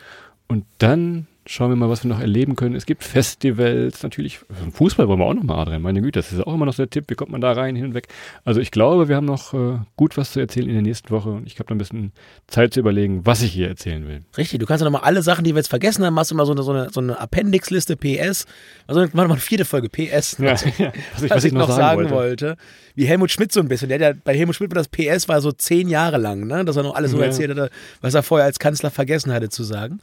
Und 0.48 0.66
dann 0.78 1.28
Schauen 1.52 1.72
wir 1.72 1.76
mal, 1.76 1.90
was 1.90 2.04
wir 2.04 2.10
noch 2.10 2.20
erleben 2.20 2.56
können. 2.56 2.76
Es 2.76 2.86
gibt 2.86 3.04
Festivals, 3.04 4.04
natürlich. 4.04 4.38
Fußball 4.72 5.08
wollen 5.08 5.18
wir 5.18 5.26
auch 5.26 5.34
noch 5.34 5.42
mal, 5.42 5.60
Adrian. 5.60 5.82
Meine 5.82 6.00
Güte, 6.00 6.20
das 6.20 6.32
ist 6.32 6.46
auch 6.46 6.54
immer 6.54 6.68
noch 6.68 6.74
so 6.74 6.84
der 6.84 6.92
Tipp. 6.92 7.06
Wie 7.08 7.16
kommt 7.16 7.32
man 7.32 7.42
da 7.42 7.54
rein, 7.54 7.76
hin 7.76 7.86
und 7.86 7.94
weg? 7.96 8.08
Also 8.46 8.62
ich 8.62 8.70
glaube, 8.70 9.08
wir 9.08 9.16
haben 9.16 9.26
noch 9.26 9.56
äh, 9.56 9.80
gut 9.96 10.16
was 10.16 10.34
zu 10.34 10.40
erzählen 10.40 10.68
in 10.68 10.76
der 10.76 10.84
nächsten 10.84 11.10
Woche. 11.10 11.30
Und 11.30 11.48
ich 11.48 11.58
habe 11.58 11.64
noch 11.64 11.72
ein 11.76 11.80
bisschen 11.80 12.12
Zeit 12.46 12.76
zu 12.76 12.80
überlegen, 12.80 13.26
was 13.26 13.42
ich 13.42 13.52
hier 13.52 13.68
erzählen 13.68 14.08
will. 14.08 14.22
Richtig, 14.38 14.60
du 14.60 14.68
kannst 14.68 14.84
ja 14.84 14.86
noch 14.88 15.00
mal 15.00 15.04
alle 15.04 15.24
Sachen, 15.24 15.44
die 15.44 15.56
wir 15.56 15.58
jetzt 15.58 15.70
vergessen 15.70 16.06
haben, 16.06 16.14
machst 16.14 16.30
du 16.30 16.36
mal 16.36 16.46
so 16.46 16.52
eine, 16.52 16.62
so 16.62 16.72
eine, 16.72 16.92
so 16.92 17.00
eine 17.00 17.20
Appendix-Liste 17.20 17.96
PS. 17.96 18.46
Also 18.86 19.02
machen 19.02 19.14
wir 19.16 19.24
mal 19.24 19.32
eine 19.32 19.38
vierte 19.38 19.66
Folge 19.66 19.90
PS. 19.90 20.38
Ja, 20.38 20.52
was, 20.52 20.66
ja, 20.78 20.94
was, 21.16 21.24
ich, 21.24 21.32
was 21.32 21.44
ich 21.46 21.54
noch 21.54 21.68
sagen, 21.68 21.80
sagen 21.80 22.10
wollte. 22.12 22.46
wollte. 22.46 22.62
Wie 22.94 23.06
Helmut 23.06 23.32
Schmidt 23.32 23.52
so 23.52 23.60
ein 23.60 23.68
bisschen. 23.68 23.90
Der, 23.90 23.98
der, 23.98 24.14
bei 24.14 24.38
Helmut 24.38 24.54
Schmidt 24.54 24.70
war 24.70 24.84
das 24.84 24.88
PS 24.88 25.28
war 25.28 25.42
so 25.42 25.52
zehn 25.52 25.90
Jahre 25.90 26.20
lang, 26.20 26.46
ne? 26.46 26.64
dass 26.64 26.76
er 26.76 26.84
noch 26.84 26.94
alles 26.94 27.10
so 27.10 27.18
ja. 27.18 27.26
erzählt 27.26 27.50
hatte, 27.50 27.72
was 28.02 28.14
er 28.14 28.22
vorher 28.22 28.46
als 28.46 28.60
Kanzler 28.60 28.92
vergessen 28.92 29.34
hatte 29.34 29.50
zu 29.50 29.64
sagen. 29.64 30.00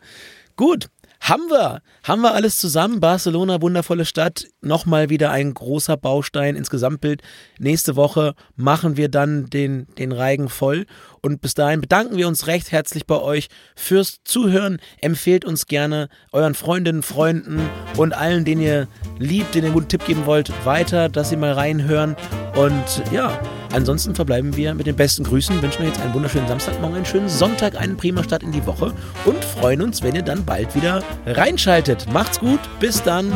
Gut, 0.57 0.89
haben 1.29 1.49
wir, 1.49 1.83
haben 2.05 2.23
wir 2.23 2.35
alles 2.35 2.59
zusammen. 2.59 3.01
Barcelona, 3.01 3.61
wundervolle 3.61 4.05
Stadt. 4.05 4.47
Nochmal 4.61 5.11
wieder 5.11 5.33
ein 5.33 5.55
großer 5.55 5.97
Baustein 5.97 6.55
ins 6.55 6.71
Gesamtbild. 6.71 7.21
Nächste 7.59 7.97
Woche 7.97 8.35
machen 8.55 8.97
wir 8.97 9.09
dann 9.09 9.51
den, 9.51 9.89
den 9.99 10.13
Reigen 10.13 10.49
voll. 10.49 10.87
Und 11.23 11.41
bis 11.41 11.55
dahin 11.55 11.81
bedanken 11.81 12.17
wir 12.17 12.29
uns 12.29 12.47
recht 12.47 12.71
herzlich 12.71 13.07
bei 13.07 13.21
euch 13.21 13.49
fürs 13.75 14.19
Zuhören. 14.23 14.79
Empfehlt 15.01 15.45
uns 15.45 15.67
gerne 15.67 16.09
euren 16.31 16.55
Freundinnen, 16.55 17.03
Freunden 17.03 17.61
und 17.97 18.13
allen, 18.13 18.45
denen 18.45 18.61
ihr 18.61 18.89
liebt, 19.19 19.55
denen 19.55 19.65
ihr 19.65 19.67
einen 19.71 19.75
guten 19.75 19.89
Tipp 19.89 20.07
geben 20.07 20.27
wollt, 20.27 20.53
weiter, 20.65 21.09
dass 21.09 21.31
sie 21.31 21.37
mal 21.37 21.53
reinhören. 21.53 22.15
Und 22.55 23.03
ja, 23.11 23.41
ansonsten 23.73 24.15
verbleiben 24.15 24.57
wir 24.57 24.75
mit 24.75 24.87
den 24.87 24.97
besten 24.97 25.25
Grüßen, 25.25 25.61
wünschen 25.63 25.83
euch 25.83 25.89
jetzt 25.89 26.01
einen 26.01 26.15
wunderschönen 26.15 26.49
Samstagmorgen, 26.49 26.97
einen 26.97 27.07
schönen 27.07 27.29
Sonntag, 27.29 27.81
einen 27.81 27.97
prima 27.97 28.23
Start 28.23 28.43
in 28.43 28.53
die 28.53 28.67
Woche 28.67 28.93
und 29.25 29.45
freuen 29.45 29.83
uns, 29.83 30.03
wenn 30.03 30.15
ihr 30.15 30.23
dann 30.23 30.45
bald 30.45 30.75
wieder 30.75 31.03
reinschaltet. 31.27 32.07
Macht's 32.13 32.39
gut, 32.39 32.61
bis 32.81 33.03
dann. 33.03 33.33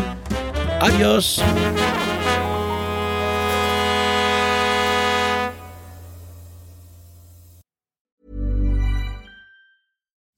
Adios. 0.81 1.43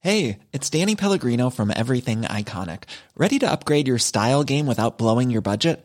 Hey, 0.04 0.40
it's 0.52 0.68
Danny 0.68 0.96
Pellegrino 0.96 1.48
from 1.48 1.70
Everything 1.70 2.22
Iconic. 2.22 2.84
Ready 3.16 3.38
to 3.38 3.48
upgrade 3.48 3.86
your 3.86 3.98
style 3.98 4.42
game 4.42 4.66
without 4.66 4.98
blowing 4.98 5.30
your 5.30 5.42
budget? 5.42 5.84